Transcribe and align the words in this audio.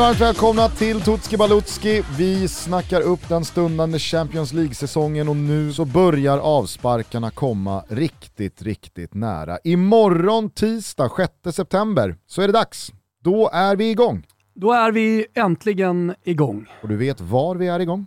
Känner 0.00 0.08
varmt 0.08 0.20
välkomna 0.20 0.68
till 0.68 1.00
Tutski 1.00 1.36
Balutski. 1.36 2.02
Vi 2.18 2.48
snackar 2.48 3.00
upp 3.00 3.28
den 3.28 3.44
stundande 3.44 3.98
Champions 3.98 4.52
League-säsongen 4.52 5.28
och 5.28 5.36
nu 5.36 5.72
så 5.72 5.84
börjar 5.84 6.38
avsparkarna 6.38 7.30
komma 7.30 7.84
riktigt, 7.88 8.62
riktigt 8.62 9.14
nära. 9.14 9.58
Imorgon 9.64 10.50
tisdag 10.50 11.10
6 11.44 11.56
september 11.56 12.16
så 12.26 12.42
är 12.42 12.46
det 12.46 12.52
dags. 12.52 12.92
Då 13.22 13.50
är 13.52 13.76
vi 13.76 13.90
igång. 13.90 14.26
Då 14.54 14.72
är 14.72 14.92
vi 14.92 15.26
äntligen 15.34 16.14
igång. 16.24 16.66
Och 16.82 16.88
du 16.88 16.96
vet 16.96 17.20
var 17.20 17.54
vi 17.54 17.66
är 17.68 17.80
igång? 17.80 18.06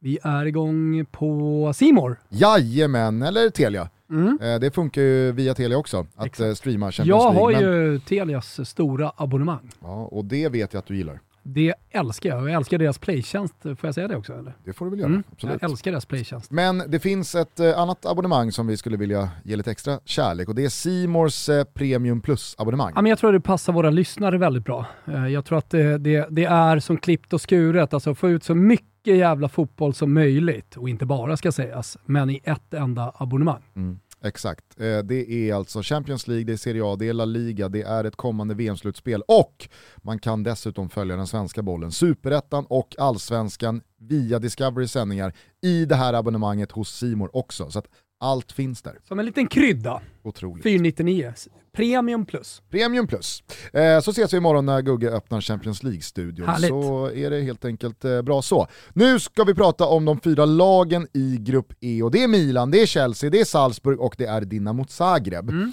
Vi 0.00 0.18
är 0.22 0.46
igång 0.46 1.06
på 1.12 1.72
Simor. 1.74 2.20
Jajamän, 2.28 3.22
eller 3.22 3.50
Telia. 3.50 3.88
Mm. 4.10 4.38
Eh, 4.42 4.58
Det 4.60 4.70
funkar 4.74 5.02
ju 5.02 5.32
via 5.32 5.54
Telia 5.54 5.78
också, 5.78 6.06
att 6.16 6.26
Exakt. 6.26 6.40
eh, 6.48 6.54
streama 6.54 6.92
Champions 6.92 7.08
Jag 7.22 7.30
har 7.30 7.50
League. 7.52 7.66
men- 7.70 7.92
ju 7.92 7.98
Telias 7.98 8.68
stora 8.68 9.12
abonnemang. 9.16 9.70
Ja, 9.82 10.04
och 10.12 10.24
det 10.24 10.48
vet 10.48 10.72
jag 10.72 10.78
att 10.78 10.86
du 10.86 10.96
gillar. 10.96 11.20
Det 11.48 11.74
älskar 11.90 12.28
jag. 12.30 12.38
Jag 12.42 12.50
älskar 12.56 12.78
deras 12.78 12.98
playtjänst. 12.98 13.54
Får 13.62 13.76
jag 13.82 13.94
säga 13.94 14.08
det 14.08 14.16
också? 14.16 14.32
Eller? 14.32 14.56
Det 14.64 14.72
får 14.72 14.84
du 14.84 14.90
väl 14.90 15.00
göra, 15.00 15.08
Mm. 15.10 15.22
absolut. 15.32 15.58
Jag 15.62 15.70
älskar 15.70 15.90
deras 15.90 16.06
playtjänst. 16.06 16.50
Men 16.50 16.82
det 16.88 16.98
finns 17.00 17.34
ett 17.34 17.60
eh, 17.60 17.78
annat 17.78 18.06
abonnemang 18.06 18.52
som 18.52 18.66
vi 18.66 18.76
skulle 18.76 18.96
vilja 18.96 19.28
ge 19.44 19.56
lite 19.56 19.70
extra 19.70 20.00
kärlek 20.04 20.48
och 20.48 20.54
det 20.54 20.64
är 20.64 20.68
Simors 20.68 21.48
eh, 21.48 21.64
Premium 21.64 22.20
Plus-abonnemang. 22.20 22.92
Ja, 22.94 23.02
men 23.02 23.10
jag 23.10 23.18
tror 23.18 23.32
det 23.32 23.40
passar 23.40 23.72
våra 23.72 23.90
lyssnare 23.90 24.38
väldigt 24.38 24.64
bra. 24.64 24.86
Eh, 25.06 25.26
Jag 25.28 25.44
tror 25.44 25.58
att 25.58 25.70
det, 25.70 25.98
det, 25.98 26.26
det 26.30 26.44
är 26.44 26.78
som 26.80 26.96
klippt 26.96 27.32
och 27.32 27.40
skuret, 27.40 27.94
alltså 27.94 28.14
få 28.14 28.30
ut 28.30 28.44
så 28.44 28.54
mycket 28.54 29.16
jävla 29.16 29.48
fotboll 29.48 29.94
som 29.94 30.14
möjligt, 30.14 30.76
och 30.76 30.88
inte 30.88 31.06
bara 31.06 31.36
ska 31.36 31.52
sägas, 31.52 31.98
men 32.04 32.30
i 32.30 32.40
ett 32.44 32.74
enda 32.74 33.12
abonnemang. 33.16 33.62
Mm, 33.76 33.98
exakt. 34.26 34.80
Eh, 34.80 34.98
det 34.98 35.30
är 35.30 35.54
alltså 35.54 35.82
Champions 35.82 36.28
League, 36.28 36.44
det 36.44 36.52
är 36.52 36.56
Serie 36.56 36.82
A, 36.84 36.96
det 36.98 37.08
är 37.08 37.12
La 37.12 37.24
Liga, 37.24 37.68
det 37.68 37.82
är 37.82 38.04
ett 38.04 38.16
kommande 38.16 38.54
VM-slutspel 38.54 39.22
och 39.28 39.68
man 39.96 40.18
kan 40.18 40.42
dessutom 40.42 40.88
följa 40.88 41.16
den 41.16 41.26
svenska 41.26 41.62
bollen, 41.62 41.92
superettan 41.92 42.66
och 42.68 42.94
allsvenskan 42.98 43.82
via 43.98 44.38
Discovery 44.38 44.88
sändningar 44.88 45.34
i 45.62 45.84
det 45.84 45.94
här 45.94 46.14
abonnemanget 46.14 46.72
hos 46.72 46.96
Simor 46.96 47.36
också. 47.36 47.70
Så 47.70 47.78
att 47.78 47.86
allt 48.20 48.52
finns 48.52 48.82
där. 48.82 48.98
Som 49.08 49.18
en 49.18 49.26
liten 49.26 49.46
krydda, 49.46 50.00
Otroligt. 50.22 50.62
499. 50.62 51.32
Premium 51.76 52.26
plus. 52.26 52.62
Premium 52.70 53.06
plus. 53.06 53.42
Eh, 53.72 54.00
så 54.00 54.10
ses 54.10 54.32
vi 54.32 54.36
imorgon 54.36 54.66
när 54.66 54.82
Gugge 54.82 55.10
öppnar 55.10 55.40
Champions 55.40 55.82
League-studion. 55.82 56.46
Så 56.60 57.10
är 57.10 57.30
det 57.30 57.40
helt 57.40 57.64
enkelt 57.64 58.04
eh, 58.04 58.22
bra 58.22 58.42
så. 58.42 58.66
Nu 58.92 59.20
ska 59.20 59.44
vi 59.44 59.54
prata 59.54 59.86
om 59.86 60.04
de 60.04 60.20
fyra 60.20 60.44
lagen 60.44 61.06
i 61.12 61.36
Grupp 61.40 61.72
E 61.80 62.02
och 62.02 62.10
det 62.10 62.22
är 62.22 62.28
Milan, 62.28 62.70
det 62.70 62.82
är 62.82 62.86
Chelsea, 62.86 63.30
det 63.30 63.40
är 63.40 63.44
Salzburg 63.44 64.00
och 64.00 64.14
det 64.18 64.26
är 64.26 64.40
Dinamo 64.40 64.84
Zagreb. 64.88 65.50
Mm. 65.50 65.72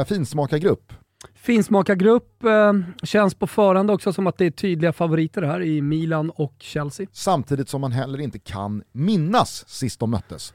Eh, 0.00 0.04
finsmakargrupp. 0.06 0.92
Finsmakargrupp 1.34 2.44
eh, 2.44 2.72
känns 3.02 3.34
på 3.34 3.46
förhand 3.46 3.90
också 3.90 4.12
som 4.12 4.26
att 4.26 4.38
det 4.38 4.46
är 4.46 4.50
tydliga 4.50 4.92
favoriter 4.92 5.42
här 5.42 5.62
i 5.62 5.82
Milan 5.82 6.30
och 6.30 6.54
Chelsea. 6.58 7.06
Samtidigt 7.12 7.68
som 7.68 7.80
man 7.80 7.92
heller 7.92 8.20
inte 8.20 8.38
kan 8.38 8.82
minnas 8.92 9.68
sist 9.68 10.00
de 10.00 10.10
möttes. 10.10 10.54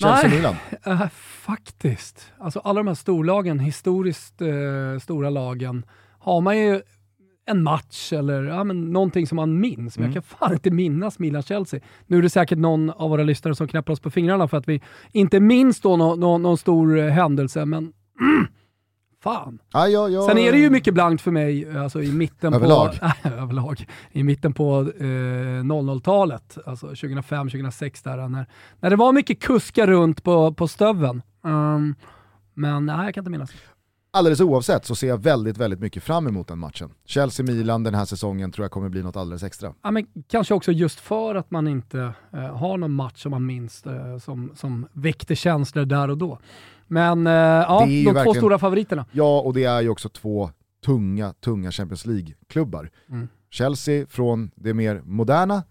Chelsea-Milan. 0.00 0.54
Eh, 0.86 1.08
faktiskt. 1.46 2.32
Alltså 2.38 2.58
alla 2.60 2.80
de 2.80 2.86
här 2.86 2.94
storlagen, 2.94 3.58
historiskt 3.58 4.42
eh, 4.42 4.98
stora 5.02 5.30
lagen, 5.30 5.84
har 6.18 6.40
man 6.40 6.58
ju 6.58 6.80
en 7.48 7.62
match 7.62 8.12
eller 8.12 8.42
ja, 8.42 8.64
men 8.64 8.92
någonting 8.92 9.26
som 9.26 9.36
man 9.36 9.60
minns. 9.60 9.98
Men 9.98 10.04
Mm. 10.04 10.14
jag 10.14 10.24
kan 10.24 10.38
fan 10.38 10.52
inte 10.52 10.70
minnas 10.70 11.18
Milan-Chelsea. 11.18 11.80
Nu 12.06 12.18
är 12.18 12.22
det 12.22 12.30
säkert 12.30 12.58
någon 12.58 12.90
av 12.90 13.10
våra 13.10 13.22
lyssnare 13.22 13.54
som 13.54 13.68
knäpper 13.68 13.92
oss 13.92 14.00
på 14.00 14.10
fingrarna 14.10 14.48
för 14.48 14.56
att 14.56 14.68
vi 14.68 14.80
inte 15.12 15.40
minns 15.40 15.80
då 15.80 15.96
nå- 15.96 16.16
nå- 16.16 16.38
någon 16.38 16.58
stor 16.58 16.98
eh, 16.98 17.08
händelse, 17.10 17.64
men 17.64 17.92
mm, 18.20 18.46
fan. 19.22 19.58
Ja, 19.72 19.88
ja, 19.88 20.08
ja. 20.08 20.26
Sen 20.28 20.38
är 20.38 20.52
det 20.52 20.58
ju 20.58 20.70
mycket 20.70 20.94
blankt 20.94 21.22
för 21.22 21.30
mig 21.30 21.78
alltså 21.78 22.02
i 22.02 22.12
mitten 22.12 22.54
Överlag. 22.54 22.90
på... 23.22 23.28
överlag. 23.28 23.86
I 24.10 24.22
mitten 24.22 24.52
på 24.52 24.80
eh, 24.98 25.04
00-talet, 25.04 26.58
alltså 26.66 26.86
2005-2006 26.86 28.04
där, 28.04 28.28
när, 28.28 28.46
när 28.80 28.90
det 28.90 28.96
var 28.96 29.12
mycket 29.12 29.40
kuskar 29.40 29.86
runt 29.86 30.22
på, 30.22 30.54
på 30.54 30.68
stöven. 30.68 31.22
Um, 31.42 31.94
men 32.54 32.86
nej, 32.86 33.04
jag 33.04 33.14
kan 33.14 33.22
inte 33.22 33.30
minnas. 33.30 33.50
Alldeles 34.16 34.40
oavsett 34.40 34.84
så 34.84 34.94
ser 34.94 35.08
jag 35.08 35.22
väldigt, 35.22 35.58
väldigt 35.58 35.80
mycket 35.80 36.02
fram 36.02 36.26
emot 36.26 36.48
den 36.48 36.58
matchen. 36.58 36.90
Chelsea-Milan 37.04 37.82
den 37.82 37.94
här 37.94 38.04
säsongen 38.04 38.52
tror 38.52 38.64
jag 38.64 38.70
kommer 38.70 38.88
bli 38.88 39.02
något 39.02 39.16
alldeles 39.16 39.42
extra. 39.42 39.74
Ja, 39.82 39.90
men 39.90 40.06
kanske 40.28 40.54
också 40.54 40.72
just 40.72 41.00
för 41.00 41.34
att 41.34 41.50
man 41.50 41.68
inte 41.68 42.12
eh, 42.32 42.56
har 42.56 42.76
någon 42.76 42.92
match 42.92 43.22
som 43.22 43.30
man 43.30 43.46
minns 43.46 43.86
eh, 43.86 44.18
som, 44.18 44.52
som 44.54 44.86
väckte 44.92 45.36
känslor 45.36 45.84
där 45.84 46.10
och 46.10 46.18
då. 46.18 46.38
Men 46.86 47.26
eh, 47.26 47.32
ja, 47.32 47.86
de 47.86 48.24
två 48.24 48.34
stora 48.34 48.58
favoriterna. 48.58 49.04
Ja, 49.12 49.40
och 49.40 49.54
det 49.54 49.64
är 49.64 49.80
ju 49.80 49.88
också 49.88 50.08
två 50.08 50.50
tunga, 50.84 51.32
tunga 51.32 51.70
Champions 51.72 52.06
League-klubbar. 52.06 52.90
Mm. 53.10 53.28
Chelsea 53.50 54.06
från 54.06 54.50
det 54.54 54.74
mer 54.74 55.02
moderna, 55.04 55.62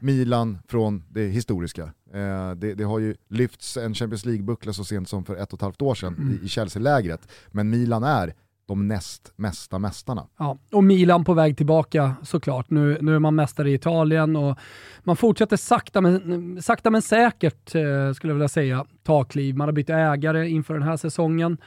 Milan 0.00 0.58
från 0.68 1.04
det 1.10 1.26
historiska. 1.26 1.82
Eh, 2.14 2.50
det, 2.56 2.74
det 2.74 2.84
har 2.84 2.98
ju 2.98 3.14
lyfts 3.28 3.76
en 3.76 3.94
Champions 3.94 4.24
League-buckla 4.24 4.72
så 4.72 4.84
sent 4.84 5.08
som 5.08 5.24
för 5.24 5.36
ett 5.36 5.52
och 5.52 5.58
ett 5.58 5.62
halvt 5.62 5.82
år 5.82 5.94
sedan 5.94 6.14
Mm. 6.18 6.38
i, 6.42 6.44
i 6.46 6.48
Chelsea-lägret, 6.48 7.28
men 7.48 7.70
Milan 7.70 8.02
är 8.04 8.34
de 8.68 8.88
näst 8.88 9.32
mesta 9.36 9.78
mästarna. 9.78 10.26
Ja, 10.38 10.58
och 10.72 10.84
Milan 10.84 11.24
på 11.24 11.34
väg 11.34 11.56
tillbaka 11.56 12.14
såklart. 12.22 12.70
Nu, 12.70 12.98
nu 13.00 13.14
är 13.14 13.18
man 13.18 13.34
mästare 13.34 13.70
i 13.70 13.74
Italien 13.74 14.36
och 14.36 14.58
man 15.00 15.16
fortsätter 15.16 15.56
sakta 15.56 16.00
men, 16.00 16.62
sakta 16.62 16.90
men 16.90 17.02
säkert, 17.02 17.74
eh, 17.74 18.12
skulle 18.12 18.30
jag 18.30 18.34
vilja 18.34 18.48
säga, 18.48 18.84
ta 19.02 19.24
kliv. 19.24 19.56
Man 19.56 19.68
har 19.68 19.72
bytt 19.72 19.90
ägare 19.90 20.48
inför 20.48 20.74
den 20.74 20.82
här 20.82 20.96
säsongen. 20.96 21.58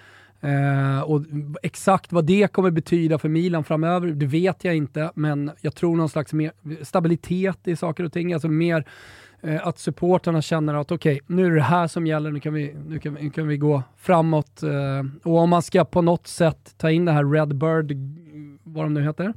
Eh, 0.41 1.01
och 1.01 1.21
exakt 1.63 2.11
vad 2.11 2.25
det 2.25 2.51
kommer 2.51 2.71
betyda 2.71 3.17
för 3.17 3.29
Milan 3.29 3.63
framöver, 3.63 4.07
det 4.07 4.25
vet 4.25 4.63
jag 4.63 4.75
inte, 4.75 5.11
men 5.15 5.51
jag 5.61 5.75
tror 5.75 5.95
någon 5.95 6.09
slags 6.09 6.33
mer 6.33 6.51
stabilitet 6.83 7.67
i 7.67 7.75
saker 7.75 8.03
och 8.03 8.13
ting. 8.13 8.33
Alltså 8.33 8.47
mer 8.47 8.85
eh, 9.41 9.67
att 9.67 9.79
supporterna 9.79 10.41
känner 10.41 10.73
att 10.73 10.91
okej, 10.91 11.19
nu 11.27 11.45
är 11.45 11.51
det 11.51 11.61
här 11.61 11.87
som 11.87 12.07
gäller, 12.07 12.31
nu 12.31 12.39
kan 12.39 12.53
vi, 12.53 12.75
nu 12.87 12.99
kan, 12.99 13.13
nu 13.13 13.29
kan 13.29 13.47
vi 13.47 13.57
gå 13.57 13.83
framåt. 13.97 14.63
Eh, 14.63 14.69
och 15.23 15.37
om 15.37 15.49
man 15.49 15.61
ska 15.61 15.85
på 15.85 16.01
något 16.01 16.27
sätt 16.27 16.73
ta 16.77 16.91
in 16.91 17.05
det 17.05 17.11
här 17.11 17.25
Redbird, 17.25 17.91
vad 18.63 18.85
de 18.85 18.93
nu 18.93 19.03
heter, 19.03 19.33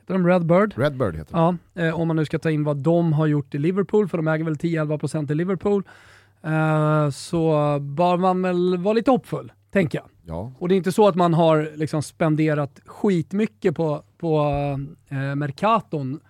heter 0.00 0.14
de 0.14 0.26
Redbird? 0.26 0.74
Redbird 0.76 1.16
heter 1.16 1.32
det. 1.32 1.38
Ja, 1.74 1.84
eh, 1.84 2.00
om 2.00 2.08
man 2.08 2.16
nu 2.16 2.24
ska 2.24 2.38
ta 2.38 2.50
in 2.50 2.64
vad 2.64 2.76
de 2.76 3.12
har 3.12 3.26
gjort 3.26 3.54
i 3.54 3.58
Liverpool, 3.58 4.08
för 4.08 4.16
de 4.18 4.28
äger 4.28 4.44
väl 4.44 4.56
10-11% 4.56 5.30
i 5.30 5.34
Liverpool, 5.34 5.82
eh, 6.42 7.10
så 7.10 7.78
bör 7.80 8.16
man 8.16 8.42
väl 8.42 8.78
vara 8.78 8.94
lite 8.94 9.10
hoppfull, 9.10 9.52
tänker 9.72 9.98
jag. 9.98 10.06
Ja. 10.28 10.52
Och 10.58 10.68
det 10.68 10.74
är 10.74 10.76
inte 10.76 10.92
så 10.92 11.08
att 11.08 11.14
man 11.14 11.34
har 11.34 11.70
liksom 11.76 12.02
spenderat 12.02 12.80
skitmycket 12.86 13.76
på, 13.76 14.02
på 14.18 14.38
eh, 15.08 15.34
Mercaton 15.34 16.20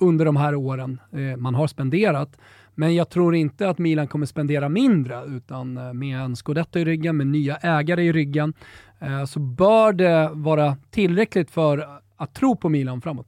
under 0.00 0.24
de 0.24 0.36
här 0.36 0.54
åren. 0.54 1.00
Eh, 1.12 1.36
man 1.36 1.54
har 1.54 1.66
spenderat, 1.66 2.36
men 2.74 2.94
jag 2.94 3.10
tror 3.10 3.34
inte 3.34 3.68
att 3.68 3.78
Milan 3.78 4.06
kommer 4.06 4.26
spendera 4.26 4.68
mindre, 4.68 5.24
utan 5.28 5.76
eh, 5.76 5.92
med 5.92 6.20
en 6.20 6.36
scudetto 6.36 6.78
i 6.78 6.84
ryggen, 6.84 7.16
med 7.16 7.26
nya 7.26 7.56
ägare 7.56 8.02
i 8.02 8.12
ryggen, 8.12 8.54
eh, 9.00 9.24
så 9.24 9.38
bör 9.40 9.92
det 9.92 10.30
vara 10.32 10.76
tillräckligt 10.90 11.50
för 11.50 11.86
att 12.16 12.34
tro 12.34 12.56
på 12.56 12.68
Milan 12.68 13.00
framåt. 13.00 13.26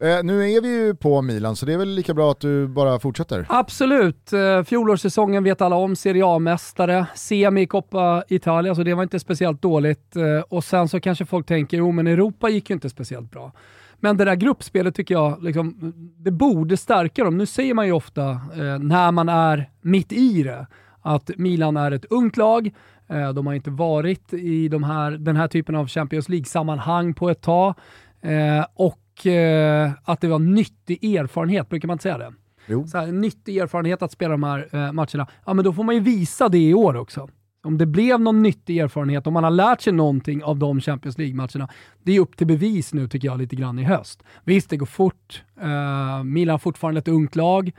Eh, 0.00 0.22
nu 0.22 0.50
är 0.52 0.60
vi 0.60 0.68
ju 0.68 0.94
på 0.94 1.22
Milan 1.22 1.56
så 1.56 1.66
det 1.66 1.72
är 1.72 1.78
väl 1.78 1.88
lika 1.88 2.14
bra 2.14 2.30
att 2.30 2.40
du 2.40 2.68
bara 2.68 2.98
fortsätter. 2.98 3.46
Absolut. 3.48 4.32
Eh, 4.32 4.62
Fjolårssäsongen 4.62 5.44
vet 5.44 5.60
alla 5.60 5.76
om. 5.76 5.96
Serie 5.96 6.22
A-mästare, 6.26 7.06
semi 7.14 7.60
i 7.60 7.66
Coppa 7.66 8.24
Italia, 8.28 8.74
så 8.74 8.82
det 8.82 8.94
var 8.94 9.02
inte 9.02 9.20
speciellt 9.20 9.62
dåligt. 9.62 10.16
Eh, 10.16 10.40
Och 10.48 10.64
sen 10.64 10.88
så 10.88 11.00
kanske 11.00 11.24
folk 11.24 11.46
tänker, 11.46 11.76
jo 11.76 11.92
men 11.92 12.06
Europa 12.06 12.48
gick 12.48 12.70
ju 12.70 12.74
inte 12.74 12.90
speciellt 12.90 13.30
bra. 13.30 13.52
Men 14.00 14.16
det 14.16 14.24
där 14.24 14.34
gruppspelet 14.34 14.94
tycker 14.94 15.14
jag, 15.14 15.42
liksom, 15.42 15.92
det 16.18 16.30
borde 16.30 16.76
stärka 16.76 17.24
dem. 17.24 17.38
Nu 17.38 17.46
säger 17.46 17.74
man 17.74 17.86
ju 17.86 17.92
ofta, 17.92 18.30
eh, 18.30 18.78
när 18.78 19.12
man 19.12 19.28
är 19.28 19.70
mitt 19.80 20.12
i 20.12 20.42
det, 20.42 20.66
att 21.02 21.30
Milan 21.36 21.76
är 21.76 21.90
ett 21.90 22.04
ungt 22.04 22.36
lag. 22.36 22.70
Eh, 23.08 23.32
de 23.32 23.46
har 23.46 23.54
inte 23.54 23.70
varit 23.70 24.32
i 24.32 24.68
de 24.68 24.82
här, 24.82 25.10
den 25.10 25.36
här 25.36 25.48
typen 25.48 25.74
av 25.74 25.88
Champions 25.88 26.28
League-sammanhang 26.28 27.14
på 27.14 27.30
ett 27.30 27.40
tag. 27.40 27.74
Eh, 28.20 28.66
och 28.74 29.26
eh, 29.26 29.90
att 30.04 30.20
det 30.20 30.28
var 30.28 30.38
nyttig 30.38 31.14
erfarenhet, 31.14 31.68
brukar 31.68 31.86
man 31.86 31.94
inte 31.94 32.02
säga 32.02 32.18
det? 32.18 32.32
Jo. 32.66 32.86
så 32.86 32.98
här, 32.98 33.06
nyttig 33.06 33.56
erfarenhet 33.56 34.02
att 34.02 34.12
spela 34.12 34.30
de 34.30 34.42
här 34.42 34.68
eh, 34.72 34.92
matcherna, 34.92 35.26
ja 35.46 35.54
men 35.54 35.64
då 35.64 35.72
får 35.72 35.84
man 35.84 35.94
ju 35.94 36.00
visa 36.00 36.48
det 36.48 36.58
i 36.58 36.74
år 36.74 36.96
också. 36.96 37.28
Om 37.68 37.78
det 37.78 37.86
blev 37.86 38.20
någon 38.20 38.42
nyttig 38.42 38.78
erfarenhet, 38.78 39.26
om 39.26 39.32
man 39.32 39.44
har 39.44 39.50
lärt 39.50 39.80
sig 39.80 39.92
någonting 39.92 40.44
av 40.44 40.58
de 40.58 40.80
Champions 40.80 41.18
League-matcherna, 41.18 41.68
det 42.02 42.16
är 42.16 42.20
upp 42.20 42.36
till 42.36 42.46
bevis 42.46 42.94
nu 42.94 43.08
tycker 43.08 43.28
jag 43.28 43.38
lite 43.38 43.56
grann 43.56 43.78
i 43.78 43.84
höst. 43.84 44.22
Visst, 44.44 44.70
det 44.70 44.76
går 44.76 44.86
fort. 44.86 45.42
Eh, 45.60 46.24
Milan 46.24 46.52
har 46.52 46.58
fortfarande 46.58 46.98
ett 46.98 47.08
ungt 47.08 47.36
lag, 47.36 47.72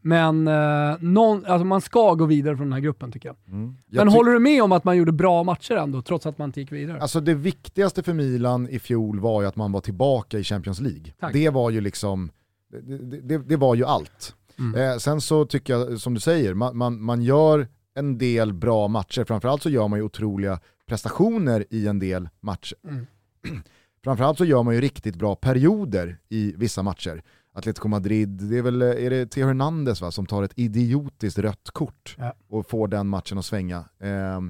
men 0.00 0.48
eh, 0.48 0.96
någon, 1.00 1.46
alltså 1.46 1.64
man 1.64 1.80
ska 1.80 2.14
gå 2.14 2.24
vidare 2.24 2.56
från 2.56 2.66
den 2.66 2.72
här 2.72 2.80
gruppen 2.80 3.12
tycker 3.12 3.28
jag. 3.28 3.36
Mm. 3.48 3.76
Jag 3.88 4.04
Men 4.04 4.14
håller 4.14 4.32
du 4.32 4.38
med 4.38 4.62
om 4.62 4.72
att 4.72 4.84
man 4.84 4.96
gjorde 4.96 5.12
bra 5.12 5.44
matcher 5.44 5.74
ändå, 5.74 6.02
trots 6.02 6.26
att 6.26 6.38
man 6.38 6.48
inte 6.48 6.60
gick 6.60 6.72
vidare? 6.72 7.00
Alltså 7.00 7.20
det 7.20 7.34
viktigaste 7.34 8.02
för 8.02 8.12
Milan 8.12 8.68
i 8.68 8.78
fjol 8.78 9.20
var 9.20 9.42
ju 9.42 9.48
att 9.48 9.56
man 9.56 9.72
var 9.72 9.80
tillbaka 9.80 10.38
i 10.38 10.44
Champions 10.44 10.80
League. 10.80 11.12
Tack. 11.20 11.32
Det 11.32 11.50
var 11.50 11.70
ju 11.70 11.80
liksom, 11.80 12.30
det, 12.70 12.98
det, 12.98 13.20
det, 13.20 13.38
det 13.38 13.56
var 13.56 13.74
ju 13.74 13.84
allt. 13.84 14.34
Mm. 14.58 14.80
Eh, 14.80 14.96
sen 14.98 15.20
så 15.20 15.44
tycker 15.44 15.72
jag, 15.72 16.00
som 16.00 16.14
du 16.14 16.20
säger, 16.20 16.54
man, 16.54 16.76
man, 16.76 17.02
man 17.02 17.22
gör 17.22 17.68
en 17.94 18.18
del 18.18 18.52
bra 18.52 18.88
matcher, 18.88 19.24
framförallt 19.24 19.62
så 19.62 19.70
gör 19.70 19.88
man 19.88 19.98
ju 19.98 20.04
otroliga 20.04 20.60
prestationer 20.86 21.64
i 21.70 21.86
en 21.86 21.98
del 21.98 22.28
matcher. 22.40 22.78
Mm. 22.88 23.06
framförallt 24.04 24.38
så 24.38 24.44
gör 24.44 24.62
man 24.62 24.74
ju 24.74 24.80
riktigt 24.80 25.16
bra 25.16 25.34
perioder 25.34 26.18
i 26.28 26.54
vissa 26.56 26.82
matcher. 26.82 27.22
Atletico 27.54 27.88
Madrid, 27.88 28.28
det 28.28 28.58
är 28.58 28.62
väl 28.62 28.82
är 28.82 29.10
det 29.10 29.26
Theo 29.26 29.46
Hernandez 29.46 30.00
va, 30.00 30.10
som 30.10 30.26
tar 30.26 30.42
ett 30.42 30.52
idiotiskt 30.58 31.38
rött 31.38 31.70
kort 31.72 32.16
ja. 32.18 32.34
och 32.48 32.70
får 32.70 32.88
den 32.88 33.08
matchen 33.08 33.38
att 33.38 33.44
svänga. 33.44 33.84
Eh, 33.98 34.40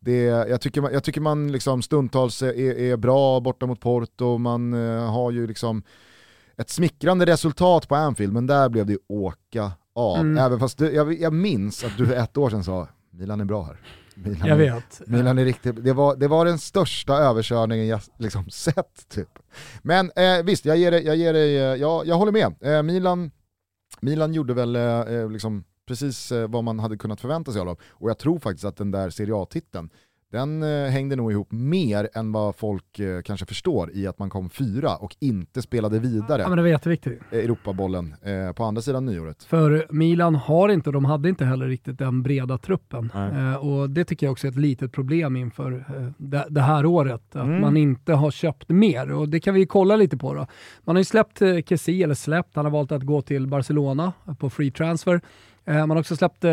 det, 0.00 0.22
jag, 0.24 0.60
tycker 0.60 0.80
man, 0.80 0.92
jag 0.92 1.04
tycker 1.04 1.20
man 1.20 1.52
liksom 1.52 1.82
stundtals 1.82 2.42
är, 2.42 2.78
är 2.78 2.96
bra 2.96 3.40
borta 3.40 3.66
mot 3.66 3.80
Porto, 3.80 4.38
man 4.38 4.74
eh, 4.74 5.10
har 5.12 5.30
ju 5.30 5.46
liksom 5.46 5.82
ett 6.56 6.70
smickrande 6.70 7.26
resultat 7.26 7.88
på 7.88 7.94
Anfield, 7.94 8.32
men 8.32 8.46
där 8.46 8.68
blev 8.68 8.86
det 8.86 8.98
åka 9.08 9.72
av. 9.94 10.20
Mm. 10.20 10.38
Även 10.44 10.58
fast 10.58 10.78
du, 10.78 10.92
jag, 10.92 11.20
jag 11.20 11.32
minns 11.32 11.84
att 11.84 11.98
du 11.98 12.06
för 12.06 12.14
ett 12.14 12.36
år 12.36 12.50
sedan 12.50 12.64
sa 12.64 12.88
Milan 13.10 13.40
är 13.40 13.44
bra 13.44 13.62
här. 13.62 13.76
Milan, 14.14 14.48
jag 14.48 14.56
vet. 14.56 15.02
Milan 15.06 15.38
är 15.38 15.44
riktigt, 15.44 15.84
det 15.84 15.92
var, 15.92 16.16
det 16.16 16.28
var 16.28 16.44
den 16.44 16.58
största 16.58 17.14
överkörningen 17.14 17.86
jag 17.86 18.00
liksom 18.18 18.44
sett. 18.50 19.08
Typ. 19.08 19.38
Men 19.82 20.10
eh, 20.16 20.42
visst, 20.44 20.64
jag, 20.64 20.76
ger 20.76 20.90
dig, 20.90 21.04
jag, 21.04 21.16
ger 21.16 21.32
dig, 21.32 21.56
eh, 21.56 21.62
jag, 21.62 22.06
jag 22.06 22.16
håller 22.16 22.32
med. 22.32 22.54
Eh, 22.60 22.82
Milan, 22.82 23.30
Milan 24.00 24.34
gjorde 24.34 24.54
väl 24.54 24.76
eh, 24.76 25.00
eh 25.00 25.30
liksom 25.30 25.64
precis 25.86 26.32
eh, 26.32 26.48
vad 26.48 26.64
man 26.64 26.78
hade 26.78 26.96
kunnat 26.96 27.20
förvänta 27.20 27.52
sig 27.52 27.60
av 27.60 27.66
dem. 27.66 27.76
Och 27.90 28.10
jag 28.10 28.18
tror 28.18 28.38
faktiskt 28.38 28.64
att 28.64 28.76
den 28.76 28.90
där 28.90 29.10
Serie 29.10 29.34
A-titeln, 29.36 29.90
den 30.34 30.62
eh, 30.62 30.90
hängde 30.90 31.16
nog 31.16 31.32
ihop 31.32 31.52
mer 31.52 32.08
än 32.14 32.32
vad 32.32 32.56
folk 32.56 32.98
eh, 32.98 33.22
kanske 33.22 33.46
förstår 33.46 33.90
i 33.92 34.06
att 34.06 34.18
man 34.18 34.30
kom 34.30 34.50
fyra 34.50 34.96
och 34.96 35.16
inte 35.20 35.62
spelade 35.62 35.98
vidare 35.98 36.42
ja, 36.42 36.48
men 36.48 36.56
det 36.56 36.62
var 36.62 36.68
jätteviktigt. 36.68 37.20
Europabollen 37.32 38.14
eh, 38.22 38.52
på 38.52 38.64
andra 38.64 38.82
sidan 38.82 39.06
nyåret. 39.06 39.44
För 39.44 39.86
Milan 39.90 40.34
har 40.34 40.68
inte, 40.68 40.90
de 40.90 41.04
hade 41.04 41.28
inte 41.28 41.44
heller 41.44 41.66
riktigt 41.66 41.98
den 41.98 42.22
breda 42.22 42.58
truppen. 42.58 43.10
Eh, 43.14 43.56
och 43.56 43.90
det 43.90 44.04
tycker 44.04 44.26
jag 44.26 44.32
också 44.32 44.46
är 44.46 44.50
ett 44.50 44.56
litet 44.56 44.92
problem 44.92 45.36
inför 45.36 45.84
det, 46.18 46.46
det, 46.48 46.60
här 46.60 46.86
året, 46.86 47.14
att 47.14 47.34
mm. 47.34 47.60
man 47.60 47.76
inte 47.76 48.12
har 48.12 48.30
köpt 48.30 48.68
mer. 48.68 49.12
Och 49.12 49.28
det 49.28 49.40
kan 49.40 49.54
vi 49.54 49.66
kolla 49.66 49.96
lite 49.96 50.16
på 50.16 50.34
då. 50.34 50.46
Man 50.84 50.96
har 50.96 51.00
ju 51.00 51.04
släppt 51.04 51.42
eh, 51.42 51.62
Kessi, 51.62 52.02
eller 52.02 52.14
släppt, 52.14 52.56
han 52.56 52.64
har 52.64 52.72
valt 52.72 52.92
att 52.92 53.02
gå 53.02 53.22
till 53.22 53.46
Barcelona 53.46 54.12
på 54.38 54.50
free 54.50 54.70
transfer. 54.70 55.20
Man 55.66 55.90
har 55.90 55.96
också 55.96 56.16
släppt 56.16 56.44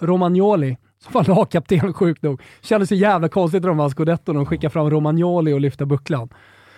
Romagnoli 0.00 0.76
som 1.04 1.12
var 1.12 1.24
lagkapten 1.24 1.92
sjukt 1.92 2.22
nog. 2.22 2.42
Kändes 2.60 2.88
så 2.88 2.94
jävla 2.94 3.28
konstigt 3.28 3.62
när 3.62 3.68
de 3.68 3.76
vann 3.76 3.90
scudetton 3.90 4.36
och 4.36 4.48
skickade 4.48 4.70
fram 4.70 4.90
Romagnoli 4.90 5.52
och 5.52 5.60
lyfta 5.60 5.86
bucklan. 5.86 6.28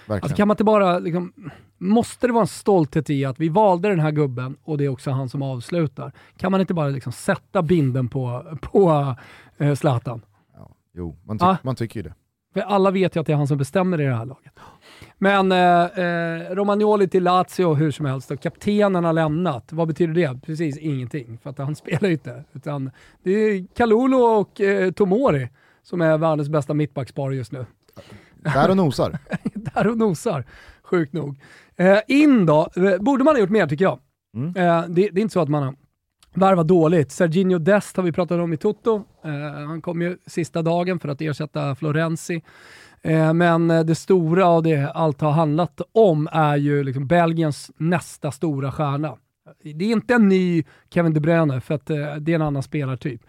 Alltså 0.09 0.37
kan 0.37 0.49
man 0.49 0.55
inte 0.55 0.65
bara, 0.65 0.99
liksom, 0.99 1.33
måste 1.79 2.27
det 2.27 2.33
vara 2.33 2.43
en 2.43 2.49
stolthet 2.49 3.11
i 3.11 3.25
att 3.25 3.41
vi 3.41 3.49
valde 3.49 3.89
den 3.89 4.01
här 4.01 4.11
gubben 4.11 4.57
och 4.65 4.79
det 4.79 4.85
är 4.85 4.89
också 4.89 5.11
han 5.11 5.29
som 5.29 5.43
avslutar? 5.43 6.13
Kan 6.37 6.53
man 6.53 6.61
inte 6.61 6.75
bara 6.75 6.89
liksom 6.89 7.13
sätta 7.13 7.63
binden 7.63 8.09
på, 8.09 8.57
på 8.61 9.15
uh, 9.61 9.75
Zlatan? 9.75 10.23
Ja, 10.55 10.71
jo, 10.95 11.17
man, 11.25 11.39
ty 11.39 11.45
ah. 11.45 11.57
man 11.63 11.77
tycker 11.77 12.01
ju 12.01 12.03
det. 12.03 12.15
För 12.55 12.61
alla 12.61 12.91
vet 12.91 13.17
ju 13.17 13.21
att 13.21 13.27
det 13.27 13.33
är 13.33 13.37
han 13.37 13.47
som 13.47 13.59
bestämmer 13.59 14.01
i 14.01 14.05
det 14.05 14.15
här 14.15 14.27
laget. 14.27 14.53
Men 15.19 15.53
eh, 15.53 15.85
eh, 15.85 16.55
Romagnoli 16.55 17.09
till 17.09 17.25
Lazio 17.25 17.75
hur 17.75 17.91
som 17.91 18.07
helst, 18.07 18.31
och 18.31 18.41
kaptenen 18.41 19.05
har 19.05 19.13
lämnat. 19.13 19.73
Vad 19.73 19.89
betyder 19.89 20.15
det? 20.15 20.41
Precis 20.47 20.79
ingenting, 20.79 21.39
för 21.43 21.51
att 21.51 21.59
han 21.59 21.77
spelar 21.77 22.09
ju 22.09 22.13
inte. 22.13 22.45
Utan 22.53 22.91
det 23.23 23.31
är 23.31 23.67
Kalulu 23.75 24.17
och 24.17 24.61
eh, 24.61 24.91
Tomori 24.93 25.49
som 25.83 26.01
är 26.01 26.19
världens 26.19 26.49
bästa 26.49 26.75
mittbackspar 26.75 27.31
just 27.31 27.53
nu. 27.53 27.67
Där 28.35 28.71
och 28.71 28.77
nosar. 28.77 29.19
Där 29.55 29.87
och 29.87 29.99
nosar, 29.99 30.45
sjukt 30.83 31.13
nog. 31.13 31.41
Eh, 31.77 31.99
in 32.07 32.47
då, 32.47 32.69
eh, 32.77 32.99
borde 32.99 33.25
man 33.25 33.35
ha 33.35 33.41
gjort 33.41 33.51
mer 33.51 33.67
tycker 33.67 33.85
jag. 33.85 33.99
Mm. 34.37 34.49
Eh, 34.49 34.89
det, 34.89 35.09
det, 35.11 35.21
är 35.21 35.23
inte 35.23 35.33
så 35.33 35.41
att 35.41 35.49
man 35.49 35.63
har 35.63 35.75
värvat 36.35 36.69
dåligt. 36.69 37.13
Serginho 37.13 37.59
Dest 37.59 37.97
har 37.97 38.05
vi 38.05 38.13
pratat 38.13 38.41
om 38.41 38.53
i 38.53 38.57
Toto. 38.57 39.05
Eh, 39.25 39.31
han 39.67 39.83
kom 39.83 40.03
ju 40.03 40.19
sista 40.27 40.63
dagen 40.63 40.99
för 40.99 41.09
att 41.09 41.21
ersätta 41.21 41.75
Florenzi. 41.75 42.43
Eh, 43.07 43.33
men 43.33 43.69
det 43.69 43.95
stora 43.95 44.49
och 44.49 44.63
det 44.63 44.91
allt 44.91 45.21
har 45.21 45.31
handlat 45.31 45.81
om 45.93 46.29
är 46.33 46.57
ju 46.57 46.85
liksom 46.85 47.07
Belgiens 47.07 47.71
nästa 47.77 48.31
stora 48.31 48.73
stjärna. 48.73 49.17
Det 49.63 49.85
är 49.85 49.93
inte 49.93 50.15
en 50.15 50.29
ny 50.29 50.65
Kevin 50.91 51.15
De 51.15 51.21
Bruyne, 51.21 51.61
för 51.61 51.75
att 51.75 51.91
eh, 51.91 52.15
det 52.17 52.33
är 52.33 52.35
en 52.35 52.43
annan 52.43 52.63
spelartyp. 52.63 53.23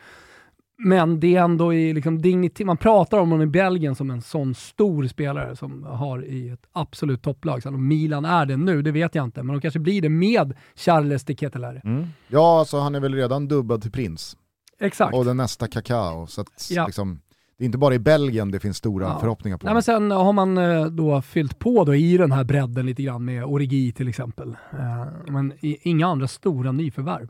Men 0.78 1.20
det 1.20 1.36
är 1.36 1.42
ändå 1.42 1.74
i 1.74 1.94
liksom 1.94 2.22
dignitet, 2.22 2.66
man 2.66 2.78
pratar 2.78 3.18
om 3.18 3.32
honom 3.32 3.48
i 3.48 3.52
Belgien 3.52 3.96
som 3.96 4.12
en 4.12 4.22
sån 4.22 4.56
stor 4.56 5.08
spelare 5.08 5.56
som 5.56 5.84
har 5.84 6.26
i 6.26 6.50
ett 6.50 6.68
absolut 6.72 7.22
topplag. 7.22 7.64
Sen 7.64 7.76
om 7.76 7.88
Milan 7.88 8.26
är 8.26 8.46
det 8.46 8.58
nu, 8.58 8.82
det 8.82 8.92
vet 8.92 9.16
jag 9.16 9.24
inte, 9.24 9.44
men 9.44 9.56
de 9.56 9.62
kanske 9.62 9.80
blir 9.80 10.02
det 10.02 10.10
med 10.10 10.54
Charles 10.76 11.24
de 11.24 11.36
Ketelare. 11.36 11.82
Mm. 11.84 12.08
Ja, 12.28 12.60
alltså 12.60 12.80
han 12.80 12.96
är 12.96 13.00
väl 13.00 13.16
redan 13.16 13.48
dubbad 13.48 13.82
till 13.82 13.92
prins. 13.92 14.38
Exakt. 14.80 15.16
Och 15.16 15.26
den 15.26 15.38
nästa 15.38 15.68
Kakao, 15.68 16.28
så 16.28 16.42
att 16.42 16.68
ja. 16.70 16.86
liksom, 16.86 17.20
det 17.58 17.64
är 17.64 17.66
inte 17.66 17.78
bara 17.78 17.96
i 17.96 18.00
Belgien 18.00 18.52
det 18.52 18.60
finns 18.60 18.78
stora 18.78 19.06
ja. 19.06 19.20
förhoppningar 19.20 19.58
på. 19.58 19.66
Nej, 19.66 19.74
men 19.74 19.84
sen 19.84 20.12
har 20.12 20.34
man 20.34 20.58
eh, 20.58 20.86
då 20.86 21.22
fyllt 21.22 21.60
på 21.60 21.84
då 21.84 21.96
i 21.96 22.18
den 22.18 22.32
här 22.32 22.44
bredden 22.44 22.86
lite 22.86 23.04
grann 23.04 23.26
med 23.26 23.46
Origi 23.46 23.92
till 23.92 24.08
exempel. 24.08 24.58
Eh, 24.72 25.32
men 25.32 25.54
inga 25.62 26.08
andra 26.08 26.28
stora 26.28 26.72
nyförvärv. 26.72 27.30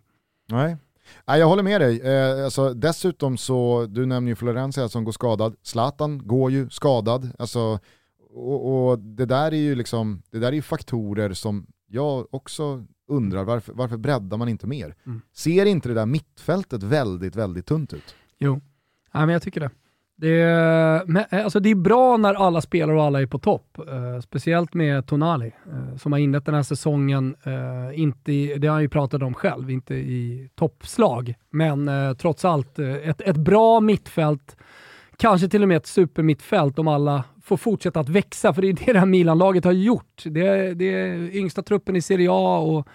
Nej. 0.50 0.78
Nej, 1.28 1.40
jag 1.40 1.48
håller 1.48 1.64
med 1.64 1.82
dig. 1.82 2.02
Eh, 2.02 2.44
alltså, 2.46 2.74
dessutom 2.74 3.38
så, 3.38 3.86
du 3.90 4.06
nämner 4.06 4.32
ju 4.32 4.36
Florencia 4.36 4.90
som 4.90 5.04
går 5.04 5.12
skadad, 5.12 5.56
Zlatan 5.62 6.28
går 6.28 6.52
ju 6.52 6.70
skadad. 6.70 7.32
Alltså, 7.40 7.80
och, 8.34 8.90
och, 8.90 9.00
det 9.00 9.26
där 9.26 9.52
är 9.52 9.58
ju 9.58 9.76
liksom, 9.76 10.22
det 10.32 10.40
där 10.40 10.54
är 10.54 10.62
faktorer 10.62 11.34
som 11.34 11.68
jag 11.88 12.34
också 12.36 12.86
undrar, 13.08 13.44
varför, 13.44 13.74
varför 13.74 13.98
breddar 13.98 14.38
man 14.38 14.50
inte 14.50 14.68
mer? 14.68 14.96
Mm. 15.06 15.22
Ser 15.34 15.66
inte 15.66 15.90
det 15.90 15.96
där 15.96 16.06
mittfältet 16.06 16.84
väldigt, 16.84 17.36
väldigt 17.36 17.66
tunt 17.66 17.94
ut? 17.94 18.16
Jo, 18.38 18.62
ja, 19.12 19.20
men 19.20 19.30
jag 19.30 19.42
tycker 19.42 19.60
det. 19.60 19.70
Det 20.20 20.42
är, 20.42 21.06
men, 21.06 21.26
eh, 21.32 21.44
alltså 21.44 21.60
det 21.60 21.70
är 21.70 21.76
bra 21.76 22.18
när 22.18 22.34
alla 22.34 22.62
spelar 22.62 22.94
och 22.94 23.04
alla 23.04 23.22
är 23.22 23.26
på 23.26 23.40
topp. 23.40 23.80
Uh, 23.80 24.20
speciellt 24.20 24.74
med 24.74 25.08
Tonali, 25.08 25.52
uh, 25.68 25.98
som 25.98 26.12
har 26.12 26.20
inlett 26.20 26.46
den 26.46 26.56
här 26.56 26.64
säsongen, 26.64 27.36
uh, 27.48 28.00
inte 28.00 28.32
i, 28.32 28.58
det 28.58 28.68
har 28.68 28.74
han 28.74 28.82
ju 28.82 28.90
pratat 28.90 29.22
om 29.22 29.34
själv, 29.34 29.70
inte 29.72 29.96
i 29.96 30.50
toppslag, 30.56 31.34
men 31.50 31.90
trots 32.16 32.46
allt 32.46 32.80
ett, 32.80 33.22
ett 33.22 33.38
bra 33.38 33.80
mittfält, 33.80 34.58
kanske 35.18 35.50
till 35.50 35.62
och 35.62 35.68
med 35.68 35.78
ett 35.78 35.88
supermittfält 35.88 36.80
om 36.80 36.88
alla 36.88 37.24
får 37.44 37.58
fortsätta 37.58 38.00
att 38.00 38.10
växa, 38.10 38.54
för 38.54 38.62
det 38.62 38.68
är 38.68 38.74
det 38.74 38.94
det 38.94 39.00
här 39.00 39.06
Milan-laget 39.06 39.66
har 39.66 39.72
gjort. 39.72 40.24
Det 40.26 40.48
är, 40.48 40.76
det 40.76 40.86
är 40.86 41.36
yngsta 41.36 41.62
truppen 41.62 41.96
i 41.96 42.02
Serie 42.02 42.30
A 42.32 42.58
och 42.60 42.88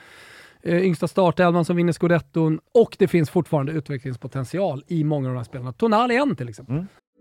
yngsta 0.64 1.08
startelvan 1.08 1.64
som 1.64 1.76
vinner 1.76 1.92
scudetton 1.92 2.60
och 2.74 2.96
det 2.98 3.08
finns 3.08 3.30
fortfarande 3.30 3.72
utvecklingspotential 3.72 4.84
i 4.86 5.04
många 5.04 5.28
av 5.28 5.34
de 5.34 5.38
här 5.38 5.44
spelarna. 5.44 5.72
Tonali 5.72 6.16
en 6.16 6.36
till 6.36 6.48
exempel. 6.48 6.74
Mm. 6.74 6.86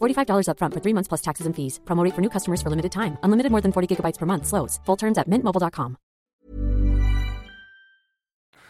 $45 0.00 0.48
upfront 0.48 0.74
for 0.74 0.80
three 0.80 0.94
months 0.94 1.08
plus 1.08 1.22
taxes 1.22 1.46
and 1.46 1.56
fees. 1.56 1.80
Promote 1.86 2.14
for 2.14 2.20
new 2.20 2.30
customers 2.30 2.62
for 2.62 2.70
limited 2.70 2.92
time. 2.92 3.16
Unlimited 3.22 3.52
more 3.52 3.62
than 3.62 3.72
40 3.72 3.86
gigabytes 3.94 4.18
per 4.18 4.26
month. 4.26 4.46
Slows. 4.46 4.80
Full 4.86 4.96
terms 4.96 5.18
at 5.18 5.26
mintmobile.com. 5.26 5.96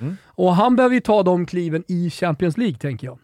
Mm. 0.00 0.16
Och 0.26 0.54
han 0.54 0.76
behöver 0.76 0.94
ju 0.94 1.00
ta 1.00 1.22
de 1.22 1.46
kliven 1.46 1.84
i 1.88 2.10
Champions 2.10 2.56
League, 2.56 2.78
tänker 2.78 3.06
jag. 3.06 3.18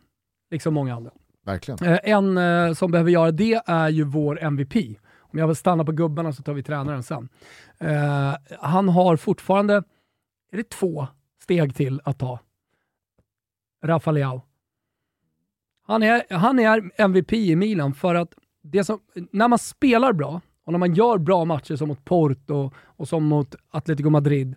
Liksom 0.50 0.74
många 0.74 0.94
andra. 0.94 1.10
Verkligen. 1.44 1.84
Eh, 1.84 1.98
en 2.02 2.38
eh, 2.38 2.72
som 2.72 2.90
behöver 2.90 3.10
göra 3.10 3.30
det 3.30 3.62
är 3.66 3.88
ju 3.88 4.04
vår 4.04 4.42
MVP. 4.42 4.76
Om 5.18 5.38
jag 5.38 5.46
vill 5.46 5.56
stanna 5.56 5.84
på 5.84 5.92
gubbarna 5.92 6.32
så 6.32 6.42
tar 6.42 6.52
vi 6.52 6.62
tränaren 6.62 7.02
sen. 7.02 7.28
Eh, 7.78 8.34
han 8.60 8.88
har 8.88 9.16
fortfarande, 9.16 9.74
är 10.52 10.56
det 10.56 10.68
två 10.68 11.06
steg 11.42 11.76
till 11.76 12.00
att 12.04 12.18
ta? 12.18 12.38
Rafa 13.84 14.10
Leao. 14.10 14.42
Han 15.86 16.02
är, 16.02 16.34
han 16.34 16.58
är 16.58 16.90
MVP 16.96 17.32
i 17.32 17.56
Milan 17.56 17.94
för 17.94 18.14
att 18.14 18.34
det 18.62 18.84
som, 18.84 18.98
när 19.30 19.48
man 19.48 19.58
spelar 19.58 20.12
bra 20.12 20.40
och 20.64 20.72
när 20.72 20.78
man 20.78 20.94
gör 20.94 21.18
bra 21.18 21.44
matcher 21.44 21.76
som 21.76 21.88
mot 21.88 22.04
Porto 22.04 22.70
och 22.76 23.08
som 23.08 23.24
mot 23.24 23.54
Atletico 23.70 24.10
Madrid, 24.10 24.54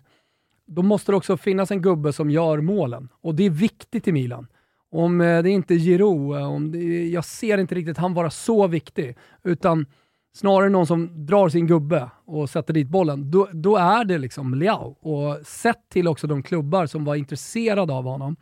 då 0.66 0.82
måste 0.82 1.12
det 1.12 1.16
också 1.16 1.36
finnas 1.36 1.70
en 1.70 1.82
gubbe 1.82 2.12
som 2.12 2.30
gör 2.30 2.60
målen. 2.60 3.08
Och 3.20 3.34
det 3.34 3.46
är 3.46 3.50
viktigt 3.50 4.08
i 4.08 4.12
Milan. 4.12 4.46
Om 4.90 5.18
det 5.18 5.42
det 5.42 5.50
är 5.50 5.52
inte 5.52 5.74
Giroud, 5.74 6.36
eh, 6.36 6.52
om 6.52 6.72
det, 6.72 7.08
jag 7.08 7.24
ser 7.24 7.58
inte 7.58 7.74
riktigt 7.74 7.98
han 7.98 8.14
vara 8.14 8.30
så 8.30 8.66
viktig, 8.66 9.16
utan 9.44 9.86
snarare 10.34 10.68
någon 10.68 10.86
som 10.86 11.26
drar 11.26 11.48
sin 11.48 11.66
gubbe 11.66 12.10
och 12.24 12.50
sätter 12.50 12.74
dit 12.74 12.88
bollen, 12.88 13.30
då, 13.30 13.48
då 13.52 13.76
är 13.76 14.04
det 14.04 14.18
liksom 14.18 14.54
Leao. 14.54 14.96
Och 15.00 15.46
sett 15.46 15.88
till 15.88 16.08
också 16.08 16.26
de 16.26 16.42
klubbar 16.42 16.86
som 16.86 17.04
var 17.04 17.14
intresserade 17.14 17.92
av 17.92 18.04
honom, 18.04 18.36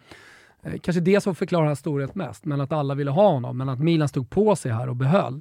kanske 0.83 1.01
det 1.01 1.21
som 1.21 1.35
förklarar 1.35 1.67
hans 1.67 1.79
storhet 1.79 2.15
mest, 2.15 2.45
men 2.45 2.61
att 2.61 2.73
alla 2.73 2.95
ville 2.95 3.11
ha 3.11 3.31
honom, 3.31 3.59
men 3.59 3.69
att 3.69 3.79
Milan 3.79 4.09
stod 4.09 4.31
på 4.31 4.57
sig 4.57 4.73
här 4.73 4.89
och 4.89 4.97
behöll. 4.97 5.41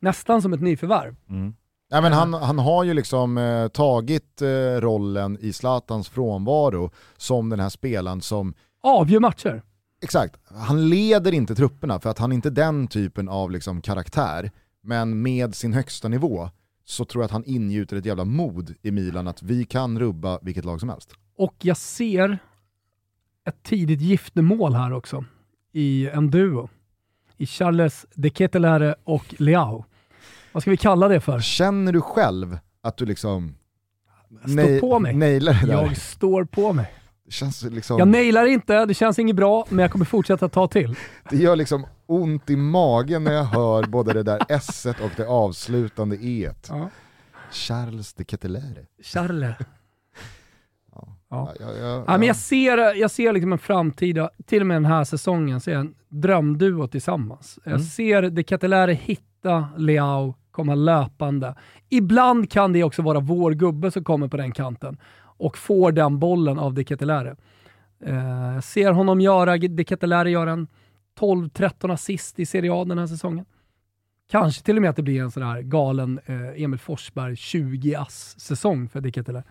Nästan 0.00 0.42
som 0.42 0.52
ett 0.52 0.60
nyförvärv. 0.60 1.16
Mm. 1.28 1.54
Men 1.90 2.12
han, 2.12 2.34
han 2.34 2.58
har 2.58 2.84
ju 2.84 2.94
liksom 2.94 3.38
eh, 3.38 3.68
tagit 3.68 4.42
eh, 4.42 4.46
rollen 4.80 5.38
i 5.40 5.52
Zlatans 5.52 6.08
frånvaro 6.08 6.90
som 7.16 7.48
den 7.48 7.60
här 7.60 7.68
spelaren 7.68 8.20
som 8.20 8.54
Avgör 8.82 9.20
matcher. 9.20 9.62
Exakt, 10.02 10.36
han 10.44 10.88
leder 10.88 11.32
inte 11.32 11.54
trupperna 11.54 12.00
för 12.00 12.10
att 12.10 12.18
han 12.18 12.32
är 12.32 12.36
inte 12.36 12.50
den 12.50 12.86
typen 12.88 13.28
av 13.28 13.50
liksom, 13.50 13.82
karaktär. 13.82 14.50
Men 14.82 15.22
med 15.22 15.54
sin 15.54 15.72
högsta 15.72 16.08
nivå 16.08 16.50
så 16.84 17.04
tror 17.04 17.22
jag 17.22 17.26
att 17.26 17.32
han 17.32 17.44
ingjuter 17.46 17.96
ett 17.96 18.04
jävla 18.04 18.24
mod 18.24 18.74
i 18.82 18.90
Milan 18.90 19.28
att 19.28 19.42
vi 19.42 19.64
kan 19.64 19.98
rubba 19.98 20.38
vilket 20.42 20.64
lag 20.64 20.80
som 20.80 20.88
helst. 20.88 21.14
Och 21.36 21.54
jag 21.62 21.76
ser 21.76 22.38
ett 23.48 23.62
tidigt 23.62 24.00
giftermål 24.00 24.74
här 24.74 24.92
också 24.92 25.24
i 25.72 26.08
en 26.08 26.30
duo. 26.30 26.68
I 27.36 27.46
Charles 27.46 28.06
de 28.14 28.30
Ketelare 28.30 28.94
och 29.04 29.34
Leao. 29.38 29.84
Vad 30.52 30.62
ska 30.62 30.70
vi 30.70 30.76
kalla 30.76 31.08
det 31.08 31.20
för? 31.20 31.40
Känner 31.40 31.92
du 31.92 32.00
själv 32.00 32.58
att 32.82 32.96
du 32.96 33.06
liksom 33.06 33.54
Står 34.46 34.80
på 34.80 34.98
mig. 34.98 35.14
nailar 35.16 35.52
det 35.60 35.66
där? 35.66 35.72
Jag 35.82 35.96
står 35.96 36.44
på 36.44 36.72
mig. 36.72 36.94
Det, 37.24 37.32
känns 37.32 37.62
liksom, 37.62 37.98
Jag 37.98 38.08
nailar 38.08 38.46
inte, 38.46 38.86
det 38.86 38.94
känns 38.94 39.18
inget 39.18 39.36
bra, 39.36 39.66
men 39.68 39.78
jag 39.78 39.90
kommer 39.92 40.04
fortsätta 40.04 40.48
ta 40.48 40.68
till. 40.68 40.96
det 41.30 41.36
gör 41.36 41.56
liksom 41.56 41.86
ont 42.06 42.50
i 42.50 42.56
magen 42.56 43.24
när 43.24 43.32
jag 43.32 43.44
hör 43.44 43.82
både 43.86 44.12
det 44.12 44.22
där 44.22 44.40
s 44.48 44.86
och 44.86 45.10
det 45.16 45.26
avslutande 45.26 46.16
e 46.16 46.50
Ja. 46.68 46.90
Charles 47.50 48.14
de 48.14 48.24
Ketelare. 48.24 48.86
Charles. 49.02 49.56
Ja. 51.34 51.52
Ja. 51.60 51.66
Ja, 51.80 52.04
ja, 52.06 52.18
men 52.18 52.26
jag 52.26 52.36
ser, 52.36 52.94
jag 52.94 53.10
ser 53.10 53.32
liksom 53.32 53.52
en 53.52 53.58
framtida, 53.58 54.30
till 54.46 54.60
och 54.60 54.66
med 54.66 54.74
den 54.76 54.84
här 54.84 55.04
säsongen, 55.04 55.60
ser 55.60 55.72
jag 55.72 55.80
en 55.80 55.94
drömduo 56.08 56.86
tillsammans. 56.86 57.58
Jag 57.64 57.72
Mm. 57.72 57.82
ser 57.84 58.22
De 58.22 58.44
Ketelare 58.44 58.92
hitta 58.92 59.68
Leao, 59.76 60.34
komma 60.50 60.74
löpande. 60.74 61.54
Ibland 61.88 62.50
kan 62.50 62.72
det 62.72 62.84
också 62.84 63.02
vara 63.02 63.20
vår 63.20 63.50
gubbe 63.52 63.90
som 63.90 64.04
kommer 64.04 64.28
på 64.28 64.36
den 64.36 64.52
kanten 64.52 64.96
och 65.22 65.58
får 65.58 65.92
den 65.92 66.18
bollen 66.18 66.58
av 66.58 66.74
De 66.74 66.84
Ketelare. 66.84 67.36
Eh, 68.04 68.14
Jag 68.54 68.64
ser 68.64 68.92
honom 68.92 69.20
göra, 69.20 69.56
De 69.58 69.84
Ketelare 69.84 70.30
göra 70.30 70.50
en 70.50 70.66
12-13 71.18 71.90
assist 71.92 72.38
i 72.40 72.46
Serie 72.46 72.72
A 72.72 72.84
den 72.84 72.98
här 72.98 73.06
säsongen. 73.06 73.44
Kanske 74.30 74.62
till 74.64 74.76
och 74.76 74.82
med 74.82 74.90
att 74.90 74.96
det 74.96 75.02
blir 75.02 75.20
en 75.22 75.30
sån 75.30 75.42
här 75.42 75.62
galen 75.62 76.20
eh, 76.26 76.62
Emil 76.62 76.78
Forsberg 76.80 77.36
20 77.36 77.94
ass-säsong 77.94 78.88
för 78.88 79.00
De 79.00 79.12
Ketelare. 79.12 79.44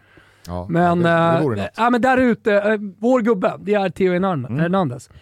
Ja, 0.48 0.66
Men, 0.70 1.00
det, 1.00 1.10
det 1.56 1.62
äh, 1.62 1.68
ja, 1.76 1.90
men 1.90 2.02
där 2.02 2.18
ute, 2.18 2.54
äh, 2.62 2.78
vår 3.00 3.22
gubbe, 3.22 3.54
det 3.62 3.74
är 3.74 3.90
Theo 3.90 4.12
Hernandez. 4.14 5.10
Mm. 5.10 5.20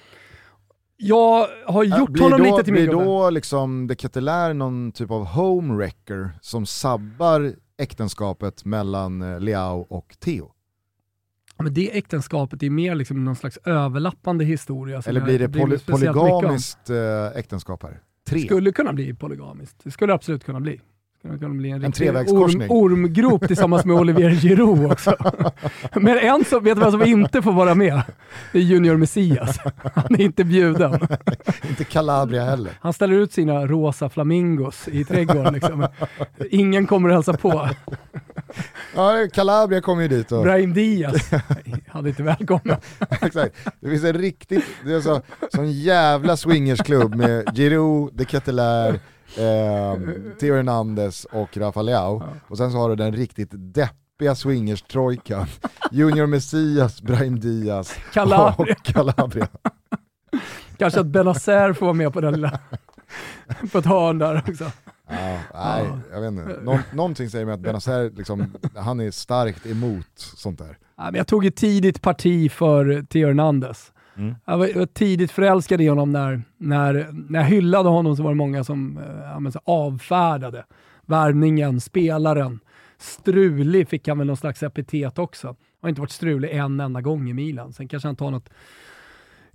Jag 0.98 1.48
har 1.66 1.84
Ja, 1.84 2.00
gjort 2.00 2.10
blir 2.10 2.24
honom 2.24 2.40
då, 2.40 2.46
lite 2.46 2.64
till 2.64 2.74
min 2.74 2.84
Blir 2.84 2.94
gubbe. 2.94 3.06
då 3.06 3.30
liksom 3.30 3.88
de 3.88 3.96
Ketelare 3.96 4.54
någon 4.54 4.92
typ 4.92 5.12
av 5.12 5.26
home 5.26 5.74
wrecker 5.74 6.32
som 6.42 6.66
sabbar 6.66 7.54
äktenskapet 7.78 8.66
mellan 8.66 9.22
eh, 9.22 9.40
Leao 9.40 9.86
och 9.90 10.16
Theo? 10.20 10.52
Ja, 11.58 11.64
men 11.64 11.74
det 11.74 11.98
äktenskapet 11.98 12.64
är 12.64 12.70
mer 12.70 12.96
liksom 12.96 13.26
någon 13.26 13.36
slags 13.36 13.58
överlappande 13.58 14.46
historia. 14.46 15.02
Eller 15.06 15.22
blir 15.22 15.40
det 15.40 15.50
poly 15.50 15.78
polygamiskt 15.80 16.90
äktenskap 17.36 17.84
här? 17.84 18.02
Tre? 18.28 18.40
Skulle 18.40 18.72
kunna 18.72 18.94
bli 18.94 19.14
polygamiskt. 19.14 19.76
Det 19.84 19.92
skulle 19.92 20.14
absolut 20.14 20.44
kunna 20.44 20.60
bli. 20.60 20.82
En, 21.24 21.44
En 21.44 21.82
riktig 21.82 21.94
trevägskorsning. 21.94 22.70
Orm, 22.70 22.94
ormgrop 22.94 23.48
tillsammans 23.48 23.86
med 23.86 23.96
Olivier 23.96 24.30
Giroud 24.30 24.92
också. 24.92 25.16
Men 25.94 26.18
en 26.18 26.46
som, 26.46 26.64
vet 26.64 26.76
du 26.76 26.82
vem 26.82 26.92
som 26.92 27.04
inte 27.04 27.42
får 27.42 27.54
vara 27.54 27.76
med? 27.76 28.02
Det 28.52 28.58
är 28.58 28.62
Junior 28.62 28.98
Messias. 28.98 29.60
Han 29.94 30.16
är 30.16 30.22
inte 30.22 30.44
bjuden. 30.44 30.94
Inte 31.70 31.84
Calabria 31.84 32.44
heller. 32.44 32.72
Han 32.80 32.94
ställer 32.94 33.16
ut 33.16 33.34
sina 33.34 33.66
rosa 33.66 34.10
flamingos 34.10 34.88
i 34.88 35.04
trädgården. 35.04 35.54
Liksom. 35.54 35.88
Ingen 36.50 36.88
kommer 36.88 37.10
att 37.10 37.16
hälsa 37.16 37.34
på. 37.34 37.70
Ja, 38.96 39.28
Calabria 39.34 39.82
kommer 39.82 40.02
ju 40.02 40.08
dit 40.08 40.32
och... 40.32 40.44
Brahim 40.44 40.74
Diaz 40.74 41.32
hade 41.88 42.10
inte 42.10 42.24
välkomna. 42.24 42.78
Exakt. 43.22 43.56
Det 43.80 43.90
finns 43.90 44.04
en 44.04 44.14
riktigt, 44.14 44.66
det 44.86 44.94
är 44.94 45.02
så, 45.02 45.22
sån 45.56 45.72
jävla 45.72 46.38
swingersklubb 46.38 47.16
med 47.16 47.56
Giroud, 47.56 48.14
De 48.14 48.26
Ketelare, 48.26 49.00
eh, 49.38 50.00
Theo 50.40 50.56
Hernandez 50.56 51.26
och 51.26 51.58
Rafa 51.58 51.82
Leao. 51.82 52.24
Och 52.48 52.58
sen 52.58 52.72
så 52.72 52.78
har 52.78 52.90
du 52.90 52.96
den 52.96 53.14
riktigt 53.14 53.50
deppiga 53.52 54.34
swingers-trojkan. 54.36 55.46
Junior 55.92 56.26
Messias, 56.26 57.02
Brahim 57.02 57.40
Diaz 57.40 57.96
Calabria. 58.14 58.56
och 58.58 58.84
Calabria. 58.84 59.48
Kanske 60.78 61.00
att 61.00 61.06
Benazer 61.08 61.74
får 61.74 61.86
vara 61.86 61.94
med 61.94 62.14
på 62.14 62.22
den 62.22 62.34
lilla, 62.34 62.60
på 63.72 63.78
ett 63.78 63.86
hörn 63.86 64.18
där 64.18 64.44
också. 64.50 64.72
Ja, 65.10 65.40
nej, 65.54 65.88
jag 66.12 66.22
vet 66.22 66.32
inte. 66.32 66.60
Nå 66.64 66.80
någonting 66.94 67.30
säger 67.30 67.46
mig 67.46 67.54
att 67.54 67.60
Benazer, 67.60 68.12
liksom, 68.18 68.54
han 68.76 69.00
är 69.00 69.12
starkt 69.12 69.66
emot 69.66 70.08
sånt 70.16 70.60
där. 70.60 70.78
Ja, 70.98 71.04
men 71.04 71.16
jag 71.16 71.28
tog 71.28 71.46
ett 71.46 71.56
tidigt 71.56 72.02
parti 72.02 72.52
för 72.52 73.06
Theo 73.10 73.28
Hernandez. 73.28 73.92
Mm. 74.18 74.36
Jag 74.46 74.58
var, 74.58 74.68
jag 74.68 74.76
var 74.76 74.86
tidigt 74.86 75.32
förälskad 75.32 75.82
i 75.82 75.88
honom 75.88 76.12
när, 76.12 76.42
när, 76.58 77.08
när 77.30 77.40
jag 77.40 77.48
hyllade 77.48 77.90
honom 77.90 78.16
så 78.16 78.24
var 78.24 78.30
det 78.30 78.36
många 78.36 78.64
som 78.64 78.98
eh, 78.98 79.40
men 79.40 79.52
så 79.52 79.60
avfärdade 79.64 80.66
värvningen, 81.06 81.82
spelaren. 81.82 82.60
Strulig 82.98 83.88
fick 83.88 84.08
han 84.08 84.18
väl 84.18 84.28
någon 84.28 84.38
slags 84.38 84.64
epitet 84.64 85.20
också. 85.20 85.56
Har 85.82 85.90
inte 85.90 86.02
varit 86.02 86.12
strulig 86.12 86.52
en 86.52 86.80
enda 86.80 87.02
gång 87.02 87.30
i 87.30 87.34
Milan. 87.34 87.74
Sen 87.74 87.88
kanske 87.88 88.08
han 88.08 88.16
tar 88.16 88.32
något 88.32 88.50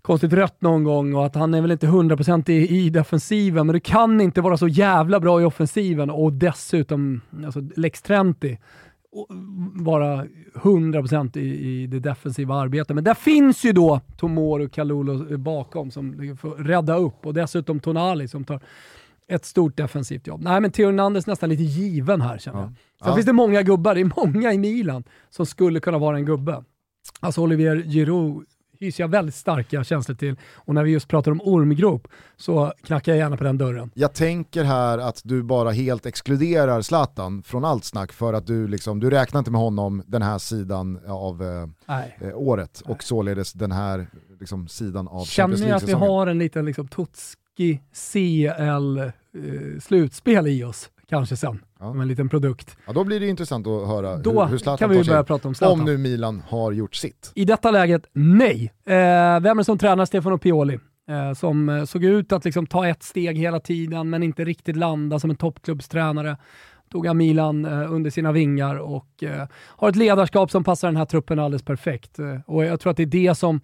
konstigt 0.02 0.32
rött 0.32 0.60
någon 0.60 0.84
gång 0.84 1.14
och 1.14 1.26
att 1.26 1.34
han 1.34 1.54
är 1.54 1.60
väl 1.60 1.70
inte 1.70 1.86
100% 1.86 2.50
i, 2.50 2.68
i 2.68 2.90
defensiven, 2.90 3.66
men 3.66 3.74
du 3.74 3.80
kan 3.80 4.20
inte 4.20 4.40
vara 4.40 4.56
så 4.56 4.68
jävla 4.68 5.20
bra 5.20 5.40
i 5.40 5.44
offensiven 5.44 6.10
och 6.10 6.32
dessutom 6.32 7.20
alltså 7.46 7.60
Lex 7.76 8.02
Trenti 8.02 8.58
vara 9.74 10.24
100% 10.54 11.38
i, 11.38 11.40
i 11.82 11.86
det 11.86 12.00
defensiva 12.00 12.54
arbetet. 12.54 12.94
Men 12.94 13.04
där 13.04 13.14
finns 13.14 13.64
ju 13.64 13.72
då 13.72 14.00
Tomor 14.16 14.60
och 14.60 14.72
Kalulu 14.72 15.36
bakom 15.36 15.90
som 15.90 16.36
får 16.40 16.50
rädda 16.50 16.96
upp 16.96 17.26
och 17.26 17.34
dessutom 17.34 17.80
Tonali 17.80 18.28
som 18.28 18.44
tar 18.44 18.60
ett 19.28 19.44
stort 19.44 19.76
defensivt 19.76 20.26
jobb. 20.26 20.40
Nej 20.42 20.60
men 20.60 20.70
Theo 20.70 20.86
Hernandez 20.86 21.26
är 21.26 21.30
nästan 21.32 21.48
lite 21.48 21.62
given 21.62 22.20
här 22.20 22.38
känner 22.38 22.58
jag. 22.60 22.68
Ja. 22.68 22.74
Sen 23.02 23.08
Ja. 23.08 23.14
finns 23.14 23.26
det 23.26 23.32
många 23.32 23.62
gubbar, 23.62 23.94
det 23.94 24.00
är 24.00 24.26
många 24.26 24.52
i 24.52 24.58
Milan 24.58 25.04
som 25.30 25.46
skulle 25.46 25.80
kunna 25.80 25.98
vara 25.98 26.16
en 26.16 26.24
gubbe. 26.24 26.64
Alltså 27.20 27.40
Olivier 27.42 27.76
Giroud 27.76 28.44
hyser 28.80 29.02
jag 29.04 29.08
väldigt 29.08 29.34
starka 29.34 29.84
känslor 29.84 30.16
till 30.16 30.36
och 30.54 30.74
när 30.74 30.84
vi 30.84 30.90
just 30.90 31.08
pratar 31.08 31.30
om 31.30 31.40
ormgrop 31.44 32.08
så 32.36 32.72
knackar 32.82 33.12
jag 33.12 33.18
gärna 33.18 33.36
på 33.36 33.44
den 33.44 33.58
dörren. 33.58 33.90
Jag 33.94 34.14
tänker 34.14 34.64
här 34.64 34.98
att 34.98 35.20
du 35.24 35.42
bara 35.42 35.70
helt 35.70 36.06
exkluderar 36.06 36.82
Zlatan 36.82 37.42
från 37.42 37.64
allt 37.64 37.84
snack 37.84 38.12
för 38.12 38.32
att 38.32 38.46
du, 38.46 38.68
liksom, 38.68 39.00
du 39.00 39.10
räknar 39.10 39.38
inte 39.38 39.50
med 39.50 39.60
honom 39.60 40.02
den 40.06 40.22
här 40.22 40.38
sidan 40.38 40.98
av 41.08 41.42
eh, 41.42 41.66
Nej. 41.86 42.16
eh, 42.20 42.30
året 42.34 42.82
och 42.84 43.02
således 43.02 43.52
den 43.52 43.72
här 43.72 44.06
liksom, 44.40 44.68
sidan 44.68 45.08
av 45.08 45.24
Champions 45.26 45.30
Känner 45.60 45.68
jag 45.70 45.76
att 45.76 45.82
vi 45.82 45.86
League-säsongen. 45.86 46.10
har 46.10 46.26
en 46.26 46.38
liten 46.38 46.64
liksom, 46.64 46.88
Totski 46.88 47.80
CL-slutspel 49.22 50.46
i 50.46 50.64
oss, 50.64 50.90
kanske 51.08 51.36
sen, 51.36 51.60
Ja. 51.80 51.90
som 51.90 52.00
en 52.00 52.08
liten 52.08 52.28
produkt. 52.28 52.76
Ja, 52.86 52.92
då 52.92 53.04
blir 53.04 53.20
det 53.20 53.28
intressant 53.28 53.66
att 53.66 53.86
höra 53.88 54.16
Då 54.16 54.42
hur, 54.42 54.50
hur 54.50 54.58
Zlatan 54.58 54.78
kan 54.78 54.90
vi 54.90 54.96
tar 54.96 55.04
sig 55.04 55.12
börja 55.12 55.24
prata 55.24 55.48
om 55.48 55.54
Zlatan. 55.54 55.80
Om 55.80 55.86
nu 55.86 55.98
Milan 55.98 56.42
har 56.48 56.72
gjort 56.72 56.94
sitt. 56.94 57.32
I 57.34 57.44
detta 57.44 57.70
läget, 57.70 58.06
nej. 58.12 58.72
Eh, 58.86 58.94
vem 59.40 59.46
är 59.46 59.54
det 59.54 59.64
som 59.64 59.78
tränar 59.78 60.04
Stefano 60.04 60.38
Pioli? 60.38 60.78
Eh, 61.08 61.32
som 61.32 61.68
eh, 61.68 61.84
såg 61.84 62.04
ut 62.04 62.32
att 62.32 62.44
liksom 62.44 62.66
ta 62.66 62.88
ett 62.88 63.02
steg 63.02 63.38
hela 63.38 63.60
tiden, 63.60 64.10
men 64.10 64.22
inte 64.22 64.44
riktigt 64.44 64.76
landa 64.76 65.18
som 65.18 65.30
en 65.30 65.36
toppklubbstränare. 65.36 66.36
Tog 66.92 67.06
han 67.06 67.16
Milan 67.16 67.64
eh, 67.64 67.92
under 67.92 68.10
sina 68.10 68.32
vingar 68.32 68.76
och 68.76 69.22
eh, 69.22 69.46
har 69.52 69.88
ett 69.88 69.96
ledarskap 69.96 70.50
som 70.50 70.64
passar 70.64 70.88
den 70.88 70.96
här 70.96 71.04
truppen 71.04 71.38
alldeles 71.38 71.64
perfekt. 71.64 72.18
Och 72.46 72.64
jag 72.64 72.80
tror 72.80 72.90
att 72.90 72.96
det 72.96 73.02
är 73.02 73.06
det 73.06 73.34
som 73.34 73.60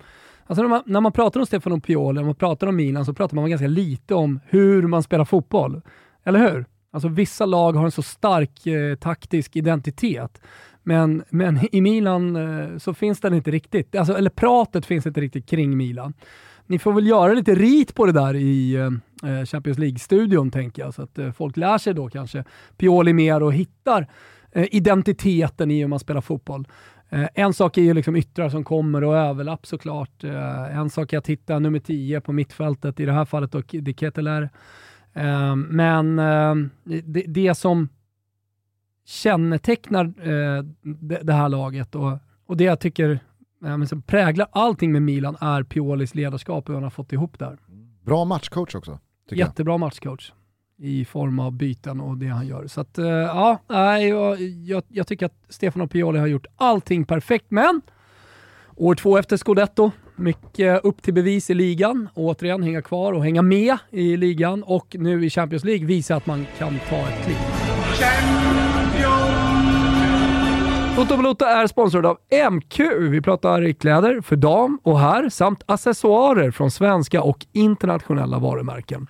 Alltså 0.47 0.62
när, 0.62 0.69
man, 0.69 0.83
när 0.87 1.00
man 1.00 1.12
pratar 1.12 1.40
om 1.40 1.47
Stefano 1.47 1.81
Pioli, 1.81 2.21
när 2.21 2.25
man 2.25 2.35
pratar 2.35 2.66
om 2.66 2.76
Milan, 2.76 3.04
så 3.04 3.14
pratar 3.14 3.37
man 3.37 3.50
ganska 3.50 3.66
lite 3.66 4.14
om 4.14 4.40
hur 4.47 4.83
man 4.83 5.02
spelar 5.02 5.25
fotboll. 5.25 5.83
Eller 6.25 6.38
hur? 6.38 6.64
Alltså 6.92 7.08
vissa 7.08 7.46
lag 7.46 7.72
har 7.72 7.84
en 7.84 7.90
så 7.90 8.02
stark 8.02 8.66
eh, 8.66 8.94
taktisk 8.94 9.56
identitet. 9.56 10.40
Men, 10.82 11.25
men 11.30 11.58
i 11.72 11.80
Milan 11.80 12.37
eh, 12.37 12.78
så 12.78 12.94
finns 12.94 13.20
den 13.20 13.34
inte 13.34 13.50
riktigt. 13.50 13.96
Alltså, 13.96 14.18
eller 14.18 14.30
pratet 14.30 14.87
finns 14.87 15.06
inte 15.06 15.20
riktigt 15.20 15.46
kring 15.46 15.76
Milan. 15.76 16.14
Ni 16.66 16.78
får 16.78 16.92
väl 16.92 17.06
göra 17.06 17.32
lite 17.32 17.54
rit 17.54 17.94
på 17.94 18.06
det 18.06 18.12
där 18.12 18.34
i 18.34 18.75
eh, 18.75 18.87
eh 19.30 19.44
Champions 19.44 19.78
League-studion 19.78 20.50
tänker 20.50 20.82
jag, 20.82 20.94
så 20.94 21.02
att 21.02 21.18
eh, 21.18 21.32
folk 21.32 21.56
lär 21.56 21.78
sig 21.78 21.94
då 21.94 22.08
kanske 22.08 22.44
Pioli 22.76 23.12
mer 23.12 23.42
och 23.42 23.54
hittar 23.54 24.08
eh, 24.52 24.66
identiteten 24.70 25.70
i 25.70 25.80
hur 25.80 25.88
man 25.88 25.99
spelar 25.99 26.20
fotboll. 26.20 26.68
Eh, 27.11 27.28
en 27.34 27.54
sak 27.54 27.78
är 27.78 27.82
ju 27.82 27.94
liksom 27.94 28.16
yttrar 28.16 28.49
som 28.49 28.64
kommer 28.64 29.04
och 29.04 29.16
överlapp 29.16 29.66
såklart. 29.66 30.25
Eh, 30.25 30.78
en 30.78 30.90
sak 30.90 31.12
är 31.12 31.18
att 31.18 31.26
hitta 31.26 31.58
nummer 31.58 31.78
10 31.78 32.20
på 32.20 32.32
mittfältet, 32.32 33.00
i 33.00 33.04
det 33.04 33.12
här 33.12 33.25
fallet 33.25 33.52
då 33.52 33.62
De 33.70 33.94
Keteler. 33.94 34.50
Eh, 35.14 35.57
men 35.57 36.19
eh, 36.19 36.54
det, 37.04 37.25
det 37.28 37.54
som 37.54 37.88
kännetecknar 39.04 40.04
eh, 40.04 40.64
det, 41.23 41.33
här 41.33 41.49
laget 41.49 41.95
och, 41.95 42.19
och 42.47 42.57
det 42.57 42.64
jag 42.64 42.81
tycker 42.81 43.21
som 43.88 44.02
präglar 44.02 44.49
allting 44.52 44.92
med 44.92 45.02
Milan 45.02 45.37
är 45.40 45.62
Piolis 45.62 46.14
ledarskap 46.14 46.64
och 46.64 46.69
hur 46.69 46.75
han 46.75 46.83
har 46.83 46.90
fått 46.90 47.12
ihop 47.12 47.38
där. 47.38 47.59
Bra 48.04 48.25
matchcoach 48.25 48.75
också. 48.75 48.99
Tycker 49.28 49.40
jag. 49.40 49.49
Jättebra 49.49 49.78
matchcoach. 49.78 50.33
i 50.78 51.04
form 51.04 51.38
av 51.38 51.52
byten 51.52 52.00
och 52.00 52.16
det 52.16 52.26
han 52.26 52.47
gör. 52.47 52.66
Så 52.66 52.81
att, 52.81 52.99
eh, 52.99 53.07
ja, 53.07 53.59
jag, 53.99 54.40
jag, 54.40 54.83
jag 54.88 55.07
tycker 55.07 55.26
att 55.26 55.45
Stefano 55.49 55.87
Pioli 55.87 56.19
har 56.19 56.26
gjort 56.26 56.47
allting 56.57 57.04
perfekt, 57.04 57.47
men 57.49 57.83
år 58.76 58.95
två 58.95 59.19
efter 59.19 59.37
Scudetto, 59.37 59.90
mycket 60.23 60.85
upp 60.85 61.02
till 61.02 61.14
bevis 61.14 61.50
i 61.50 61.55
ligan. 61.55 62.09
Återigen 62.14 62.62
hänga 62.62 62.83
kvar 62.83 63.12
och 63.12 63.25
hänga 63.25 63.43
med 63.43 63.76
i 63.91 64.17
ligan 64.17 64.62
och 64.62 64.97
nu 64.99 65.25
i 65.25 65.31
Champions 65.31 65.64
League 65.64 65.87
visa 65.87 66.17
att 66.17 66.26
man 66.26 66.47
kan 66.59 66.79
ta 66.88 66.97
ett 66.97 67.25
kliv. 67.25 67.37
Toto 70.97 71.17
Balotto 71.17 71.45
är 71.45 71.67
sponsrad 71.67 72.07
av 72.07 72.19
MQ. 72.50 72.81
Vi 72.99 73.21
pratar 73.21 73.73
kläder 73.73 74.21
för 74.21 74.37
dam 74.37 74.79
och 74.83 75.00
herr 75.00 75.29
samt 75.29 75.62
accessoarer 75.67 76.50
från 76.50 76.71
svenska 76.71 77.23
och 77.23 77.47
internationella 77.52 78.38
varumärken. 78.38 79.07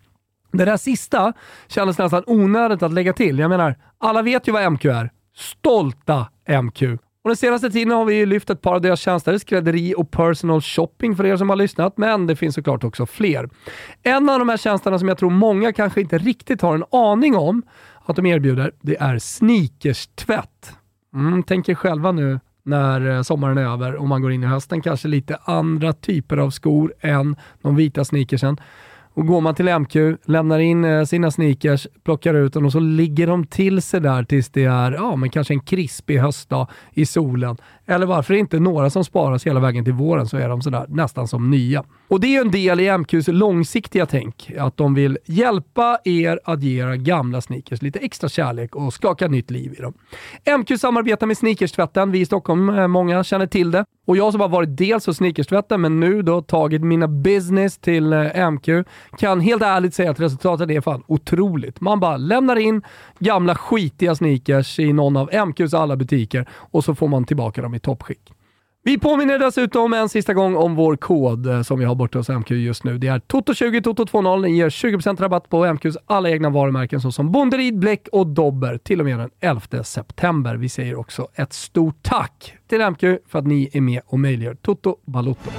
Det 0.52 0.64
där 0.64 0.76
sista 0.76 1.33
kändes 1.69 1.99
nästan 1.99 2.25
onödigt 2.26 2.83
att 2.83 2.92
lägga 2.92 3.12
till. 3.12 3.38
Jag 3.38 3.49
menar, 3.49 3.76
alla 3.99 4.23
vet 4.23 4.49
ju 4.49 4.52
vad 4.52 4.73
MQ 4.73 4.85
är. 4.85 5.11
Stolta 5.37 6.26
MQ. 6.62 6.83
Och 7.25 7.29
den 7.29 7.37
senaste 7.37 7.71
tiden 7.71 7.93
har 7.93 8.05
vi 8.05 8.26
lyft 8.26 8.50
ett 8.50 8.61
par 8.61 8.75
av 8.75 8.81
deras 8.81 9.00
tjänster, 9.00 9.38
skrädderi 9.38 9.95
och 9.97 10.11
personal 10.11 10.61
shopping 10.61 11.17
för 11.17 11.26
er 11.26 11.37
som 11.37 11.49
har 11.49 11.57
lyssnat, 11.57 11.97
men 11.97 12.26
det 12.26 12.37
finns 12.37 12.55
såklart 12.55 12.85
också 12.85 13.07
fler. 13.07 13.49
En 14.02 14.29
av 14.29 14.38
de 14.38 14.49
här 14.49 14.57
tjänsterna 14.57 14.99
som 14.99 15.09
jag 15.09 15.19
tror 15.19 15.31
många 15.31 15.73
kanske 15.73 16.00
inte 16.00 16.19
riktigt 16.19 16.62
har 16.62 16.75
en 16.75 16.85
aning 16.91 17.37
om 17.37 17.62
att 18.05 18.17
de 18.17 18.26
erbjuder, 18.26 18.73
det 18.81 18.97
är 19.00 19.19
sneakerstvätt. 19.19 20.73
Mm, 21.14 21.43
tänk 21.43 21.69
er 21.69 21.75
själva 21.75 22.12
nu 22.12 22.41
när 22.62 23.11
eh, 23.11 23.23
sommaren 23.23 23.59
är 23.59 23.73
över 23.73 23.95
och 23.95 24.09
man 24.09 24.23
går 24.23 24.33
in 24.33 24.43
i 24.43 24.47
hösten, 24.47 24.83
kanske 24.83 25.09
lite 25.09 25.37
andra 25.45 25.93
typer 25.93 26.37
av 26.37 26.50
skor 26.50 26.95
än 27.00 27.37
de 27.62 27.76
vita 27.76 28.05
sneakersen. 28.05 28.57
Och 29.14 29.26
går 29.26 29.40
man 29.40 29.54
till 29.54 29.78
MQ, 29.78 29.97
lämnar 30.25 30.59
in 30.59 30.85
eh, 30.85 31.04
sina 31.04 31.31
sneakers, 31.31 31.87
plockar 32.04 32.35
ut 32.35 32.52
dem 32.52 32.64
och 32.64 32.73
så 32.73 32.81
ligger 32.81 33.26
de 33.26 33.47
till 33.47 33.83
sig 33.83 34.00
där 34.00 34.25
tills 34.25 34.49
det 34.49 34.64
är 34.64 34.92
ja, 34.92 35.16
men 35.16 35.31
kanske 35.31 35.54
en 35.54 35.61
krispig 35.61 36.19
höstdag 36.19 36.66
i 36.92 37.07
solen. 37.07 37.57
Eller 37.87 38.07
varför 38.07 38.35
inte 38.35 38.59
några 38.59 38.90
som 38.90 39.04
sparas 39.04 39.47
hela 39.47 39.61
vägen 39.61 39.85
till 39.85 39.92
våren 39.92 40.26
så 40.26 40.37
är 40.37 40.49
de 40.49 40.62
sådär 40.62 40.87
nästan 40.88 41.28
som 41.28 41.50
nya. 41.50 41.85
Och 42.09 42.21
det 42.21 42.26
är 42.26 42.31
ju 42.31 42.38
en 42.38 42.50
del 42.50 42.81
i 42.81 42.99
MQs 42.99 43.28
långsiktiga 43.28 44.07
tänk, 44.07 44.50
att 44.59 44.76
de 44.76 44.95
vill 44.95 45.19
hjälpa 45.25 45.99
er 46.04 46.40
att 46.45 46.62
ge 46.62 46.83
era 46.83 46.97
gamla 46.97 47.40
sneakers 47.40 47.83
lite 47.83 47.99
extra 47.99 48.28
kärlek 48.28 48.76
och 48.76 48.95
skaka 48.95 49.28
nytt 49.28 49.50
liv 49.50 49.75
i 49.78 49.83
dem. 49.83 49.95
MQ 50.59 50.81
samarbetar 50.81 51.26
med 51.26 51.38
Sneakerstvätten. 51.38 52.11
Vi 52.11 52.21
i 52.21 52.26
Stockholm, 52.26 52.69
eh, 52.69 52.87
många 52.87 53.25
känner 53.25 53.47
till 53.47 53.71
det. 53.71 53.85
Och 54.04 54.16
jag 54.16 54.32
som 54.32 54.40
har 54.40 54.49
varit 54.49 54.76
dels 54.76 55.06
hos 55.06 55.16
Sneakerstvätten, 55.16 55.80
men 55.80 56.00
nu 56.00 56.23
då 56.23 56.42
tagit 56.42 56.82
mina 56.82 57.09
business 57.09 57.78
till 57.78 58.12
eh, 58.12 58.50
MQ, 58.50 58.68
kan 59.18 59.40
helt 59.40 59.62
ärligt 59.62 59.94
säga 59.94 60.11
att 60.11 60.21
resultatet 60.21 60.71
är 60.71 60.80
fan 60.80 61.02
otroligt. 61.06 61.80
Man 61.80 62.00
bara 62.00 62.16
lämnar 62.16 62.56
in 62.56 62.82
gamla 63.18 63.54
skitiga 63.54 64.14
sneakers 64.14 64.78
i 64.78 64.92
någon 64.92 65.16
av 65.16 65.30
MQs 65.49 65.75
alla 65.75 65.97
butiker 65.97 66.49
och 66.52 66.85
så 66.85 66.94
får 66.94 67.09
man 67.09 67.25
tillbaka 67.25 67.62
dem 67.62 67.75
i 67.75 67.80
toppskick. 67.80 68.32
Vi 68.84 68.98
påminner 68.98 69.38
dessutom 69.38 69.92
en 69.92 70.08
sista 70.08 70.34
gång 70.34 70.56
om 70.56 70.74
vår 70.74 70.96
kod 70.96 71.46
eh, 71.46 71.62
som 71.62 71.78
vi 71.78 71.84
har 71.84 71.94
borta 71.94 72.18
hos 72.18 72.28
MQ 72.28 72.50
just 72.50 72.84
nu. 72.84 72.98
Det 72.98 73.06
är 73.06 73.18
TOTO20 73.18 73.82
TOTO20. 73.82 74.42
Ni 74.42 74.56
ger 74.56 74.68
20% 74.68 75.20
rabatt 75.20 75.48
på 75.48 75.66
MQs 75.66 75.96
alla 76.06 76.30
egna 76.30 76.50
varumärken 76.50 77.00
såsom 77.00 77.32
Bonderid, 77.32 77.78
Bläck 77.78 78.08
och 78.12 78.26
Dobber 78.26 78.78
till 78.78 79.00
och 79.00 79.06
med 79.06 79.18
den 79.18 79.30
11 79.40 79.84
september. 79.84 80.54
Vi 80.54 80.68
säger 80.68 80.99
också 80.99 81.28
ett 81.34 81.52
stort 81.52 82.02
tack 82.02 82.54
till 82.68 82.90
MQ 82.90 83.00
för 83.28 83.38
att 83.38 83.47
ni 83.47 83.71
är 83.73 83.80
med 83.80 84.00
och 84.06 84.18
möjliggör 84.21 84.54
Toto 84.54 84.97
Balotto. 85.04 85.50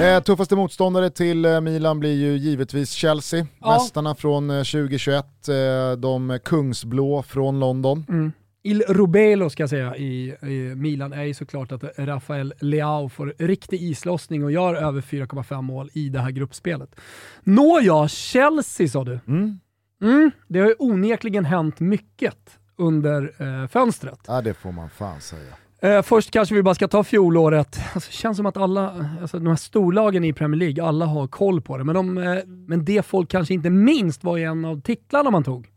Eh, 0.00 0.22
tuffaste 0.22 0.56
motståndare 0.56 1.10
till 1.10 1.44
eh, 1.44 1.60
Milan 1.60 2.00
blir 2.00 2.14
ju 2.14 2.36
givetvis 2.36 2.90
Chelsea, 2.90 3.46
ja. 3.60 3.72
mästarna 3.72 4.14
från 4.14 4.50
eh, 4.50 4.56
2021, 4.56 5.24
eh, 5.48 5.98
de 5.98 6.38
kungsblå 6.44 7.22
från 7.22 7.60
London. 7.60 8.06
Mm. 8.08 8.32
Il 8.64 8.82
Rubelo 8.88 9.50
ska 9.50 9.62
jag 9.62 9.70
säga 9.70 9.96
i, 9.96 10.36
i, 10.42 10.74
Milan 10.76 11.12
är 11.12 11.22
ju 11.22 11.34
såklart 11.34 11.72
att 11.72 11.84
Rafael 11.98 12.54
Leao 12.60 13.08
får 13.08 13.34
riktig 13.38 13.82
islossning 13.82 14.44
och 14.44 14.52
gör 14.52 14.74
över 14.74 15.00
4,5 15.00 15.62
mål 15.62 15.90
i 15.92 16.08
det 16.08 16.20
här 16.20 16.30
gruppspelet. 16.30 16.94
Nåja, 17.42 18.08
Chelsea 18.08 18.88
sa 18.88 19.04
du. 19.04 19.20
Mm. 19.26 19.60
Mm, 20.02 20.30
det 20.48 20.60
har 20.60 20.66
ju 20.66 20.74
onekligen 20.78 21.44
hänt 21.44 21.80
mycket 21.80 22.58
under 22.76 23.34
eh, 23.38 23.68
fönstret. 23.68 24.20
Ja, 24.26 24.40
det 24.40 24.54
får 24.54 24.72
man 24.72 24.90
fan 24.90 25.20
säga. 25.20 25.54
Eh, 25.82 26.02
först 26.02 26.30
kanske 26.30 26.54
vi 26.54 26.62
bara 26.62 26.74
ska 26.74 26.88
ta 26.88 27.04
fjolåret. 27.04 27.78
Alltså, 27.94 28.10
det 28.10 28.16
känns 28.16 28.36
som 28.36 28.46
att 28.46 28.56
alla, 28.56 29.06
alltså, 29.20 29.38
de 29.38 29.46
här 29.46 29.56
storlagen 29.56 30.24
i 30.24 30.32
Premier 30.32 30.58
League, 30.58 30.84
alla 30.84 31.06
har 31.06 31.28
koll 31.28 31.60
på 31.60 31.78
det. 31.78 31.84
Men, 31.84 31.94
de, 31.94 32.18
eh, 32.18 32.38
men 32.46 32.84
det 32.84 33.06
folk 33.06 33.30
kanske 33.30 33.54
inte 33.54 33.70
minst 33.70 34.24
var 34.24 34.36
ju 34.36 34.44
en 34.44 34.64
av 34.64 34.80
titlarna 34.80 35.30
man 35.30 35.44
tog. 35.44 35.71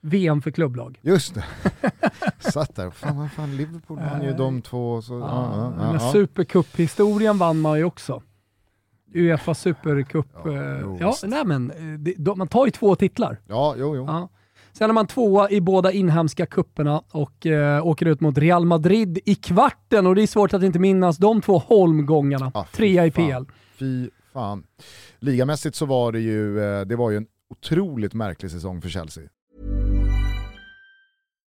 VM 0.00 0.42
för 0.42 0.50
klubblag. 0.50 0.98
Just 1.02 1.34
det. 1.34 1.44
Satt 2.52 2.74
där, 2.74 2.90
fan 2.90 3.16
vad 3.18 3.32
fan, 3.32 3.56
Liverpool 3.56 3.98
vann 3.98 4.22
ju 4.22 4.32
de 4.32 4.62
två. 4.62 5.02
Så, 5.02 5.14
ja, 5.14 5.72
ja, 5.78 5.92
ja. 5.92 6.12
Supercup-historien 6.12 7.38
vann 7.38 7.60
man 7.60 7.78
ju 7.78 7.84
också. 7.84 8.22
Uefa 9.14 9.54
Supercup. 9.54 10.26
Ja, 10.44 10.52
eh, 10.52 10.96
ja, 11.00 11.14
nej 11.24 11.44
men, 11.44 11.70
eh, 11.70 12.14
de, 12.16 12.38
man 12.38 12.48
tar 12.48 12.66
ju 12.66 12.70
två 12.70 12.94
titlar. 12.96 13.40
Ja, 13.46 13.74
jo, 13.78 13.96
jo. 13.96 14.04
Ja. 14.06 14.28
Sen 14.72 14.90
är 14.90 14.94
man 14.94 15.06
tvåa 15.06 15.50
i 15.50 15.60
båda 15.60 15.92
inhemska 15.92 16.46
kupperna 16.46 17.02
och 17.10 17.46
eh, 17.46 17.86
åker 17.86 18.06
ut 18.06 18.20
mot 18.20 18.38
Real 18.38 18.64
Madrid 18.64 19.18
i 19.24 19.34
kvarten 19.34 20.06
och 20.06 20.14
det 20.14 20.22
är 20.22 20.26
svårt 20.26 20.54
att 20.54 20.62
inte 20.62 20.78
minnas 20.78 21.16
de 21.16 21.40
två 21.40 21.58
holmgångarna. 21.58 22.50
Ah, 22.54 22.64
Trea 22.72 23.06
i 23.06 23.10
PL. 23.10 23.44
Fy 23.78 24.10
fan. 24.32 24.64
Ligamässigt 25.18 25.76
så 25.76 25.86
var 25.86 26.12
det 26.12 26.20
ju, 26.20 26.60
eh, 26.60 26.80
det 26.80 26.96
var 26.96 27.10
ju 27.10 27.16
en 27.16 27.26
otroligt 27.50 28.14
märklig 28.14 28.50
säsong 28.50 28.80
för 28.80 28.88
Chelsea. 28.88 29.24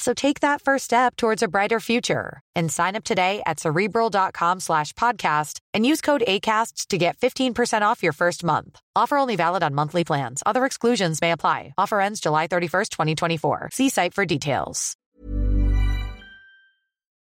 So 0.00 0.14
take 0.14 0.40
that 0.40 0.62
first 0.62 0.84
step 0.84 1.16
towards 1.16 1.42
a 1.42 1.48
brighter 1.48 1.78
future 1.78 2.40
and 2.56 2.72
sign 2.72 2.96
up 2.96 3.04
today 3.04 3.42
at 3.46 3.60
cerebral.com 3.60 4.60
slash 4.60 4.94
podcast 4.94 5.60
and 5.74 5.84
use 5.86 6.00
code 6.00 6.24
ACasts 6.26 6.86
to 6.86 6.98
get 6.98 7.18
15% 7.18 7.82
off 7.82 8.02
your 8.02 8.14
first 8.14 8.42
month. 8.44 8.80
Offer 8.96 9.18
only 9.18 9.36
valid 9.36 9.62
on 9.62 9.74
monthly 9.74 10.04
plans. 10.04 10.42
Other 10.46 10.64
exclusions 10.64 11.20
may 11.20 11.32
apply. 11.32 11.74
Offer 11.76 12.00
ends 12.00 12.20
July 12.20 12.48
31st, 12.48 12.90
2024. 12.90 13.68
See 13.72 13.90
site 13.90 14.14
for 14.14 14.24
details. 14.26 14.94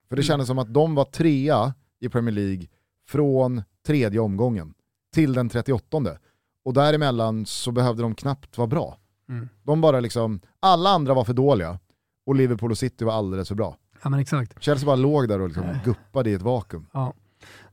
För 0.08 0.16
det 0.16 0.22
kändes 0.22 0.46
som 0.46 0.58
att 0.58 0.74
de 0.74 0.94
var 0.94 1.04
trea 1.04 1.74
i 2.00 2.08
Premier 2.08 2.34
League 2.34 2.66
från 3.08 3.62
tredje 3.87 4.20
omgången 4.20 4.74
till 5.14 5.32
den 5.32 5.48
38. 5.48 6.18
Och 6.64 6.74
däremellan 6.74 7.46
så 7.46 7.72
behövde 7.72 8.02
de 8.02 8.14
knappt 8.14 8.58
vara 8.58 8.68
bra. 8.68 8.98
Mm. 9.28 9.48
De 9.62 9.80
bara 9.80 10.00
liksom, 10.00 10.40
alla 10.60 10.90
andra 10.90 11.14
var 11.14 11.24
för 11.24 11.32
dåliga 11.32 11.78
och 12.26 12.34
Liverpool 12.34 12.70
och 12.70 12.78
City 12.78 13.04
var 13.04 13.12
alldeles 13.12 13.48
för 13.48 13.54
bra. 13.54 13.76
Ja 14.02 14.10
men 14.10 14.20
exakt. 14.20 14.62
Chelsea 14.62 14.87
bara 14.87 14.96
låg 14.96 15.28
där 15.28 15.40
och 15.40 15.48
liksom 15.48 15.64
guppade 15.84 16.30
i 16.30 16.34
ett 16.34 16.42
vakuum. 16.42 16.87
Ja. 16.92 17.12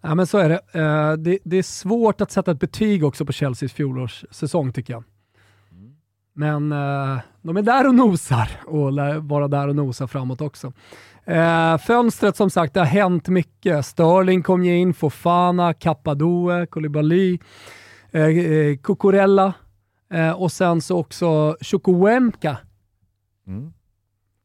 ja 0.01 0.15
men 0.15 0.27
så 0.27 0.37
är 0.37 0.49
det. 0.49 0.79
Uh, 0.79 1.17
det. 1.17 1.39
det. 1.43 1.57
är 1.57 1.63
svårt 1.63 2.21
att 2.21 2.31
sätta 2.31 2.51
ett 2.51 2.59
betyg 2.59 3.03
också 3.03 3.25
på 3.25 3.31
Chelseas 3.31 3.73
fjolårssäsong 3.73 4.73
tycker 4.73 4.93
jag. 4.93 5.03
Men 6.33 6.71
uh, 6.71 7.19
de 7.41 7.57
är 7.57 7.61
där 7.61 7.87
och 7.87 7.95
nosar 7.95 8.49
och 8.65 8.91
lär 8.91 9.19
vara 9.19 9.47
där 9.47 9.67
och 9.67 9.75
nosa 9.75 10.07
framåt 10.07 10.41
också. 10.41 10.67
Uh, 11.29 11.77
fönstret 11.77 12.35
som 12.35 12.49
sagt, 12.49 12.73
det 12.73 12.79
har 12.79 12.87
hänt 12.87 13.27
mycket. 13.27 13.85
Sterling 13.85 14.43
kom 14.43 14.65
ju 14.65 14.77
in, 14.77 14.93
Fofana, 14.93 15.73
Kappadoe, 15.73 16.65
Koulibaly, 16.65 17.39
uh, 18.15 18.77
Cucurella 18.77 19.53
och 20.35 20.51
sen 20.51 20.81
så 20.81 20.97
också 20.97 21.57
Chukwuemka. 21.61 22.57
Mm 23.47 23.73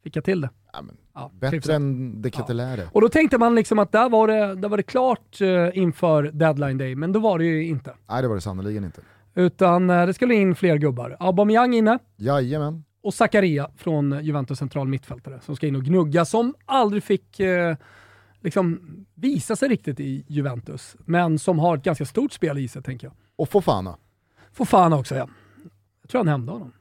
fick 0.07 0.15
jag 0.15 0.23
till 0.23 0.41
det. 0.41 0.49
Ja, 0.73 0.83
Ja, 1.13 1.31
bättre 1.33 1.55
hyfsat. 1.57 1.75
än 1.75 2.21
De 2.21 2.31
Ketelare. 2.31 2.87
Och 2.93 3.01
då 3.01 3.09
tänkte 3.09 3.37
man 3.37 3.55
liksom 3.55 3.79
att 3.79 3.91
där 3.91 4.09
var 4.09 4.27
det, 4.27 4.55
där 4.55 4.69
var 4.69 4.77
det 4.77 4.83
klart 4.83 5.41
eh, 5.41 5.77
inför 5.77 6.23
deadline 6.23 6.77
day, 6.77 6.95
men 6.95 7.11
då 7.11 7.19
var 7.19 7.39
det 7.39 7.45
ju 7.45 7.65
inte. 7.67 7.93
Nej 8.09 8.21
det 8.21 8.27
var 8.27 8.35
det 8.35 8.41
sannerligen 8.41 8.83
inte. 8.83 9.01
Utan 9.35 9.89
eh, 9.89 10.05
det 10.05 10.13
skulle 10.13 10.33
in 10.35 10.55
fler 10.55 10.77
gubbar. 10.77 11.17
Aubameyang 11.19 11.73
inne 11.75 11.99
Jajamän. 12.17 12.83
och 13.03 13.13
Zakaria 13.13 13.69
från 13.77 14.19
Juventus 14.23 14.59
central 14.59 14.87
mittfältare 14.87 15.39
som 15.41 15.55
ska 15.55 15.67
in 15.67 15.75
och 15.75 15.83
gnugga, 15.83 16.25
som 16.25 16.53
aldrig 16.65 17.03
fick 17.03 17.39
eh, 17.39 17.75
liksom 18.41 18.79
visa 19.15 19.55
sig 19.55 19.69
riktigt 19.69 19.99
i 19.99 20.25
Juventus, 20.27 20.95
men 21.05 21.39
som 21.39 21.59
har 21.59 21.77
ett 21.77 21.83
ganska 21.83 22.05
stort 22.05 22.33
spel 22.33 22.57
i 22.57 22.67
sig 22.67 22.83
tänker 22.83 23.07
jag. 23.07 23.13
Och 23.35 23.49
Fofana. 23.49 23.97
Får 24.53 24.65
fan 24.65 24.93
också 24.93 25.15
ja. 25.15 25.27
Jag 26.01 26.09
tror 26.09 26.19
han 26.19 26.25
nämnde 26.25 26.51
honom. 26.51 26.71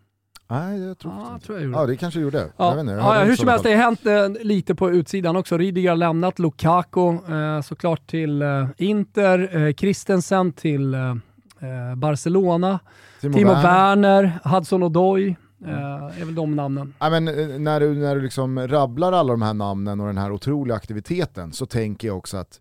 Nej 0.49 0.81
jag 0.81 0.99
tror 0.99 1.13
Ja, 1.13 1.35
inte. 1.35 1.47
tror 1.47 1.59
jag 1.59 1.65
gjorde. 1.67 1.79
Ja 1.79 1.87
det 1.87 1.97
kanske 1.97 2.21
gjorde. 2.21 2.39
Jag 2.39 2.51
Ja, 2.57 2.71
vet 2.71 2.81
inte, 2.81 2.93
jag 2.93 3.17
ja, 3.17 3.25
hur 3.25 3.37
som 3.37 3.49
helst, 3.49 3.65
det 3.65 3.75
har 3.75 3.83
hänt 3.83 4.07
eh, 4.07 4.45
lite 4.45 4.75
på 4.75 4.91
utsidan 4.91 5.37
också. 5.37 5.59
Rydiger 5.59 5.89
har 5.89 5.97
lämnat, 5.97 6.39
Lukaku 6.39 7.01
eh, 7.11 7.61
såklart 7.61 8.07
till 8.07 8.43
eh, 8.43 8.69
Inter, 8.79 9.57
eh, 9.67 9.73
Christensen 9.75 10.53
till 10.53 10.95
eh, 10.95 11.01
eh, 11.11 11.95
Barcelona, 11.97 12.79
fall. 13.21 13.33
Timo, 13.33 13.49
Werner. 13.49 13.63
Werner, 13.63 14.39
Hudson 14.45 14.83
Odoi, 14.83 15.37
eh, 15.67 16.21
är 16.21 16.25
väl 16.25 16.35
de 16.35 16.57
namnen. 16.57 16.95
Ja, 16.99 17.11
men, 17.11 17.25
när, 17.65 17.81
du, 17.81 17.95
när 17.95 18.15
du 18.17 18.23
liksom 18.23 18.69
rabblar 18.69 19.13
alla 19.13 19.33
de 19.33 19.43
här 19.43 19.55
namnen 19.55 20.01
och 20.01 20.07
den 20.07 20.19
här 20.19 20.33
otroliga 20.33 20.77
aktiviteten 20.77 21.53
så 21.53 21.67
tänker 21.67 22.09
jag 22.09 22.17
också 22.17 22.37
att 22.37 22.61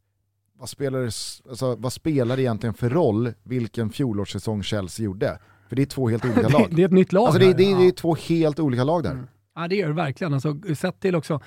vad 0.59 0.69
spelar, 0.69 0.99
det 0.99 1.05
alltså, 1.49 1.75
vad 1.75 1.93
spelar 1.93 2.35
det 2.35 2.41
egentligen 2.41 2.73
för 2.73 2.89
roll 2.89 3.33
vilken 3.43 3.89
fjolårssäsong 3.89 4.63
Chelsea 4.63 5.03
gjorde? 5.03 5.39
För 5.75 5.77
det 5.77 5.83
är 5.83 5.85
två 5.85 6.09
helt 6.09 6.25
olika 6.25 6.41
det, 6.41 6.49
lag. 6.49 6.67
det 6.71 6.81
är 6.81 6.85
ett 6.85 6.91
nytt 6.91 7.13
lag 7.13 7.25
Alltså 7.25 7.39
det, 7.39 7.53
det, 7.53 7.75
det 7.75 7.87
är 7.87 7.91
två 7.91 8.15
helt 8.15 8.59
olika 8.59 8.83
lag 8.83 9.03
där. 9.03 9.11
Mm. 9.11 9.27
Ja 9.55 9.67
det 9.67 9.75
gör 9.75 9.87
det 9.87 9.93
verkligen. 9.93 10.33
Alltså, 10.33 10.55
sett 10.75 10.99
till 10.99 11.15
också 11.15 11.39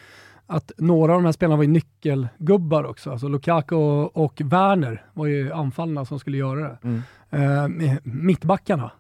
att 0.47 0.73
några 0.77 1.12
av 1.12 1.19
de 1.19 1.25
här 1.25 1.33
spelarna 1.33 1.57
var 1.57 1.64
ju 1.64 1.71
nyckelgubbar 1.71 2.85
också. 2.85 3.11
Alltså 3.11 3.29
Lukaku 3.29 3.75
och, 3.75 4.17
och 4.17 4.41
Werner 4.45 5.07
var 5.14 5.27
ju 5.27 5.53
anfallarna 5.53 6.05
som 6.05 6.19
skulle 6.19 6.37
göra 6.37 6.61
det. 6.61 6.79
Mm. 6.83 7.81
Eh, 7.81 7.99
mittbackarna, 8.03 8.91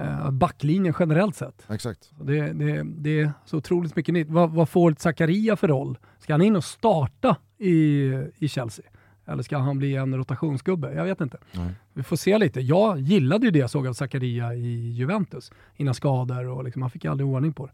eh, 0.00 0.30
backlinjen 0.30 0.94
generellt 0.98 1.36
sett. 1.36 1.66
Exakt. 1.70 2.10
Det, 2.20 2.52
det, 2.52 2.82
det 2.84 3.20
är 3.20 3.32
så 3.44 3.56
otroligt 3.56 3.96
mycket 3.96 4.12
nytt. 4.14 4.28
Vad, 4.28 4.50
vad 4.50 4.68
får 4.68 4.94
Zakaria 4.98 5.56
för 5.56 5.68
roll? 5.68 5.98
Ska 6.18 6.32
han 6.32 6.42
in 6.42 6.56
och 6.56 6.64
starta 6.64 7.36
i, 7.58 7.72
i 8.36 8.48
Chelsea? 8.48 8.84
Eller 9.26 9.42
ska 9.42 9.58
han 9.58 9.78
bli 9.78 9.96
en 9.96 10.16
rotationsgubbe? 10.16 10.92
Jag 10.94 11.04
vet 11.04 11.20
inte. 11.20 11.38
Nej. 11.52 11.70
Vi 11.92 12.02
får 12.02 12.16
se 12.16 12.38
lite. 12.38 12.60
Jag 12.60 13.00
gillade 13.00 13.46
ju 13.46 13.50
det 13.50 13.58
jag 13.58 13.70
såg 13.70 13.86
av 13.86 13.92
Zakaria 13.92 14.54
i 14.54 14.92
Juventus 14.92 15.52
innan 15.76 15.94
skador 15.94 16.48
och 16.48 16.64
liksom, 16.64 16.82
han 16.82 16.90
fick 16.90 17.04
aldrig 17.04 17.28
ordning 17.28 17.52
på 17.52 17.66
det. 17.66 17.72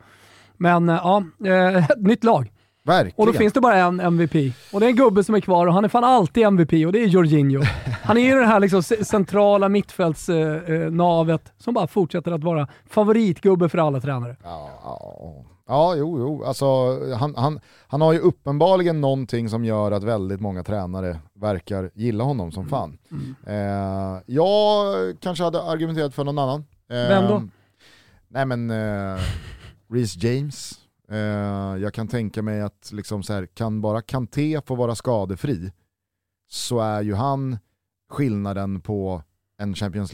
Men 0.56 0.88
eh, 0.88 0.94
ja, 0.94 1.24
eh, 1.46 1.84
nytt 1.96 2.24
lag. 2.24 2.52
Verkligen. 2.82 3.14
Och 3.16 3.26
då 3.26 3.32
finns 3.32 3.52
det 3.52 3.60
bara 3.60 3.76
en 3.76 4.00
MVP. 4.00 4.54
Och 4.72 4.80
det 4.80 4.86
är 4.86 4.90
en 4.90 4.96
gubbe 4.96 5.24
som 5.24 5.34
är 5.34 5.40
kvar 5.40 5.66
och 5.66 5.74
han 5.74 5.84
är 5.84 5.88
fan 5.88 6.04
alltid 6.04 6.44
MVP 6.44 6.72
och 6.86 6.92
det 6.92 7.02
är 7.02 7.06
Jorginho. 7.06 7.62
Han 8.02 8.18
är 8.18 8.22
ju 8.22 8.34
det 8.34 8.46
här 8.46 8.60
liksom 8.60 8.82
centrala 8.82 9.68
mittfältsnavet 9.68 11.52
som 11.58 11.74
bara 11.74 11.86
fortsätter 11.86 12.32
att 12.32 12.44
vara 12.44 12.68
favoritgubbe 12.86 13.68
för 13.68 13.78
alla 13.78 14.00
tränare. 14.00 14.36
Ja, 14.42 14.70
ja. 14.82 15.44
Ja 15.68 15.96
jo, 15.96 16.18
jo. 16.18 16.44
Alltså, 16.44 16.66
han, 17.14 17.34
han, 17.36 17.60
han 17.88 18.00
har 18.00 18.12
ju 18.12 18.18
uppenbarligen 18.18 19.00
någonting 19.00 19.48
som 19.48 19.64
gör 19.64 19.92
att 19.92 20.04
väldigt 20.04 20.40
många 20.40 20.64
tränare 20.64 21.18
verkar 21.34 21.90
gilla 21.94 22.24
honom 22.24 22.52
som 22.52 22.68
fan. 22.68 22.98
Mm. 23.10 23.34
Eh, 23.46 24.22
jag 24.26 24.94
kanske 25.20 25.44
hade 25.44 25.62
argumenterat 25.62 26.14
för 26.14 26.24
någon 26.24 26.38
annan. 26.38 26.60
Eh, 26.88 27.08
Vem 27.08 27.28
då? 27.28 27.42
Nej 28.28 28.46
men, 28.46 28.70
eh, 28.70 29.20
Reece 29.92 30.16
James. 30.16 30.78
Eh, 31.10 31.82
jag 31.82 31.94
kan 31.94 32.08
tänka 32.08 32.42
mig 32.42 32.60
att 32.62 32.90
liksom 32.92 33.22
så 33.22 33.32
här, 33.32 33.46
kan 33.46 33.80
bara 33.80 34.02
Kanté 34.02 34.60
få 34.66 34.74
vara 34.74 34.94
skadefri 34.94 35.72
så 36.48 36.80
är 36.80 37.02
ju 37.02 37.14
han 37.14 37.58
skillnaden 38.10 38.80
på 38.80 39.22
en 39.58 39.74
Champions 39.74 40.12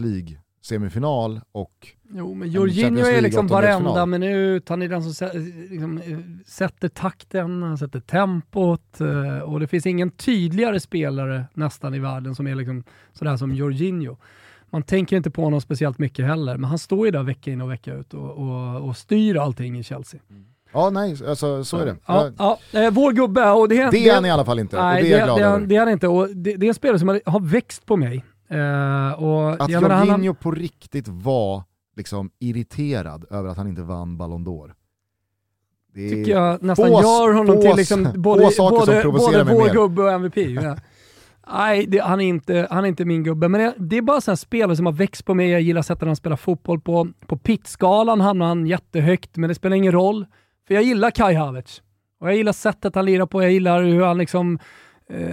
League-semifinal 0.71 1.41
och 1.53 1.89
Jo, 2.15 2.35
men 2.35 2.49
En 2.49 2.55
Jorginho 2.55 3.07
är 3.07 3.21
liksom 3.21 3.47
varenda 3.47 4.07
minut, 4.07 4.69
han 4.69 4.83
är 4.83 4.89
den 4.89 5.03
som 5.03 5.29
liksom, 5.71 5.99
eh, 5.99 6.19
sätter 6.47 6.89
takten, 6.89 7.63
han 7.63 7.79
sätter 7.79 8.01
tempot 8.01 9.01
eh, 9.01 9.39
och 9.39 9.61
det 9.61 9.67
finns 9.67 9.87
ingen 9.87 10.11
tydligare 10.11 10.81
spelare 10.81 11.45
nästan 11.55 11.95
i 11.95 11.99
världen 11.99 12.35
som 12.35 12.47
är 12.47 12.55
liksom 12.55 12.85
sådär 13.13 13.37
som 13.37 13.55
Jorginho. 13.55 14.17
Man 14.71 14.83
tänker 14.83 15.17
inte 15.17 15.31
på 15.31 15.43
honom 15.43 15.61
speciellt 15.61 15.99
mycket 15.99 16.27
heller, 16.27 16.57
men 16.57 16.71
han 16.71 16.79
står 16.79 17.07
ju 17.07 17.11
där 17.11 17.23
vecka 17.23 17.51
in 17.51 17.61
och 17.61 17.71
vecka 17.71 17.95
ut 17.95 18.15
och, 18.15 18.31
och, 18.31 18.89
och 18.89 18.97
styr 18.97 19.37
allting 19.37 19.79
i 19.79 19.83
Chelsea. 19.83 20.21
Ja 20.73 20.91
nej, 20.91 21.17
alltså, 21.29 21.65
så 21.65 21.77
är 21.77 21.87
det. 21.87 21.97
Ja, 22.07 22.31
ja, 22.39 22.59
eh, 22.73 22.91
vår 22.91 23.13
gubbe, 23.13 23.51
och 23.51 23.69
det, 23.69 23.91
Det 23.91 24.09
är 24.09 24.15
han 24.15 24.25
i 24.25 24.31
alla 24.31 24.45
fall 24.45 24.59
inte, 24.59 24.83
Nej, 24.83 24.97
och 24.97 25.09
det 25.09 25.13
är 25.15 25.19
jag 25.19 25.27
glad 25.27 25.39
det, 25.39 25.45
över. 25.45 25.67
det 25.67 25.77
är 25.77 25.81
han 25.81 25.89
inte. 25.89 26.09
Och 26.09 26.29
det, 26.29 26.57
det 26.57 26.67
är 26.67 26.69
en 26.69 26.75
spelare 26.75 26.99
som 26.99 27.09
har 27.09 27.41
växt 27.41 27.87
på 27.87 27.97
mig. 27.97 28.25
Eh, 28.49 29.23
och 29.23 29.63
Att 29.63 29.71
jag 29.71 29.83
menar, 29.83 29.97
han 29.97 30.09
Jorginho 30.09 30.35
på 30.35 30.51
riktigt 30.51 31.09
var 31.09 31.63
liksom 31.97 32.31
irriterad 32.39 33.25
över 33.31 33.49
att 33.49 33.57
han 33.57 33.69
inte 33.69 33.83
vann 33.83 34.19
Ballon 34.19 34.47
d'Or. 34.47 34.73
Det 35.95 36.09
tycker 36.11 36.33
jag 36.33 36.63
nästan 36.63 36.87
få- 36.89 37.03
gör 37.03 37.33
honom 37.33 37.57
få- 37.57 37.63
till 37.63 37.77
liksom 37.77 38.03
både, 38.17 38.51
både, 38.59 39.03
både 39.05 39.45
vår 39.45 39.73
gubbe 39.73 40.03
och 40.03 40.13
MVP. 40.13 40.37
Ja. 40.37 40.77
Nej, 41.53 41.87
det, 41.87 41.99
han, 41.99 42.21
är 42.21 42.29
inte, 42.29 42.67
han 42.71 42.85
är 42.85 42.89
inte 42.89 43.05
min 43.05 43.25
gubbe. 43.25 43.49
Men 43.49 43.61
det, 43.61 43.75
det 43.79 43.97
är 43.97 44.03
bara 44.03 44.21
en 44.31 44.37
spelare 44.37 44.77
som 44.77 44.87
har 44.87 44.93
växt 44.93 45.25
på 45.25 45.35
mig. 45.35 45.51
Jag 45.51 45.61
gillar 45.61 45.83
sättet 45.83 46.07
han 46.07 46.17
spelar 46.17 46.37
fotboll 46.37 46.81
på. 46.81 47.09
På 47.27 47.37
pitskalan 47.37 48.21
hamnar 48.21 48.47
han 48.47 48.67
jättehögt, 48.67 49.37
men 49.37 49.49
det 49.49 49.55
spelar 49.55 49.77
ingen 49.77 49.93
roll. 49.93 50.27
För 50.67 50.75
jag 50.75 50.83
gillar 50.83 51.11
Kai 51.11 51.35
Havertz. 51.35 51.83
Och 52.21 52.29
jag 52.29 52.37
gillar 52.37 52.53
sättet 52.53 52.95
han 52.95 53.05
lirar 53.05 53.27
på. 53.27 53.43
Jag 53.43 53.53
gillar 53.53 53.83
hur 53.83 54.03
han 54.05 54.19
liksom 54.19 54.59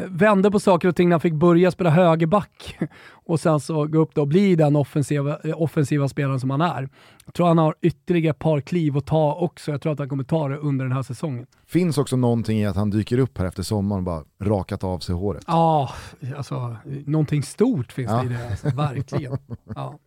vände 0.08 0.52
på 0.52 0.60
saker 0.60 0.88
och 0.88 0.96
ting 0.96 1.10
när 1.10 1.14
han 1.14 1.22
fick 1.22 1.34
börja 1.34 1.72
spela 1.72 1.90
högerback 1.90 2.78
och 3.12 3.40
sen 3.40 3.60
så 3.60 3.86
gå 3.88 4.00
upp 4.00 4.16
då 4.16 4.22
och 4.22 4.28
bli 4.28 4.56
den 4.56 4.76
offensiva, 4.76 5.40
eh, 5.44 5.62
offensiva 5.62 6.08
spelaren 6.08 6.40
som 6.40 6.50
han 6.50 6.62
är. 6.62 6.90
Jag 7.26 7.34
tror 7.34 7.48
han 7.48 7.58
har 7.58 7.76
ytterligare 7.82 8.32
ett 8.32 8.40
par 8.40 8.62
kliv 8.62 8.98
att 8.98 9.06
ta 9.06 9.34
också. 9.36 9.72
Jag 9.72 9.82
tror 9.82 9.94
att 9.94 10.00
han 10.00 10.10
kommer 10.10 10.24
ta 10.24 10.48
det 10.48 10.58
under 10.58 10.86
den 10.86 10.92
här 10.92 11.04
säsongen. 11.04 11.46
finns 11.68 11.98
också 11.98 12.16
någonting 12.16 12.60
i 12.60 12.66
att 12.66 12.76
han 12.76 12.90
dyker 12.90 13.18
upp 13.18 13.38
här 13.38 13.46
efter 13.46 13.64
sommaren 13.64 13.98
och 14.00 14.04
bara 14.04 14.24
rakat 14.50 14.84
av 14.84 15.00
sig 15.00 15.16
håret. 15.16 15.44
Ja, 15.48 15.90
alltså 16.38 16.76
någonting 17.06 17.44
stort 17.44 17.92
finns 17.92 18.12
Ja. 18.12 18.18
det 18.18 18.26
i 18.26 18.30
det. 18.30 18.50
Alltså, 18.50 18.70
verkligen. 18.70 19.38
Ja. 19.76 20.00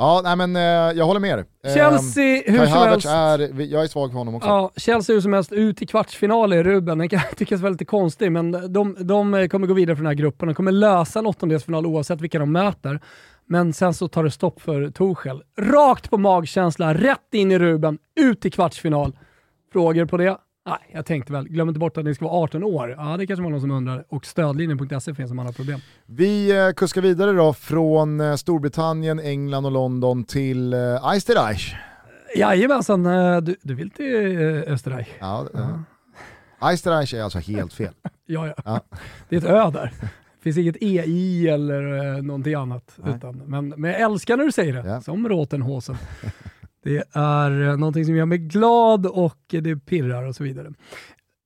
Ja, 0.00 0.20
nej 0.24 0.36
men 0.36 0.56
eh, 0.56 0.62
jag 0.98 1.04
håller 1.04 1.20
med 1.20 1.38
dig. 1.38 1.44
Eh, 1.64 1.74
Chelsea, 1.74 2.42
hur 2.46 2.58
Kai 2.58 2.66
som 2.66 2.76
Havertz 2.76 3.06
helst. 3.06 3.54
är, 3.54 3.60
jag 3.60 3.82
är 3.82 3.86
svag 3.86 4.10
för 4.10 4.18
honom 4.18 4.34
också. 4.34 4.48
Ja, 4.48 4.70
Chelsea 4.76 5.14
hur 5.14 5.20
som 5.20 5.32
helst 5.32 5.52
ut 5.52 5.82
i 5.82 5.86
kvartsfinaler, 5.86 6.64
Ruben. 6.64 6.98
Den 6.98 7.08
kan 7.08 7.20
tyckas 7.36 7.60
vara 7.60 7.70
lite 7.72 7.84
konstig, 7.84 8.32
men 8.32 8.72
de, 8.72 8.96
de 9.00 9.48
kommer 9.48 9.66
gå 9.66 9.74
vidare 9.74 9.96
från 9.96 10.04
den 10.04 10.10
här 10.10 10.14
gruppen. 10.14 10.48
De 10.48 10.54
kommer 10.54 10.72
lösa 10.72 11.18
en 11.18 11.26
åttondelsfinal 11.26 11.86
oavsett 11.86 12.20
vilka 12.20 12.38
de 12.38 12.52
möter. 12.52 13.00
Men 13.46 13.72
sen 13.72 13.94
så 13.94 14.08
tar 14.08 14.24
det 14.24 14.30
stopp 14.30 14.60
för 14.60 14.90
Torshäll. 14.90 15.42
Rakt 15.58 16.10
på 16.10 16.18
magkänsla, 16.18 16.94
rätt 16.94 17.34
in 17.34 17.52
i 17.52 17.58
Ruben, 17.58 17.98
ut 18.20 18.46
i 18.46 18.50
kvartsfinal. 18.50 19.18
Frågor 19.72 20.04
på 20.04 20.16
det? 20.16 20.36
Nej, 20.66 20.78
jag 20.92 21.06
tänkte 21.06 21.32
väl, 21.32 21.48
glöm 21.48 21.68
inte 21.68 21.80
bort 21.80 21.96
att 21.96 22.04
ni 22.04 22.14
ska 22.14 22.24
vara 22.24 22.34
18 22.42 22.64
år. 22.64 22.94
Ja, 22.98 23.16
det 23.16 23.26
kanske 23.26 23.42
var 23.42 23.50
någon 23.50 23.60
som 23.60 23.70
undrar. 23.70 24.04
Och 24.08 24.26
stödlinjen.se 24.26 25.14
finns 25.14 25.30
om 25.30 25.36
man 25.36 25.46
har 25.46 25.52
problem. 25.52 25.80
Vi 26.06 26.58
eh, 26.58 26.70
kuskar 26.70 27.00
vidare 27.02 27.32
då 27.32 27.52
från 27.52 28.20
eh, 28.20 28.34
Storbritannien, 28.36 29.20
England 29.20 29.64
och 29.66 29.72
London 29.72 30.24
till 30.24 30.72
eh, 30.72 30.78
Österreich. 31.14 31.74
Jajamensan, 32.36 33.06
eh, 33.06 33.36
du, 33.40 33.56
du 33.62 33.74
vill 33.74 33.90
till 33.90 34.40
eh, 34.40 34.72
Österreich? 34.72 35.08
Ja, 35.20 35.46
eh, 35.54 35.78
Österreich 36.72 37.14
är 37.14 37.22
alltså 37.22 37.38
helt 37.38 37.72
fel. 37.72 37.92
Ja, 38.26 38.46
ja. 38.46 38.54
Ja. 38.64 38.80
Det 39.28 39.36
är 39.36 39.38
ett 39.40 39.44
ö 39.46 39.70
där. 39.70 39.92
Det 40.00 40.42
finns 40.42 40.56
inget 40.58 40.76
EI 40.80 41.48
eller 41.48 42.14
eh, 42.16 42.22
någonting 42.22 42.54
annat. 42.54 42.98
Utan, 43.06 43.42
men, 43.46 43.68
men 43.68 43.90
jag 43.90 44.00
älskar 44.00 44.36
när 44.36 44.44
du 44.44 44.52
säger 44.52 44.72
det, 44.82 44.88
Ja. 44.88 45.00
som 45.00 45.28
Rotenhosen. 45.28 45.96
Det 46.82 47.04
är 47.12 47.68
eh, 47.68 47.76
någonting 47.76 48.04
som 48.04 48.14
gör 48.14 48.26
mig 48.26 48.38
glad 48.38 49.06
och 49.06 49.38
det 49.48 49.76
pirrar 49.76 50.26
och 50.26 50.36
så 50.36 50.44
vidare. 50.44 50.72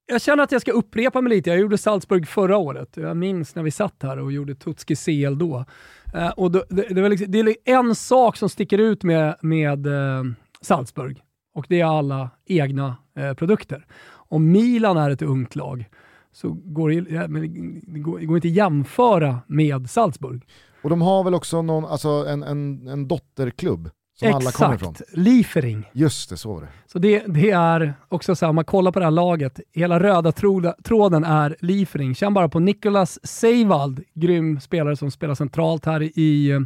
Jag 0.07 0.21
känner 0.21 0.43
att 0.43 0.51
jag 0.51 0.61
ska 0.61 0.71
upprepa 0.71 1.21
mig 1.21 1.29
lite. 1.29 1.49
Jag 1.49 1.59
gjorde 1.59 1.77
Salzburg 1.77 2.27
förra 2.27 2.57
året. 2.57 2.97
Jag 2.97 3.17
minns 3.17 3.55
när 3.55 3.63
vi 3.63 3.71
satt 3.71 4.03
här 4.03 4.19
och 4.19 4.31
gjorde 4.31 4.55
Tutski 4.55 4.95
CL 4.95 5.37
då. 5.37 5.65
Eh, 6.13 6.29
och 6.29 6.51
då, 6.51 6.63
det, 6.69 6.87
det, 6.89 7.01
var 7.01 7.09
liksom, 7.09 7.31
det 7.31 7.39
är 7.39 7.55
en 7.65 7.95
sak 7.95 8.37
som 8.37 8.49
sticker 8.49 8.77
ut 8.77 9.03
med, 9.03 9.35
med 9.41 9.87
eh, 9.87 10.23
Salzburg 10.61 11.21
och 11.53 11.65
det 11.69 11.81
är 11.81 11.85
alla 11.85 12.29
egna 12.45 12.97
eh, 13.17 13.33
produkter. 13.33 13.85
Om 14.07 14.51
Milan 14.51 14.97
är 14.97 15.09
ett 15.09 15.21
ungt 15.21 15.55
lag 15.55 15.89
så 16.31 16.49
går 16.63 16.89
det, 16.89 16.95
ja, 16.95 17.27
det, 17.27 17.99
går, 17.99 18.19
det 18.19 18.25
går 18.25 18.37
inte 18.37 18.47
att 18.47 18.53
jämföra 18.53 19.39
med 19.47 19.89
Salzburg. 19.89 20.43
Och 20.81 20.89
de 20.89 21.01
har 21.01 21.23
väl 21.23 21.33
också 21.33 21.61
någon, 21.61 21.85
alltså 21.85 22.09
en, 22.09 22.43
en, 22.43 22.87
en 22.87 23.07
dotterklubb 23.07 23.89
som 24.19 24.33
alla 24.33 24.51
kommer 24.51 24.75
ifrån. 24.75 24.91
Exakt, 24.91 25.17
Liefering. 25.17 25.89
Just 25.93 26.29
det, 26.29 26.37
så 26.37 26.53
var 26.53 26.61
det. 26.61 26.67
Så 26.85 26.99
det, 26.99 27.23
det 27.27 27.51
är 27.51 27.93
också 28.09 28.35
så 28.35 28.45
här, 28.45 28.49
om 28.49 28.55
man 28.55 28.65
kollar 28.65 28.91
på 28.91 28.99
det 28.99 29.05
här 29.05 29.11
laget, 29.11 29.59
hela 29.73 29.99
röda 29.99 30.31
troda, 30.31 30.75
tråden 30.83 31.23
är 31.23 31.55
Liefering. 31.59 32.15
Känn 32.15 32.33
bara 32.33 32.49
på 32.49 32.59
Nicolas 32.59 33.19
Seivald, 33.23 34.03
grym 34.13 34.59
spelare 34.59 34.95
som 34.95 35.11
spelar 35.11 35.35
centralt 35.35 35.85
här 35.85 36.03
i, 36.03 36.59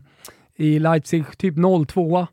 i 0.55 0.79
Leipzig, 0.79 1.37
typ 1.37 1.55
02 1.87 2.27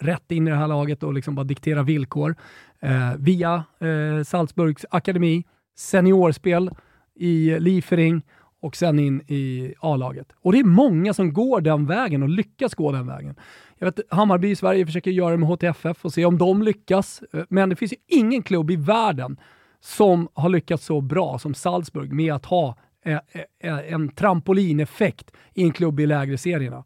rätt 0.00 0.32
in 0.32 0.48
i 0.48 0.50
det 0.50 0.56
här 0.56 0.68
laget 0.68 1.02
och 1.02 1.14
liksom 1.14 1.34
bara 1.34 1.44
diktera 1.44 1.82
villkor. 1.82 2.36
Eh, 2.80 3.14
via 3.18 3.64
eh, 3.80 4.24
Salzburgs 4.24 4.86
akademi, 4.90 5.44
seniorspel 5.76 6.70
i 7.14 7.60
Liefering 7.60 8.22
och 8.60 8.76
sen 8.76 8.98
in 8.98 9.20
i 9.20 9.74
A-laget. 9.80 10.32
Och 10.42 10.52
det 10.52 10.58
är 10.58 10.64
många 10.64 11.14
som 11.14 11.32
går 11.32 11.60
den 11.60 11.86
vägen 11.86 12.22
och 12.22 12.28
lyckas 12.28 12.74
gå 12.74 12.92
den 12.92 13.06
vägen. 13.06 13.34
Jag 13.78 13.86
vet 13.86 14.00
Hammarby 14.10 14.50
i 14.50 14.56
Sverige 14.56 14.86
försöker 14.86 15.10
göra 15.10 15.30
det 15.30 15.36
med 15.36 15.48
HTFF 15.48 16.04
och 16.04 16.12
se 16.12 16.24
om 16.24 16.38
de 16.38 16.62
lyckas, 16.62 17.22
eh, 17.32 17.44
men 17.48 17.68
det 17.68 17.76
finns 17.76 17.92
ju 17.92 17.96
ingen 18.06 18.42
klubb 18.42 18.70
i 18.70 18.76
världen 18.76 19.36
som 19.80 20.28
har 20.34 20.48
lyckats 20.48 20.84
så 20.84 21.00
bra 21.00 21.38
som 21.38 21.54
Salzburg 21.54 22.12
med 22.12 22.34
att 22.34 22.46
ha 22.46 22.76
eh, 23.04 23.18
eh, 23.60 23.92
en 23.92 24.08
trampolineffekt 24.08 25.30
i 25.54 25.62
en 25.62 25.72
klubb 25.72 26.00
i 26.00 26.06
lägre 26.06 26.38
serierna. 26.38 26.84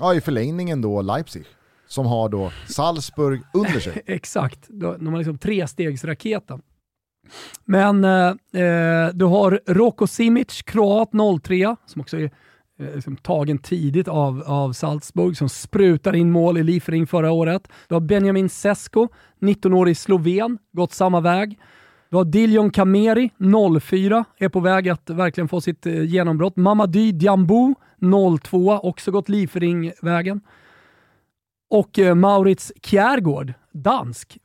Ja, 0.00 0.14
i 0.14 0.20
förlängningen 0.20 0.80
då 0.82 1.02
Leipzig, 1.02 1.44
som 1.86 2.06
har 2.06 2.28
då 2.28 2.52
Salzburg 2.68 3.40
under 3.54 3.80
sig. 3.80 4.02
Exakt, 4.06 4.66
de 4.68 5.06
har 5.06 5.18
liksom 5.18 5.38
trestegsraketen. 5.38 6.62
Men 7.64 8.04
eh, 8.04 8.28
eh, 8.62 9.08
du 9.14 9.24
har 9.24 9.60
Roko 9.66 10.06
Simic, 10.06 10.62
kroat 10.62 11.10
03, 11.42 11.76
som 11.86 12.00
också 12.00 12.16
är 12.16 12.30
eh, 12.80 12.94
liksom, 12.94 13.16
tagen 13.16 13.58
tidigt 13.58 14.08
av, 14.08 14.42
av 14.46 14.72
Salzburg, 14.72 15.36
som 15.36 15.48
sprutar 15.48 16.16
in 16.16 16.30
mål 16.30 16.58
i 16.58 16.62
Liefering 16.62 17.06
förra 17.06 17.30
året. 17.30 17.68
Du 17.88 17.94
har 17.94 18.00
Benjamin 18.00 18.48
Sesko, 18.48 19.08
19-årig 19.40 19.96
sloven, 19.96 20.58
gått 20.72 20.92
samma 20.92 21.20
väg. 21.20 21.58
Du 22.10 22.16
har 22.16 22.24
Diljon 22.24 22.70
Kameri, 22.70 23.30
04, 23.80 24.24
är 24.38 24.48
på 24.48 24.60
väg 24.60 24.88
att 24.88 25.10
verkligen 25.10 25.48
få 25.48 25.60
sitt 25.60 25.86
eh, 25.86 26.04
genombrott. 26.04 26.56
Mamadi 26.56 27.12
Diambo, 27.12 27.74
02, 28.42 28.78
också 28.78 29.10
gått 29.10 29.28
Liefering-vägen. 29.28 30.40
Och 31.70 31.98
eh, 31.98 32.14
Maurits 32.14 32.72
Kjärgård, 32.82 33.54
dansk. 33.72 34.38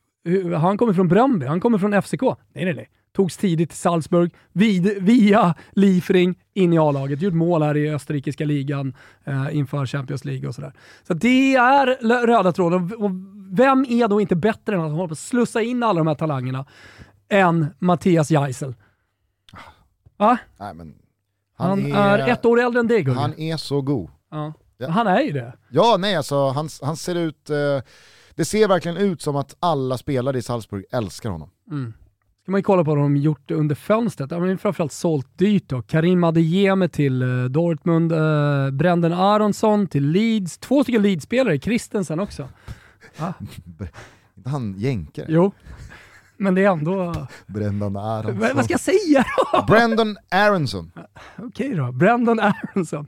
Han 0.60 0.78
kommer 0.78 0.92
från 0.92 1.08
Bröndby, 1.08 1.46
han 1.46 1.60
kommer 1.60 1.78
från 1.78 2.02
FCK. 2.02 2.22
Nej, 2.22 2.64
nej, 2.64 2.74
nej. 2.74 2.90
Togs 3.12 3.36
tidigt 3.36 3.70
till 3.70 3.78
Salzburg, 3.78 4.34
vid, 4.52 5.02
via 5.02 5.54
Liefering, 5.72 6.34
in 6.54 6.72
i 6.72 6.78
A-laget. 6.78 7.22
Gjort 7.22 7.34
mål 7.34 7.62
här 7.62 7.76
i 7.76 7.90
österrikiska 7.90 8.44
ligan 8.44 8.94
eh, 9.24 9.56
inför 9.56 9.86
Champions 9.86 10.24
League 10.24 10.48
och 10.48 10.54
sådär. 10.54 10.72
Så 11.06 11.14
det 11.14 11.54
är 11.54 11.86
röda 12.26 12.52
tråden. 12.52 12.92
Och 12.98 13.10
vem 13.50 13.86
är 13.88 14.08
då 14.08 14.20
inte 14.20 14.36
bättre 14.36 14.74
än 14.74 14.80
att 14.80 14.92
hålla 14.92 15.08
på 15.08 15.12
att 15.12 15.18
slussa 15.18 15.62
in 15.62 15.82
alla 15.82 15.98
de 15.98 16.06
här 16.06 16.14
talangerna 16.14 16.66
än 17.28 17.66
Mattias 17.78 18.30
Geisel. 18.30 18.74
Va? 20.16 20.38
Nej, 20.56 20.74
men 20.74 20.94
han, 21.56 21.92
han 21.92 21.92
är, 21.92 22.18
är, 22.18 22.32
ett 22.32 22.44
år 22.44 22.60
äldre 22.60 22.80
än 22.80 22.86
dig 22.86 23.02
Gugge. 23.02 23.20
Han 23.20 23.38
är 23.38 23.56
så 23.56 23.80
god. 23.80 24.10
Ja. 24.30 24.52
ja. 24.78 24.88
Han 24.88 25.06
är 25.06 25.20
ju 25.20 25.32
det. 25.32 25.52
Ja, 25.68 25.96
nej 25.98 26.16
alltså 26.16 26.48
han, 26.48 26.68
han 26.82 26.96
ser 26.96 27.14
ut, 27.14 27.50
eh, 27.50 27.56
det 28.34 28.44
ser 28.44 28.68
verkligen 28.68 28.96
ut 28.96 29.22
som 29.22 29.36
att 29.36 29.56
alla 29.60 29.98
spelare 29.98 30.38
i 30.38 30.42
Salzburg 30.42 30.84
älskar 30.90 31.30
honom. 31.30 31.50
Mm. 31.70 31.92
Ska 32.42 32.50
man 32.50 32.58
ju 32.58 32.62
kolla 32.62 32.84
på 32.84 32.94
vad 32.94 33.04
de 33.04 33.16
gjort 33.16 33.50
under 33.50 33.74
fönstret. 33.74 34.30
De 34.30 34.42
har 34.42 34.56
framförallt 34.56 34.92
sålt 34.92 35.38
dyrt 35.38 35.68
då. 35.68 35.82
Karim 35.82 36.24
Adeyemi 36.24 36.88
till 36.88 37.22
uh, 37.22 37.44
Dortmund, 37.44 38.12
uh, 38.12 38.70
Brendan 38.70 39.12
Aronsson 39.12 39.86
till 39.86 40.10
Leeds, 40.10 40.58
två 40.58 40.82
stycken 40.82 41.02
Leeds-spelare, 41.02 41.58
Christensen 41.58 42.20
också. 42.20 42.48
Ah. 43.18 43.32
han 44.44 44.74
jänkare? 44.78 45.26
Jo. 45.28 45.52
Men 46.36 46.54
det 46.54 46.64
är 46.64 46.70
ändå... 46.70 47.26
Brendan 47.46 47.96
Aronsson. 47.96 48.56
Vad 48.56 48.64
ska 48.64 48.72
jag 48.72 48.80
säga 48.80 49.24
då? 49.52 49.64
Brendan 49.66 50.16
Aronson. 50.30 50.90
Okej 51.38 51.74
då, 51.74 51.92
Brendan 51.92 52.40
Aronson. 52.40 53.06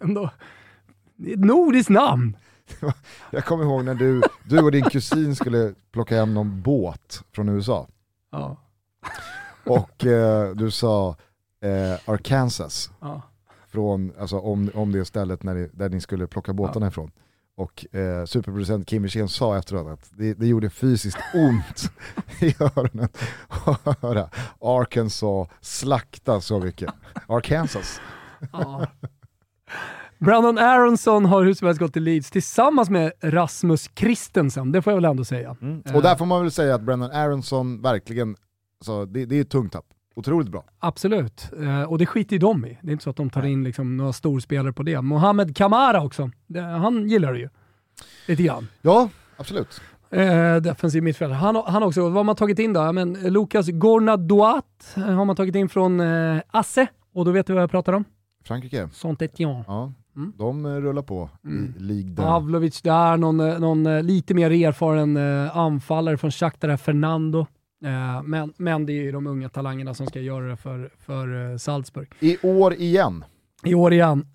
Ändå, 0.00 0.30
det 1.16 1.30
är 1.30 1.34
ett 1.34 1.44
nordiskt 1.44 1.90
namn. 1.90 2.36
Jag 3.30 3.44
kommer 3.44 3.64
ihåg 3.64 3.84
när 3.84 3.94
du, 3.94 4.22
du 4.44 4.62
och 4.62 4.72
din 4.72 4.84
kusin 4.84 5.36
skulle 5.36 5.74
plocka 5.92 6.16
hem 6.16 6.34
någon 6.34 6.62
båt 6.62 7.24
från 7.32 7.48
USA. 7.48 7.86
Ja. 8.30 8.56
Och 9.64 10.06
eh, 10.06 10.54
du 10.54 10.70
sa 10.70 11.16
eh, 11.60 12.10
Arkansas. 12.10 12.90
Ja. 13.00 13.22
Från, 13.68 14.12
alltså, 14.18 14.38
om, 14.38 14.70
om 14.74 14.92
det 14.92 15.04
stället 15.04 15.42
när 15.42 15.54
ni, 15.54 15.70
där 15.72 15.88
ni 15.88 16.00
skulle 16.00 16.26
plocka 16.26 16.52
båtarna 16.52 16.86
ja. 16.86 16.90
ifrån. 16.90 17.10
Och 17.54 17.94
eh, 17.94 18.24
superproducent 18.24 18.88
Kim 18.88 19.02
Wirsén 19.02 19.28
sa 19.28 19.58
efteråt 19.58 19.86
att 19.86 20.10
det, 20.10 20.34
det 20.34 20.46
gjorde 20.46 20.70
fysiskt 20.70 21.18
ont 21.34 21.92
i 22.40 22.54
öronen 22.60 23.08
att 23.48 24.02
höra 24.02 24.30
Arkansas 24.60 25.48
slakta 25.60 26.40
så 26.40 26.60
mycket. 26.60 26.94
Arkansas. 27.26 28.00
Ja. 28.52 28.86
Brandon 30.18 30.58
Aronson 30.58 31.24
har 31.24 31.44
hur 31.44 31.54
som 31.54 31.66
helst 31.66 31.80
gått 31.80 31.92
till 31.92 32.02
Leeds 32.02 32.30
tillsammans 32.30 32.90
med 32.90 33.12
Rasmus 33.20 33.90
Christensen, 33.94 34.72
det 34.72 34.82
får 34.82 34.90
jag 34.90 34.96
väl 34.96 35.04
ändå 35.04 35.24
säga. 35.24 35.56
Mm. 35.62 35.82
Och 35.94 36.02
där 36.02 36.16
får 36.16 36.26
man 36.26 36.42
väl 36.42 36.50
säga 36.50 36.74
att 36.74 36.82
Brandon 36.82 37.10
Aronson 37.10 37.82
verkligen, 37.82 38.36
alltså, 38.80 39.06
det, 39.06 39.26
det 39.26 39.36
är 39.36 39.40
ett 39.40 39.50
tungt 39.50 39.72
tapp. 39.72 39.84
Otroligt 40.16 40.48
bra. 40.48 40.64
Absolut, 40.78 41.50
eh, 41.60 41.82
och 41.82 41.98
det 41.98 42.06
skiter 42.06 42.32
ju 42.32 42.38
de 42.38 42.66
i. 42.66 42.78
Det 42.82 42.88
är 42.88 42.92
inte 42.92 43.04
så 43.04 43.10
att 43.10 43.16
de 43.16 43.30
tar 43.30 43.46
in 43.46 43.64
liksom 43.64 43.96
några 43.96 44.12
storspelare 44.12 44.72
på 44.72 44.82
det. 44.82 45.02
Mohamed 45.02 45.56
Kamara 45.56 46.02
också, 46.02 46.30
det, 46.46 46.60
han 46.60 47.08
gillar 47.08 47.32
det 47.32 47.38
ju. 47.38 47.48
Lite 48.26 48.42
grann. 48.42 48.68
Ja, 48.82 49.08
absolut. 49.36 49.80
Eh, 50.10 50.56
defensiv 50.56 51.02
mittfältare. 51.02 51.36
Han, 51.36 51.56
han 51.56 51.82
också, 51.82 52.02
vad 52.02 52.12
har 52.12 52.24
man 52.24 52.36
tagit 52.36 52.58
in 52.58 52.72
då? 52.72 52.80
Ja, 52.80 52.92
men 52.92 53.12
Lukas 53.12 53.68
Gornadoat 53.68 54.94
har 54.94 55.24
man 55.24 55.36
tagit 55.36 55.54
in 55.54 55.68
från 55.68 56.00
eh, 56.00 56.40
Asse, 56.50 56.86
och 57.12 57.24
då 57.24 57.30
vet 57.30 57.46
du 57.46 57.52
vad 57.52 57.62
jag 57.62 57.70
pratar 57.70 57.92
om? 57.92 58.04
Frankrike. 58.44 58.88
Saint-Étienne. 58.92 59.64
Ja, 59.66 59.92
mm. 60.18 60.32
de 60.36 60.66
eh, 60.66 60.72
rullar 60.72 61.02
på 61.02 61.30
mm. 61.44 61.74
i 61.78 61.82
Ligue 61.82 62.16
Pavlovic 62.16 62.82
där, 62.82 63.16
någon, 63.16 63.40
eh, 63.40 63.58
någon 63.58 63.86
eh, 63.86 64.02
lite 64.02 64.34
mer 64.34 64.50
erfaren 64.50 65.16
anfallare 65.52 66.16
från 66.16 66.30
Shakhtar, 66.30 66.76
Fernando. 66.76 67.46
Men, 68.24 68.52
men 68.56 68.86
det 68.86 68.92
är 68.92 69.02
ju 69.02 69.12
de 69.12 69.26
unga 69.26 69.48
talangerna 69.48 69.94
som 69.94 70.06
ska 70.06 70.20
göra 70.20 70.48
det 70.48 70.56
för, 70.56 70.90
för 70.98 71.58
Salzburg. 71.58 72.08
I 72.20 72.38
år 72.42 72.74
igen. 72.74 73.24
I 73.64 73.74
år 73.74 73.92
igen. 73.92 74.26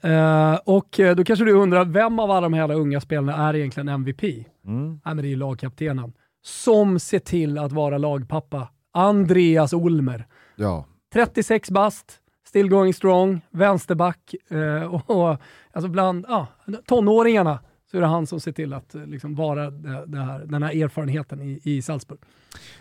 Och 0.65 0.99
då 1.17 1.23
kanske 1.23 1.45
du 1.45 1.51
undrar, 1.51 1.85
vem 1.85 2.19
av 2.19 2.31
alla 2.31 2.41
de 2.41 2.53
här 2.53 2.71
unga 2.71 3.01
spelarna 3.01 3.49
är 3.49 3.55
egentligen 3.55 3.89
MVP? 3.89 4.23
Mm. 4.23 4.89
Nej, 4.89 5.15
men 5.15 5.17
det 5.17 5.27
är 5.27 5.29
ju 5.29 5.35
lagkaptenen. 5.35 6.13
Som 6.43 6.99
ser 6.99 7.19
till 7.19 7.57
att 7.57 7.71
vara 7.71 7.97
lagpappa. 7.97 8.67
Andreas 8.93 9.73
Olmer. 9.73 10.27
Ja. 10.55 10.85
36 11.13 11.71
bast, 11.71 12.19
still 12.53 12.69
going 12.69 12.93
strong, 12.93 13.41
vänsterback 13.49 14.35
eh, 14.49 14.83
och, 14.93 15.09
och 15.09 15.37
alltså 15.71 15.89
bland 15.89 16.25
ah, 16.29 16.45
tonåringarna 16.85 17.59
så 17.93 17.97
är 17.97 18.01
det 18.01 18.07
han 18.07 18.27
som 18.27 18.39
ser 18.39 18.51
till 18.51 18.73
att 18.73 18.95
liksom 19.05 19.35
vara 19.35 19.71
det, 19.71 20.05
det 20.05 20.19
här, 20.19 20.39
den 20.39 20.63
här 20.63 20.83
erfarenheten 20.83 21.41
i, 21.41 21.61
i 21.63 21.81
Salzburg. 21.81 22.19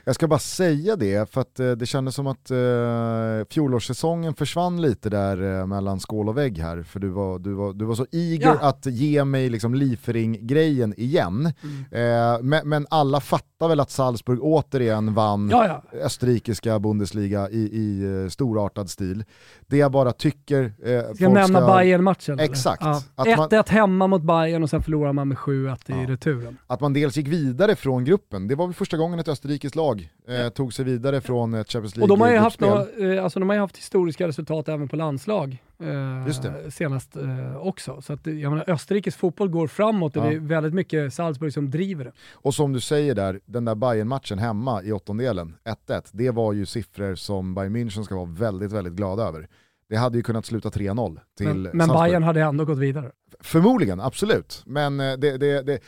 Jag 0.05 0.15
ska 0.15 0.29
bara 0.29 0.39
säga 0.39 0.97
det, 0.97 1.31
för 1.31 1.41
att 1.41 1.61
eh, 1.61 1.71
det 1.71 1.87
kändes 1.87 2.15
som 2.15 2.27
att 2.27 2.51
eh, 2.51 3.49
fjolårssäsongen 3.51 4.35
försvann 4.35 4.83
lite 4.83 5.11
där 5.11 5.61
eh, 5.61 5.67
mellan 5.67 6.01
skål 6.01 6.29
och 6.29 6.39
vägg 6.39 6.59
här, 6.59 6.83
för 6.83 7.01
du 7.01 7.09
var, 7.09 7.39
du 7.39 7.53
var, 7.53 7.73
du 7.73 7.85
var 7.85 7.95
så 7.95 8.07
eager 8.13 8.59
ja. 8.61 8.69
att 8.69 8.87
ge 8.87 9.25
mig 9.25 9.51
liksom 9.51 9.75
Liefering-grejen 9.75 10.95
igen. 10.97 11.53
Mm. 11.63 12.35
Eh, 12.35 12.43
men, 12.43 12.69
men, 12.69 12.87
alla 12.91 13.21
fattar 13.21 13.69
väl 13.69 13.81
att 13.81 13.91
Salzburg 13.91 14.39
återigen 14.43 15.15
vann 15.15 15.49
ja, 15.51 15.67
ja. 15.67 15.99
österrikiska 15.99 16.79
Bundesliga 16.79 17.51
i, 17.51 17.71
i 17.73 18.05
uh, 18.05 18.29
storartad 18.29 18.91
stil. 18.91 19.25
Det 19.67 19.77
jag 19.77 19.93
bara 19.93 20.13
tycker... 20.13 20.65
Eh, 20.65 21.15
ska 21.15 21.25
jag 21.25 21.33
nämna 21.33 21.61
ska... 21.61 21.77
Bayern-matchen? 21.77 22.39
Exakt. 22.39 22.83
1-1 22.83 23.37
man... 23.37 23.65
hemma 23.69 24.07
mot 24.07 24.23
Bayern 24.23 24.63
och 24.63 24.71
sen 24.71 24.83
förlorar 25.03 25.13
man 25.13 25.29
med 25.29 25.37
7-1 25.37 26.03
i 26.03 26.07
returen. 26.07 26.59
Att 26.67 26.81
man 26.81 26.93
dels 26.93 27.17
gick 27.17 27.29
vidare 27.29 27.77
från 27.77 28.05
gruppen, 28.05 28.49
det 28.49 28.55
var 28.55 28.67
väl 28.67 28.75
första 28.75 28.97
gången 28.97 29.19
ett 29.19 29.29
Österrike 29.29 29.63
Österrikes 29.63 29.75
lag 29.75 30.09
eh, 30.29 30.49
tog 30.49 30.73
sig 30.73 30.85
vidare 30.85 31.21
från 31.21 31.55
ett 31.55 31.73
Champions 31.73 31.97
League 31.97 32.05
Och 32.05 32.09
de 32.09 32.21
har 32.21 32.31
ju 32.31 32.37
haft, 32.37 32.61
några, 32.61 33.15
eh, 33.15 33.25
alltså 33.25 33.41
de 33.41 33.49
har 33.49 33.57
haft 33.57 33.77
historiska 33.77 34.29
resultat 34.29 34.69
även 34.69 34.89
på 34.89 34.97
landslag 34.97 35.63
eh, 35.81 36.69
senast 36.71 37.17
eh, 37.17 37.57
också. 37.57 38.03
Så 38.03 38.13
att, 38.13 38.27
jag 38.27 38.51
menar, 38.51 38.71
Österrikes 38.71 39.17
fotboll 39.17 39.49
går 39.49 39.67
framåt 39.67 40.17
och 40.17 40.25
ja. 40.25 40.29
det 40.29 40.35
är 40.35 40.41
väldigt 40.41 40.75
mycket 40.75 41.15
Salzburg 41.15 41.53
som 41.53 41.71
driver 41.71 42.05
det. 42.05 42.13
Och 42.33 42.55
som 42.55 42.73
du 42.73 42.81
säger 42.81 43.15
där, 43.15 43.41
den 43.47 43.65
där 43.65 43.75
bayern 43.75 44.09
matchen 44.09 44.39
hemma 44.39 44.83
i 44.83 44.93
åttondelen, 44.93 45.55
1-1, 45.89 46.09
det 46.13 46.31
var 46.31 46.53
ju 46.53 46.67
siffror 46.67 47.15
som 47.15 47.55
Bayern 47.55 47.77
München 47.77 48.03
ska 48.03 48.15
vara 48.15 48.31
väldigt, 48.31 48.73
väldigt 48.73 48.95
glada 48.95 49.23
över. 49.23 49.49
Det 49.93 49.99
hade 49.99 50.19
ju 50.19 50.23
kunnat 50.23 50.47
sluta 50.47 50.69
3-0 50.69 51.21
till 51.39 51.47
Men, 51.47 51.63
men 51.73 51.89
Bayern 51.89 52.23
hade 52.23 52.41
ändå 52.41 52.65
gått 52.65 52.79
vidare. 52.79 53.13
Förmodligen, 53.41 54.01
absolut. 54.01 54.63
Men 54.67 55.01
eh, 55.01 55.17
det, 55.17 55.39
det, 55.39 55.63
det, 55.63 55.81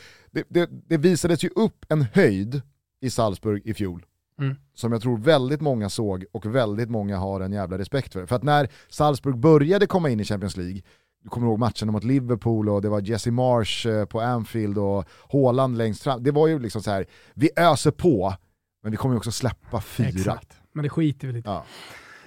det, 0.49 0.71
det 0.89 0.97
visades 0.97 1.45
ju 1.45 1.49
upp 1.57 1.85
en 1.89 2.07
höjd 2.13 2.63
i 3.01 3.11
Salzburg 3.11 3.63
i 3.67 3.75
fjol. 3.75 4.07
Mm. 4.39 4.57
Som 4.75 4.93
jag 4.93 5.03
tror 5.03 5.19
väldigt 5.19 5.61
många 5.61 5.89
såg 5.89 6.25
och 6.33 6.55
väldigt 6.55 6.91
många 6.91 7.19
har 7.19 7.41
en 7.41 7.53
jävla 7.53 7.79
respekt 7.79 8.13
för. 8.13 8.27
För 8.27 8.37
att 8.37 8.43
när 8.43 8.69
Salzburg 8.89 9.39
började 9.39 9.87
komma 9.87 10.11
in 10.11 10.21
i 10.21 10.25
Champions 10.25 10.57
League, 10.57 10.83
du 11.23 11.29
kommer 11.29 11.47
ihåg 11.47 11.59
matchen 11.59 11.93
mot 11.93 12.05
Liverpool 12.05 12.69
och 12.69 12.83
det 12.83 12.89
var 12.89 13.01
Jesse 13.01 13.31
Marsh 13.31 13.89
eh, 13.89 14.05
på 14.05 14.21
Anfield 14.21 14.79
och 14.79 15.05
Haaland 15.33 15.79
längst 15.79 16.03
fram. 16.03 16.23
Det 16.23 16.31
var 16.31 16.49
ju 16.49 16.59
liksom 16.59 16.83
så 16.83 16.91
här, 16.91 17.07
vi 17.35 17.51
öser 17.57 17.91
på, 17.91 18.35
men 18.83 18.91
vi 18.91 18.97
kommer 18.97 19.15
ju 19.15 19.19
också 19.19 19.33
släppa 19.33 19.81
fyra. 19.81 20.09
Exakt, 20.09 20.61
men 20.73 20.83
det 20.83 20.89
skiter 20.91 21.27
vi 21.27 21.33
lite 21.33 21.51
ja. 21.51 21.65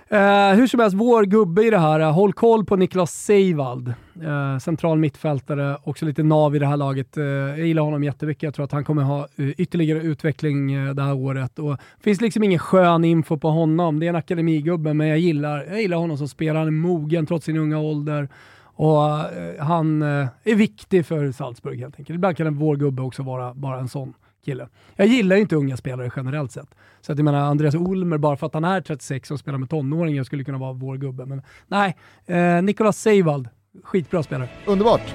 Eh, 0.10 0.56
hur 0.56 0.68
som 0.68 0.80
helst, 0.80 0.98
vår 0.98 1.24
gubbe 1.24 1.64
i 1.64 1.70
det 1.70 1.78
här, 1.78 2.00
eh, 2.00 2.12
håll 2.12 2.34
koll 2.34 2.66
på 2.66 2.76
Niklas 2.76 3.12
Seivald. 3.12 3.94
Eh, 4.24 4.58
central 4.58 4.98
mittfältare, 4.98 5.78
också 5.84 6.06
lite 6.06 6.24
nav 6.24 6.56
i 6.56 6.60
det 6.60 6.66
här 6.66 6.78
laget. 6.78 7.18
Eh, 7.18 7.24
jag 7.24 7.68
gillar 7.68 7.84
honom 7.84 8.04
jättemycket. 8.04 8.44
Jag 8.44 8.54
tror 8.54 8.66
att 8.66 8.72
han 8.72 8.84
kommer 8.84 9.04
ha 9.04 9.28
eh, 9.36 9.50
ytterligare 9.50 10.00
utveckling 10.00 10.74
eh, 10.74 10.94
det 10.94 11.02
här 11.02 11.14
året. 11.14 11.60
Och 11.60 11.72
det 11.72 12.04
finns 12.04 12.22
liksom 12.22 12.44
ingen 12.44 12.60
skön 12.60 13.04
info 13.06 13.38
på 13.38 13.50
honom. 13.50 14.00
Det 14.00 14.06
är 14.06 14.10
en 14.10 14.16
akademigubbe, 14.16 14.94
men 14.94 15.08
jag 15.08 15.20
gillar, 15.20 15.66
jag 15.70 15.82
gillar 15.82 15.98
honom 15.98 16.18
som 16.18 16.28
spelare. 16.28 16.58
Han 16.58 16.68
är 16.68 16.72
mogen 16.72 17.26
trots 17.26 17.46
sin 17.46 17.58
unga 17.58 17.80
ålder. 17.80 18.30
Och 18.64 19.04
eh, 19.20 19.64
han 19.66 20.02
är 20.02 20.56
viktig 20.56 21.06
för 21.06 21.32
Salzburg 21.32 21.80
helt 21.80 22.00
enkelt. 22.00 22.16
Ibland 22.16 22.38
kan 22.38 22.48
en 22.48 22.58
vår 22.58 22.76
gubbe 22.76 23.02
också 23.02 23.24
vara 23.24 23.54
bara 23.54 23.80
en 23.80 23.90
sån 23.90 24.14
kille. 24.48 24.68
Jag 24.96 25.08
gillar 25.08 25.36
ju 25.36 25.42
inte 25.42 25.56
unga 25.56 25.78
spelare 25.78 26.12
generellt 26.16 26.52
sett. 26.52 26.76
Så 27.02 27.12
att 27.12 27.18
jag 27.18 27.26
menar, 27.26 27.40
Andreas 27.40 27.76
Olmer, 27.76 28.18
bara 28.18 28.38
för 28.38 28.48
att 28.48 28.54
han 28.54 28.64
är 28.64 28.82
36 28.82 29.32
och 29.32 29.40
spelar 29.40 29.58
med 29.58 29.70
tonåringar, 29.70 30.24
skulle 30.24 30.44
kunna 30.44 30.58
vara 30.58 30.74
vår 30.74 30.98
gubbe. 30.98 31.26
Men 31.26 31.42
nej, 31.68 31.98
eh, 32.26 32.62
Nicolas 32.62 33.02
Seivald, 33.02 33.50
skitbra 33.84 34.24
spelare. 34.24 34.50
Underbart! 34.66 35.14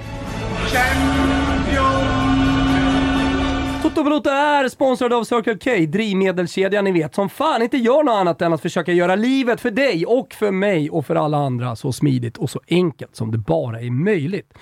Toto 3.82 4.02
Balotto 4.04 4.30
är 4.30 4.68
sponsrad 4.68 5.12
av 5.12 5.24
Circle 5.24 5.58
K, 5.58 5.86
drivmedelskedjan 5.86 6.84
ni 6.84 6.92
vet, 6.92 7.14
som 7.14 7.28
fan 7.28 7.62
inte 7.62 7.76
gör 7.76 8.02
något 8.02 8.12
annat 8.12 8.42
än 8.42 8.52
att 8.52 8.62
försöka 8.62 8.92
göra 8.92 9.16
livet 9.16 9.60
för 9.60 9.70
dig 9.70 10.06
och 10.06 10.34
för 10.34 10.50
mig 10.50 10.90
och 10.90 11.06
för 11.06 11.14
alla 11.14 11.36
andra 11.36 11.76
så 11.76 11.92
smidigt 11.92 12.36
och 12.36 12.50
så 12.50 12.60
enkelt 12.68 13.16
som 13.16 13.30
det 13.30 13.38
bara 13.38 13.80
är 13.80 13.90
möjligt. 13.90 14.54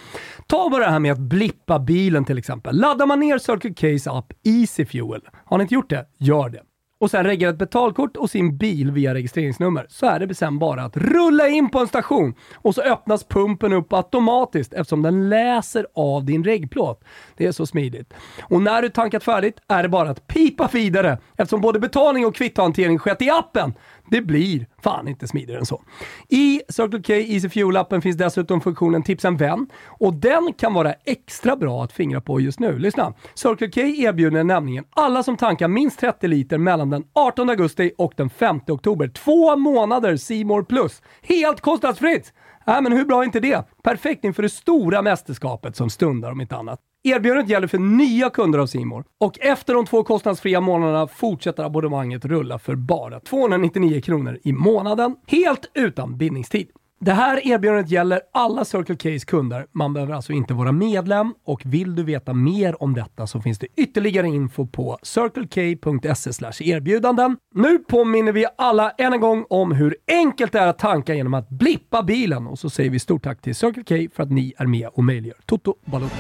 Ta 0.47 0.71
bara 0.71 0.85
det 0.85 0.91
här 0.91 0.99
med 0.99 1.13
att 1.13 1.19
blippa 1.19 1.79
bilen 1.79 2.25
till 2.25 2.39
exempel. 2.39 2.77
Laddar 2.77 3.07
man 3.07 3.21
ner 3.21 3.39
Circle 3.39 3.71
K's 3.71 4.19
app 4.19 4.33
Easy 4.45 4.87
Fuel, 4.87 5.21
har 5.45 5.59
ni 5.59 5.63
inte 5.63 5.75
gjort 5.75 5.91
det? 5.91 6.07
Gör 6.19 6.49
det 6.49 6.61
och 7.01 7.11
sen 7.11 7.25
reggar 7.25 7.51
ett 7.51 7.59
betalkort 7.59 8.17
och 8.17 8.31
sin 8.31 8.59
bil 8.59 8.91
via 8.91 9.15
registreringsnummer 9.15 9.87
så 9.89 10.07
är 10.07 10.27
det 10.27 10.35
sen 10.35 10.59
bara 10.59 10.83
att 10.85 10.97
rulla 10.97 11.49
in 11.49 11.71
på 11.71 11.79
en 11.79 11.87
station 11.87 12.35
och 12.55 12.75
så 12.75 12.83
öppnas 12.83 13.25
pumpen 13.25 13.73
upp 13.73 13.93
automatiskt 13.93 14.73
eftersom 14.73 15.03
den 15.03 15.29
läser 15.29 15.87
av 15.95 16.25
din 16.25 16.45
regplåt. 16.45 17.05
Det 17.41 17.47
är 17.47 17.53
så 17.53 17.67
smidigt. 17.67 18.15
Och 18.43 18.63
när 18.63 18.83
du 18.83 18.89
tankat 18.89 19.25
färdigt 19.25 19.59
är 19.69 19.83
det 19.83 19.89
bara 19.89 20.11
att 20.11 20.27
pipa 20.27 20.71
vidare 20.73 21.19
eftersom 21.37 21.61
både 21.61 21.81
betalning 21.81 22.27
och 22.27 22.35
kvittohantering 22.35 22.99
skett 22.99 23.23
i 23.23 23.31
appen. 23.31 23.75
Det 24.11 24.21
blir 24.21 24.67
fan 24.83 25.09
inte 25.09 25.29
smidigare 25.29 25.59
än 25.59 25.67
så. 25.67 25.83
I 26.29 26.61
Circle 26.69 27.03
K 27.03 27.13
Easy 27.13 27.49
Fuel-appen 27.49 28.01
finns 28.01 28.17
dessutom 28.17 28.61
funktionen 28.61 29.03
Tipsa 29.03 29.29
en 29.29 29.37
vän 29.37 29.67
och 29.87 30.15
den 30.15 30.53
kan 30.59 30.75
vara 30.75 30.93
extra 30.93 31.57
bra 31.57 31.85
att 31.85 31.93
fingra 31.93 32.21
på 32.21 32.41
just 32.41 32.61
nu. 32.61 32.79
Lyssna! 32.79 33.15
Circle 33.35 33.71
K 33.71 33.81
erbjuder 33.81 34.45
nämligen 34.45 34.85
alla 34.91 35.23
som 35.23 35.37
tankar 35.37 35.69
minst 35.69 36.01
30 36.01 36.29
liter 36.29 36.59
mellan 36.59 36.91
den 36.91 37.05
18 37.13 37.51
augusti 37.51 37.93
och 37.99 38.13
den 38.17 38.31
5 38.31 38.61
oktober 38.69 39.09
två 39.09 39.57
månader 39.57 40.17
Simor 40.17 40.63
Plus. 40.63 41.03
Helt 41.23 41.61
kostnadsfritt! 41.61 42.33
Äh, 42.67 42.81
men 42.81 42.93
hur 42.93 43.05
bra 43.05 43.21
är 43.21 43.25
inte 43.25 43.41
det? 43.41 43.65
Perfekt 43.83 44.25
inför 44.25 44.43
det 44.43 44.49
stora 44.49 45.03
mästerskapet 45.03 45.77
som 45.77 45.91
stundar 45.91 46.31
om 46.31 46.41
inte 46.41 46.57
annat. 46.57 46.81
Erbjudandet 47.03 47.49
gäller 47.49 47.67
för 47.67 47.79
nya 47.79 48.31
kunder 48.31 48.59
av 48.59 48.67
Simor 48.67 49.05
och 49.21 49.39
efter 49.41 49.75
de 49.75 49.87
två 49.87 50.05
kostnadsfria 50.05 50.61
månaderna 50.61 51.07
fortsätter 51.07 51.65
abonnemanget 51.65 52.25
rulla 52.25 52.59
för 52.59 52.75
bara 52.75 53.21
299 53.21 54.01
kronor 54.01 54.39
i 54.43 54.53
månaden, 54.53 55.17
helt 55.27 55.71
utan 55.75 56.17
bindningstid. 56.17 56.69
Det 57.03 57.13
här 57.13 57.47
erbjudandet 57.47 57.91
gäller 57.91 58.21
alla 58.33 58.65
Circle 58.65 58.95
K's 58.95 59.27
kunder. 59.27 59.67
Man 59.73 59.93
behöver 59.93 60.15
alltså 60.15 60.33
inte 60.33 60.55
vara 60.55 60.73
medlem 60.73 61.35
och 61.45 61.63
vill 61.65 61.95
du 61.95 62.03
veta 62.03 62.35
mer 62.35 62.83
om 62.83 62.95
detta 62.95 63.27
så 63.27 63.41
finns 63.41 63.59
det 63.59 63.67
ytterligare 63.77 64.27
info 64.27 64.67
på 64.67 64.99
circlek.se 65.03 66.71
erbjudanden. 66.71 67.37
Nu 67.55 67.79
påminner 67.79 68.33
vi 68.33 68.47
alla 68.59 68.91
än 68.91 69.13
en 69.13 69.21
gång 69.21 69.45
om 69.51 69.73
hur 69.73 69.97
enkelt 70.09 70.53
det 70.53 70.59
är 70.59 70.67
att 70.67 70.79
tanka 70.79 71.15
genom 71.15 71.35
att 71.35 71.49
blippa 71.49 72.03
bilen 72.03 72.47
och 72.47 72.59
så 72.59 72.71
säger 72.71 72.91
vi 72.91 72.99
stort 72.99 73.23
tack 73.23 73.43
till 73.43 73.55
Circle 73.55 73.85
K 73.89 74.11
för 74.17 74.23
att 74.23 74.31
ni 74.31 74.53
är 74.57 74.67
med 74.67 74.89
och 74.93 75.05
möjliggör 75.05 75.39
Toto 75.47 75.75
Balotto. 75.85 76.17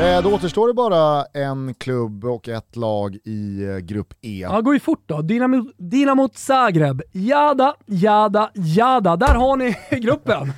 Eh, 0.00 0.22
då 0.22 0.34
återstår 0.34 0.68
det 0.68 0.74
bara 0.74 1.24
en 1.24 1.74
klubb 1.74 2.24
och 2.24 2.48
ett 2.48 2.76
lag 2.76 3.16
i 3.24 3.64
eh, 3.64 3.76
grupp 3.76 4.12
E. 4.22 4.38
Ja, 4.40 4.60
går 4.60 4.74
ju 4.74 4.80
fort 4.80 5.02
då. 5.06 5.22
Dynamo, 5.22 5.72
Dynamo 5.78 6.28
Zagreb. 6.34 7.02
Jada, 7.12 7.74
jada, 7.86 8.50
jada. 8.54 9.16
Där 9.16 9.34
har 9.34 9.56
ni 9.56 9.76
gruppen. 10.00 10.52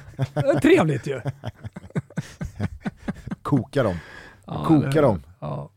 Trevligt 0.62 1.06
ju. 1.06 1.20
Koka 3.42 3.82
dem. 3.82 3.96
Ja, 4.46 4.64
Koka 4.66 5.00
dem. 5.02 5.22
Ja. 5.40 5.70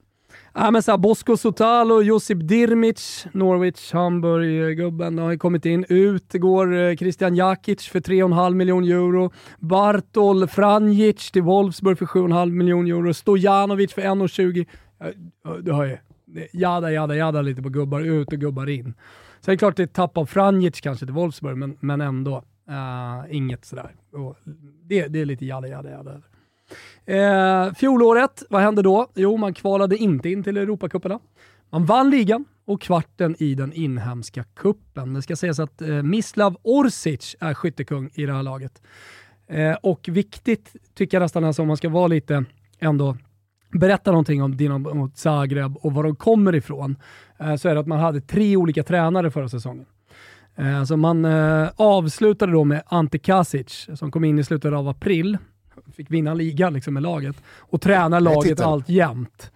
Ja, 0.62 0.72
men 0.72 0.84
så 0.84 0.92
här, 0.92 0.98
Bosko 0.98 1.38
Sotalo, 1.38 2.02
Josip 2.02 2.38
Dirmic, 2.48 3.28
Norwich, 3.34 3.94
Hamburg-gubben 3.94 5.20
eh, 5.20 5.24
har 5.24 5.32
ju 5.32 5.38
kommit 5.38 5.66
in. 5.66 5.86
Ut 5.90 6.34
går 6.34 6.76
eh, 6.76 6.96
Christian 6.96 7.36
Jakic 7.36 7.88
för 7.88 8.00
3,5 8.00 8.54
miljoner 8.54 8.88
euro. 8.88 9.32
Bartol 9.60 10.48
Franjic 10.48 11.32
till 11.32 11.42
Wolfsburg 11.42 11.98
för 11.98 12.06
7,5 12.06 12.52
miljoner 12.52 12.90
euro. 12.92 13.14
Stojanovic 13.14 13.94
för 13.94 14.02
1,20. 14.02 14.66
Du 15.62 15.74
hör 15.74 15.86
ju. 15.86 15.98
Jada, 16.54 16.92
jada, 16.92 17.16
jada 17.16 17.42
lite 17.42 17.62
på 17.62 17.70
gubbar 17.70 18.02
ut 18.02 18.34
och 18.34 18.40
gubbar 18.40 18.70
in. 18.70 18.94
Så 19.40 19.52
det 19.52 19.56
är 19.56 19.58
klart 19.58 19.78
det 19.78 19.84
är 19.84 19.88
ett 19.88 19.94
tapp 19.94 20.18
av 20.18 20.26
Franjic 20.26 20.82
kanske 20.82 21.06
till 21.06 21.16
Wolfsburg, 21.16 21.58
men, 21.58 21.78
men 21.80 22.02
ändå. 22.02 22.44
Uh, 22.70 23.36
inget 23.36 23.66
sådär. 23.66 23.96
Det, 24.84 25.08
det 25.08 25.22
är 25.22 25.26
lite 25.26 25.46
jada, 25.46 25.68
jada, 25.68 25.92
jada. 25.92 26.22
Eh, 27.06 27.74
fjolåret, 27.74 28.44
vad 28.50 28.62
hände 28.62 28.82
då? 28.82 29.08
Jo, 29.16 29.38
man 29.38 29.54
kvalade 29.54 29.98
inte 29.98 30.30
in 30.30 30.44
till 30.44 30.58
Europacuperna. 30.58 31.20
Man 31.70 31.86
vann 31.86 32.10
ligan 32.10 32.46
och 32.66 32.82
kvarten 32.82 33.36
i 33.40 33.56
den 33.56 33.74
inhemska 33.74 34.44
kuppen. 34.56 35.14
Det 35.14 35.22
ska 35.22 35.36
sägas 35.36 35.60
att 35.60 35.82
eh, 35.82 35.88
Mislav 35.88 36.58
Orsic 36.64 37.36
är 37.40 37.54
skyttekung 37.54 38.10
i 38.14 38.26
det 38.26 38.34
här 38.34 38.44
laget. 38.44 38.82
Eh, 39.48 39.74
och 39.74 40.10
viktigt 40.12 40.76
tycker 40.94 41.18
jag 41.18 41.22
nästan, 41.22 41.44
alltså, 41.44 41.62
om 41.62 41.68
man 41.68 41.78
ska 41.78 41.90
vara 41.90 42.08
lite 42.08 42.46
ändå 42.80 43.18
berätta 43.72 44.12
någonting 44.12 44.44
om 44.44 44.58
Dinamo 44.58 45.12
Zagreb 45.16 45.78
och 45.78 45.94
var 45.94 46.04
de 46.04 46.16
kommer 46.16 46.56
ifrån, 46.56 46.96
eh, 47.40 47.56
så 47.56 47.70
är 47.70 47.74
det 47.74 47.80
att 47.80 47.88
man 47.88 48.00
hade 48.00 48.22
tre 48.22 48.58
olika 48.58 48.84
tränare 48.84 49.32
förra 49.32 49.50
säsongen. 49.50 49.86
Eh, 50.56 50.84
så 50.84 50.98
man 50.98 51.26
eh, 51.26 51.70
avslutade 51.76 52.52
då 52.52 52.64
med 52.64 52.84
Ante 52.86 53.20
Kasic 53.20 53.88
som 53.96 54.12
kom 54.12 54.24
in 54.24 54.40
i 54.40 54.44
slutet 54.44 54.74
av 54.74 54.88
april 54.88 55.38
fick 55.94 56.12
vinna 56.12 56.34
ligan 56.34 56.74
liksom 56.74 56.94
med 56.94 57.04
laget 57.04 57.36
och 57.60 57.82
tränar 57.82 58.20
laget 58.22 58.60
allt 58.60 58.90
jämt. 58.90 59.52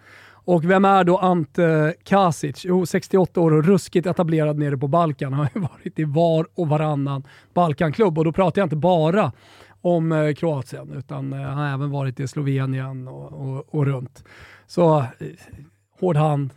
Och 0.45 0.69
vem 0.69 0.85
är 0.85 1.03
då 1.03 1.17
Ante 1.17 1.93
Kasic? 2.03 2.65
Jo, 2.65 2.85
68 2.85 3.41
år 3.41 3.53
och 3.53 3.65
ruskigt 3.65 4.07
etablerad 4.07 4.57
nere 4.57 4.77
på 4.77 4.87
Balkan. 4.87 5.33
Han 5.33 5.47
har 5.53 5.61
varit 5.83 5.99
i 5.99 6.03
var 6.03 6.47
och 6.55 6.67
varannan 6.67 7.23
Balkanklubb 7.53 8.17
och 8.17 8.25
då 8.25 8.31
pratar 8.31 8.61
jag 8.61 8.65
inte 8.65 8.75
bara 8.75 9.31
om 9.81 10.11
eh, 10.11 10.33
Kroatien 10.33 10.91
utan 10.91 11.33
eh, 11.33 11.39
han 11.39 11.57
har 11.57 11.73
även 11.73 11.91
varit 11.91 12.19
i 12.19 12.27
Slovenien 12.27 13.07
och, 13.07 13.33
och, 13.33 13.75
och 13.75 13.85
runt. 13.85 14.23
Så 14.67 14.99
eh, 14.99 15.05
hård 15.99 16.17
hand, 16.17 16.49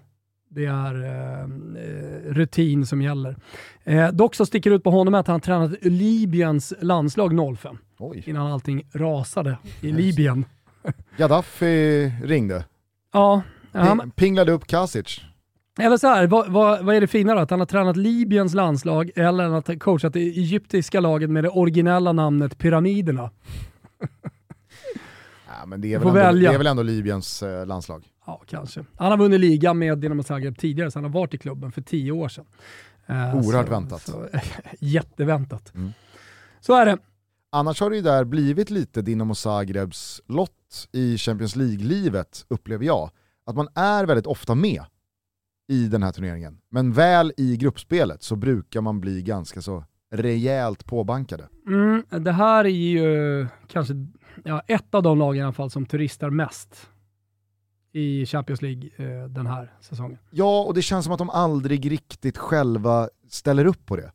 det 0.57 0.67
är 0.67 1.05
eh, 1.05 1.47
rutin 2.33 2.87
som 2.87 3.03
gäller. 3.03 3.37
Eh, 3.85 4.09
dock 4.09 4.35
så 4.35 4.47
sticker 4.47 4.71
ut 4.71 4.85
på 4.85 4.91
honom 4.91 5.15
att 5.15 5.27
han 5.27 5.41
tränat 5.41 5.71
Libyens 5.83 6.75
landslag 6.81 7.57
05. 7.59 7.79
Oj. 7.99 8.23
Innan 8.27 8.53
allting 8.53 8.87
rasade 8.93 9.59
i 9.81 9.93
Libyen. 9.93 10.45
Gaddafi 11.17 12.13
ringde. 12.25 12.65
Ja. 13.13 13.43
Ping, 13.73 14.11
pinglade 14.11 14.53
upp 14.53 14.67
Kasic. 14.67 15.21
Eller 15.79 15.97
så 15.97 16.07
här, 16.07 16.27
vad, 16.27 16.49
vad, 16.53 16.85
vad, 16.85 16.97
är 16.97 17.01
det 17.01 17.07
finare? 17.07 17.41
Att 17.41 17.51
han 17.51 17.59
har 17.59 17.67
tränat 17.67 17.97
Libyens 17.97 18.55
landslag 18.55 19.11
eller 19.15 19.45
att 19.45 19.69
han 19.69 19.79
coachat 19.79 20.13
det 20.13 20.21
egyptiska 20.21 21.01
laget 21.01 21.31
med 21.31 21.45
det 21.45 21.51
originella 21.51 22.13
namnet 22.13 22.59
Pyramiderna? 22.59 23.31
ja, 25.47 25.67
men 25.67 25.81
det, 25.81 25.95
är 25.95 25.99
väl 25.99 26.09
ändå, 26.09 26.41
det 26.41 26.55
är 26.55 26.59
väl 26.59 26.67
ändå 26.67 26.83
Libyens 26.83 27.43
eh, 27.43 27.67
landslag? 27.67 28.05
Ja, 28.27 28.43
kanske. 28.47 28.85
Han 28.97 29.11
har 29.11 29.19
vunnit 29.19 29.41
ligan 29.41 29.79
med 29.79 29.99
Dinamo 29.99 30.23
Zagreb 30.23 30.59
tidigare, 30.59 30.91
så 30.91 30.99
han 30.99 31.05
har 31.05 31.11
varit 31.11 31.35
i 31.35 31.39
klubben 31.39 31.73
för 31.73 31.83
tio 31.83 32.13
år 32.13 32.29
sedan. 32.29 32.45
Eh, 33.07 33.37
Oerhört 33.37 33.67
så, 33.67 33.73
väntat. 33.73 34.03
Så, 34.03 34.29
jätteväntat. 34.81 35.75
Mm. 35.75 35.93
Så 36.61 36.75
är 36.75 36.87
det. 36.87 36.99
Annars 37.53 37.81
har 37.81 37.91
det 37.91 37.97
ju 37.97 38.03
där 38.03 38.25
blivit 38.25 38.71
lite 38.71 39.03
Dinamo 39.03 39.35
Zagrebs 39.35 40.23
lott 40.27 40.89
i 40.93 41.19
Champions 41.19 41.57
League-livet, 41.57 42.45
upplever 42.49 42.85
jag. 42.85 43.11
Att 43.47 43.57
man 43.57 43.69
är 43.75 44.05
väldigt 44.05 44.27
ofta 44.27 44.55
med 44.55 44.85
i 45.69 45.89
den 45.89 46.03
här 46.03 46.13
turneringen. 46.13 46.59
Men 46.69 46.93
väl 46.93 47.33
i 47.37 47.57
gruppspelet 47.57 48.23
så 48.23 48.37
brukar 48.37 48.81
man 48.81 49.01
bli 49.01 49.23
ganska 49.23 49.63
så 49.63 49.85
rejält 50.13 50.87
påbankade. 50.87 51.49
Mm, 51.67 52.05
det 52.25 52.33
här 52.33 52.65
är 52.65 52.69
ju 52.69 53.47
kanske 53.67 53.95
ja, 54.45 54.63
ett 54.67 54.95
av 54.95 55.03
de 55.03 55.19
lag 55.19 55.37
i 55.37 55.41
alla 55.41 55.53
fall 55.53 55.71
som 55.71 55.87
turistar 55.87 56.31
mest 56.31 56.91
i 57.97 58.27
Champions 58.27 58.63
League 58.63 58.91
eh, 58.97 59.29
den 59.29 59.47
här 59.47 59.73
säsongen. 59.81 60.19
Ja, 60.31 60.63
och 60.63 60.75
det 60.75 60.83
känns 60.83 61.05
som 61.05 61.13
att 61.13 61.19
de 61.19 61.31
aldrig 61.31 61.91
riktigt 61.91 62.39
själva 62.39 63.09
ställer 63.29 63.65
upp 63.65 63.87
på 63.87 63.97
det. 63.97 64.13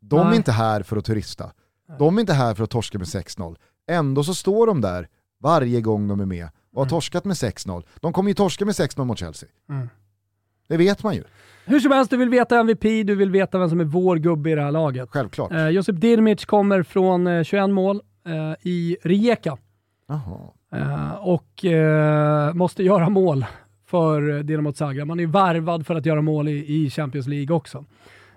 De 0.00 0.20
Nej. 0.20 0.32
är 0.32 0.36
inte 0.36 0.52
här 0.52 0.82
för 0.82 0.96
att 0.96 1.04
turista. 1.04 1.52
De 1.98 2.16
är 2.16 2.20
inte 2.20 2.32
här 2.32 2.54
för 2.54 2.64
att 2.64 2.70
torska 2.70 2.98
med 2.98 3.06
6-0. 3.06 3.56
Ändå 3.88 4.24
så 4.24 4.34
står 4.34 4.66
de 4.66 4.80
där 4.80 5.08
varje 5.40 5.80
gång 5.80 6.08
de 6.08 6.20
är 6.20 6.26
med 6.26 6.48
och 6.72 6.76
har 6.76 6.82
mm. 6.82 6.90
torskat 6.90 7.24
med 7.24 7.34
6-0. 7.34 7.82
De 8.00 8.12
kommer 8.12 8.30
ju 8.30 8.34
torska 8.34 8.64
med 8.64 8.72
6-0 8.72 9.04
mot 9.04 9.18
Chelsea. 9.18 9.48
Mm. 9.68 9.88
Det 10.68 10.76
vet 10.76 11.02
man 11.02 11.14
ju. 11.14 11.24
Hur 11.64 11.80
som 11.80 11.92
helst, 11.92 12.10
du 12.10 12.16
vill 12.16 12.28
veta 12.28 12.60
MVP, 12.60 12.82
du 12.82 13.14
vill 13.14 13.30
veta 13.30 13.58
vem 13.58 13.68
som 13.68 13.80
är 13.80 13.84
vår 13.84 14.16
gubbe 14.16 14.50
i 14.50 14.54
det 14.54 14.62
här 14.62 14.72
laget. 14.72 15.08
Självklart. 15.10 15.52
Eh, 15.52 15.68
Josip 15.68 16.00
Dirmic 16.00 16.44
kommer 16.44 16.82
från 16.82 17.26
eh, 17.26 17.42
21 17.42 17.70
mål 17.70 18.00
eh, 18.26 18.32
i 18.62 18.96
Rijeka 19.02 19.58
Jaha. 20.08 20.38
Eh, 20.72 21.12
och 21.12 21.64
eh, 21.64 22.54
måste 22.54 22.82
göra 22.82 23.08
mål 23.08 23.44
för 23.86 24.42
Dinamo 24.42 24.72
Zagreb. 24.72 25.06
Man 25.06 25.20
är 25.20 25.26
värvad 25.26 25.86
för 25.86 25.94
att 25.94 26.06
göra 26.06 26.22
mål 26.22 26.48
i, 26.48 26.90
Champions 26.90 27.26
League 27.26 27.56
också. 27.56 27.84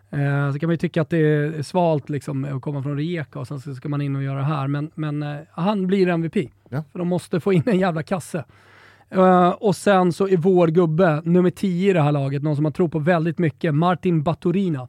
Eh, 0.09 0.51
så 0.51 0.59
kan 0.59 0.67
man 0.67 0.73
ju 0.73 0.77
tycka 0.77 1.01
att 1.01 1.09
det 1.09 1.17
är 1.17 1.61
svalt 1.61 2.09
liksom, 2.09 2.45
att 2.45 2.61
komma 2.61 2.83
från 2.83 2.97
Rijeka 2.97 3.39
och 3.39 3.47
sen 3.47 3.75
ska 3.75 3.89
man 3.89 4.01
in 4.01 4.15
och 4.15 4.23
göra 4.23 4.37
det 4.37 4.45
här, 4.45 4.67
men, 4.67 4.91
men 4.95 5.23
eh, 5.23 5.37
han 5.51 5.87
blir 5.87 6.07
MVP. 6.07 6.35
Ja. 6.69 6.83
För 6.91 6.99
de 6.99 7.07
måste 7.07 7.39
få 7.39 7.53
in 7.53 7.63
en 7.65 7.79
jävla 7.79 8.03
kasse. 8.03 8.45
Eh, 9.09 9.49
och 9.49 9.75
sen 9.75 10.13
så 10.13 10.27
är 10.27 10.37
vår 10.37 10.67
gubbe, 10.67 11.21
nummer 11.25 11.49
10 11.49 11.89
i 11.89 11.93
det 11.93 12.01
här 12.01 12.11
laget, 12.11 12.43
någon 12.43 12.55
som 12.55 12.63
man 12.63 12.73
tror 12.73 12.87
på 12.87 12.99
väldigt 12.99 13.37
mycket, 13.37 13.75
Martin 13.75 14.23
Baturina. 14.23 14.87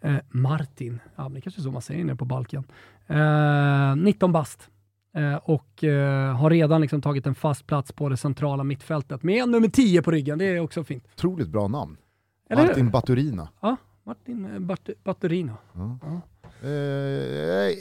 Eh, 0.00 0.16
Martin, 0.28 1.00
ja 1.16 1.28
det 1.28 1.40
kanske 1.40 1.60
är 1.60 1.62
så 1.62 1.70
man 1.70 1.82
säger 1.82 2.04
nere 2.04 2.16
på 2.16 2.24
Balkan. 2.24 2.64
Eh, 3.06 3.96
19 3.96 4.32
bast. 4.32 4.70
Eh, 5.16 5.34
och 5.36 5.84
eh, 5.84 6.36
har 6.36 6.50
redan 6.50 6.80
liksom 6.80 7.02
tagit 7.02 7.26
en 7.26 7.34
fast 7.34 7.66
plats 7.66 7.92
på 7.92 8.08
det 8.08 8.16
centrala 8.16 8.64
mittfältet 8.64 9.22
med 9.22 9.48
nummer 9.48 9.68
10 9.68 10.02
på 10.02 10.10
ryggen. 10.10 10.38
Det 10.38 10.44
är 10.44 10.60
också 10.60 10.84
fint. 10.84 11.04
Otroligt 11.16 11.48
bra 11.48 11.68
namn. 11.68 11.96
Eller 12.50 12.62
hur? 12.62 12.68
Martin 12.68 12.90
Baturina. 12.90 13.48
Ja, 13.60 13.76
Martin 14.04 14.44
eh, 14.54 14.58
Bat- 14.58 14.90
Baturina. 15.04 15.56
Eh, 16.62 16.66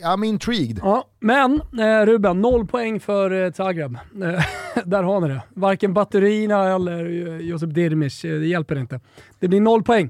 I'm 0.07 0.25
intrigued. 0.25 0.79
Ja, 0.83 1.05
men 1.19 1.61
eh, 1.79 2.05
Ruben, 2.05 2.41
noll 2.41 2.67
poäng 2.67 2.99
för 2.99 3.31
eh, 3.45 3.51
Zagreb. 3.51 3.95
Eh, 3.95 4.43
där 4.85 5.03
har 5.03 5.21
ni 5.21 5.27
det. 5.27 5.41
Varken 5.53 5.93
Baturina 5.93 6.63
eller 6.75 7.05
Josip 7.39 7.73
Dirmic, 7.73 8.21
det 8.21 8.47
hjälper 8.47 8.77
inte. 8.77 8.99
Det 9.39 9.47
blir 9.47 9.61
noll 9.61 9.83
poäng. 9.83 10.09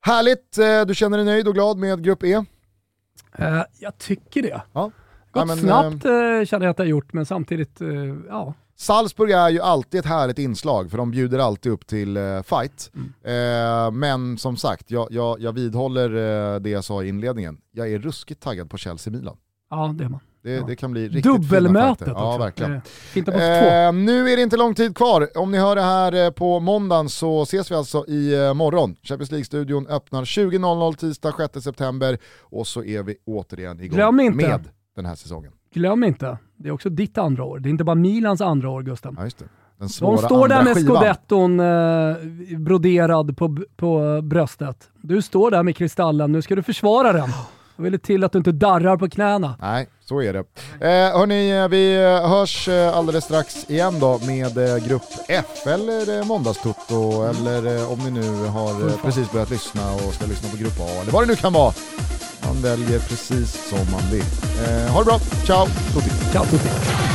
Härligt, 0.00 0.58
du 0.88 0.94
känner 0.94 1.16
dig 1.18 1.26
nöjd 1.26 1.48
och 1.48 1.54
glad 1.54 1.78
med 1.78 2.04
Grupp 2.04 2.22
E? 2.24 2.44
Jag 3.78 3.98
tycker 3.98 4.42
det. 4.42 4.62
Ja. 4.72 4.90
Ja, 5.38 5.44
men, 5.44 5.56
snabbt 5.56 6.04
eh, 6.04 6.46
känner 6.46 6.66
jag 6.66 6.70
att 6.70 6.76
det 6.76 6.82
har 6.82 6.88
gjort, 6.88 7.12
men 7.12 7.26
samtidigt, 7.26 7.80
eh, 7.80 7.88
ja. 8.28 8.54
Salzburg 8.76 9.30
är 9.30 9.48
ju 9.48 9.60
alltid 9.60 10.00
ett 10.00 10.06
härligt 10.06 10.38
inslag 10.38 10.90
för 10.90 10.98
de 10.98 11.10
bjuder 11.10 11.38
alltid 11.38 11.72
upp 11.72 11.86
till 11.86 12.16
eh, 12.16 12.42
fight. 12.42 12.90
Eh, 13.24 13.90
men 13.90 14.38
som 14.38 14.56
sagt, 14.56 14.90
jag, 14.90 15.08
jag, 15.10 15.40
jag 15.40 15.52
vidhåller 15.52 16.10
eh, 16.54 16.60
det 16.60 16.70
jag 16.70 16.84
sa 16.84 17.02
i 17.02 17.08
inledningen. 17.08 17.58
Jag 17.72 17.92
är 17.92 17.98
ruskigt 17.98 18.42
taggad 18.42 18.70
på 18.70 18.76
Chelsea-Milan. 18.76 19.36
Ja, 19.70 19.94
det 19.98 20.04
är 20.04 20.08
man. 20.08 20.20
Det, 20.42 20.50
Ja. 20.52 20.64
det 20.66 20.76
kan 20.76 20.92
bli 20.92 21.04
riktigt 21.08 21.22
fina 21.24 21.34
Dubbelmötet 21.38 21.98
fighter. 21.98 22.12
också. 22.12 22.22
Ja, 22.24 22.38
verkligen. 22.38 22.72
Eh. 23.40 23.86
Eh, 23.86 23.92
nu 23.92 24.30
är 24.30 24.36
det 24.36 24.42
inte 24.42 24.56
lång 24.56 24.74
tid 24.74 24.96
kvar. 24.96 25.28
Om 25.38 25.50
ni 25.50 25.58
hör 25.58 25.76
det 25.76 25.82
här 25.82 26.12
eh, 26.24 26.30
på 26.30 26.60
måndagen 26.60 27.08
så 27.08 27.42
ses 27.42 27.70
vi 27.70 27.74
alltså 27.74 28.06
i 28.06 28.34
eh, 28.46 28.54
morgon. 28.54 28.96
Champions 29.02 29.30
League-studion 29.30 29.86
öppnar 29.86 30.24
20.00 30.24 30.96
tisdag 30.96 31.32
6 31.52 31.64
september 31.64 32.18
och 32.40 32.66
så 32.66 32.84
är 32.84 33.02
vi 33.02 33.16
återigen 33.26 33.80
igång 33.80 33.96
Glöm 33.96 34.20
inte. 34.20 34.46
med 34.48 34.68
den 34.98 35.06
här 35.06 35.14
säsongen. 35.14 35.52
Glöm 35.74 36.04
inte, 36.04 36.38
det 36.56 36.68
är 36.68 36.72
också 36.72 36.88
ditt 36.90 37.18
andra 37.18 37.44
år. 37.44 37.58
Det 37.58 37.68
är 37.68 37.70
inte 37.70 37.84
bara 37.84 37.94
Milans 37.94 38.40
andra 38.40 38.70
år, 38.70 38.82
Gusten. 38.82 39.14
Ja, 39.18 39.24
just 39.24 39.38
det. 39.38 39.44
Den 39.78 39.88
svåra 39.88 40.16
De 40.16 40.22
står 40.22 40.48
där 40.48 40.62
med 40.62 40.74
skivan. 40.76 40.96
scudetton 40.96 41.60
eh, 41.60 42.58
broderad 42.58 43.36
på, 43.36 43.56
på 43.76 44.20
bröstet. 44.22 44.88
Du 45.02 45.22
står 45.22 45.50
där 45.50 45.62
med 45.62 45.76
kristallen, 45.76 46.32
nu 46.32 46.42
ska 46.42 46.54
du 46.56 46.62
försvara 46.62 47.12
den. 47.12 47.30
Jag 47.76 47.82
vill 47.82 48.00
till 48.00 48.24
att 48.24 48.32
du 48.32 48.38
inte 48.38 48.52
darrar 48.52 48.96
på 48.96 49.08
knäna. 49.08 49.54
Nej, 49.60 49.88
så 50.00 50.22
är 50.22 50.32
det. 50.32 50.38
Eh, 50.80 51.18
hörni, 51.18 51.50
eh, 51.50 51.68
vi 51.68 51.96
eh, 51.96 52.28
hörs 52.30 52.68
eh, 52.68 52.96
alldeles 52.96 53.24
strax 53.24 53.70
igen 53.70 53.94
då 54.00 54.20
med 54.26 54.58
eh, 54.58 54.86
Grupp 54.88 55.02
F 55.28 55.66
eller 55.66 56.18
eh, 56.18 56.26
Måndagstutto 56.26 57.22
eller 57.22 57.76
eh, 57.76 57.92
om 57.92 57.98
ni 57.98 58.10
nu 58.10 58.46
har 58.46 58.86
eh, 58.88 58.96
precis 59.02 59.32
börjat 59.32 59.50
lyssna 59.50 59.92
och 59.94 60.00
ska 60.14 60.26
lyssna 60.26 60.48
på 60.50 60.56
Grupp 60.56 60.80
A 60.80 60.88
eller 61.02 61.12
vad 61.12 61.22
det 61.22 61.26
nu 61.26 61.36
kan 61.36 61.52
vara. 61.52 61.72
Man 62.48 62.62
väljer 62.62 62.98
precis 62.98 63.58
som 63.68 63.78
man 63.92 64.10
vill. 64.10 64.24
Eh, 64.66 64.92
ha 64.92 64.98
det 64.98 65.04
bra, 65.04 65.20
ciao, 65.46 65.66
tutti! 65.66 66.10
Ciao 66.32 66.44
tutti. 66.44 67.07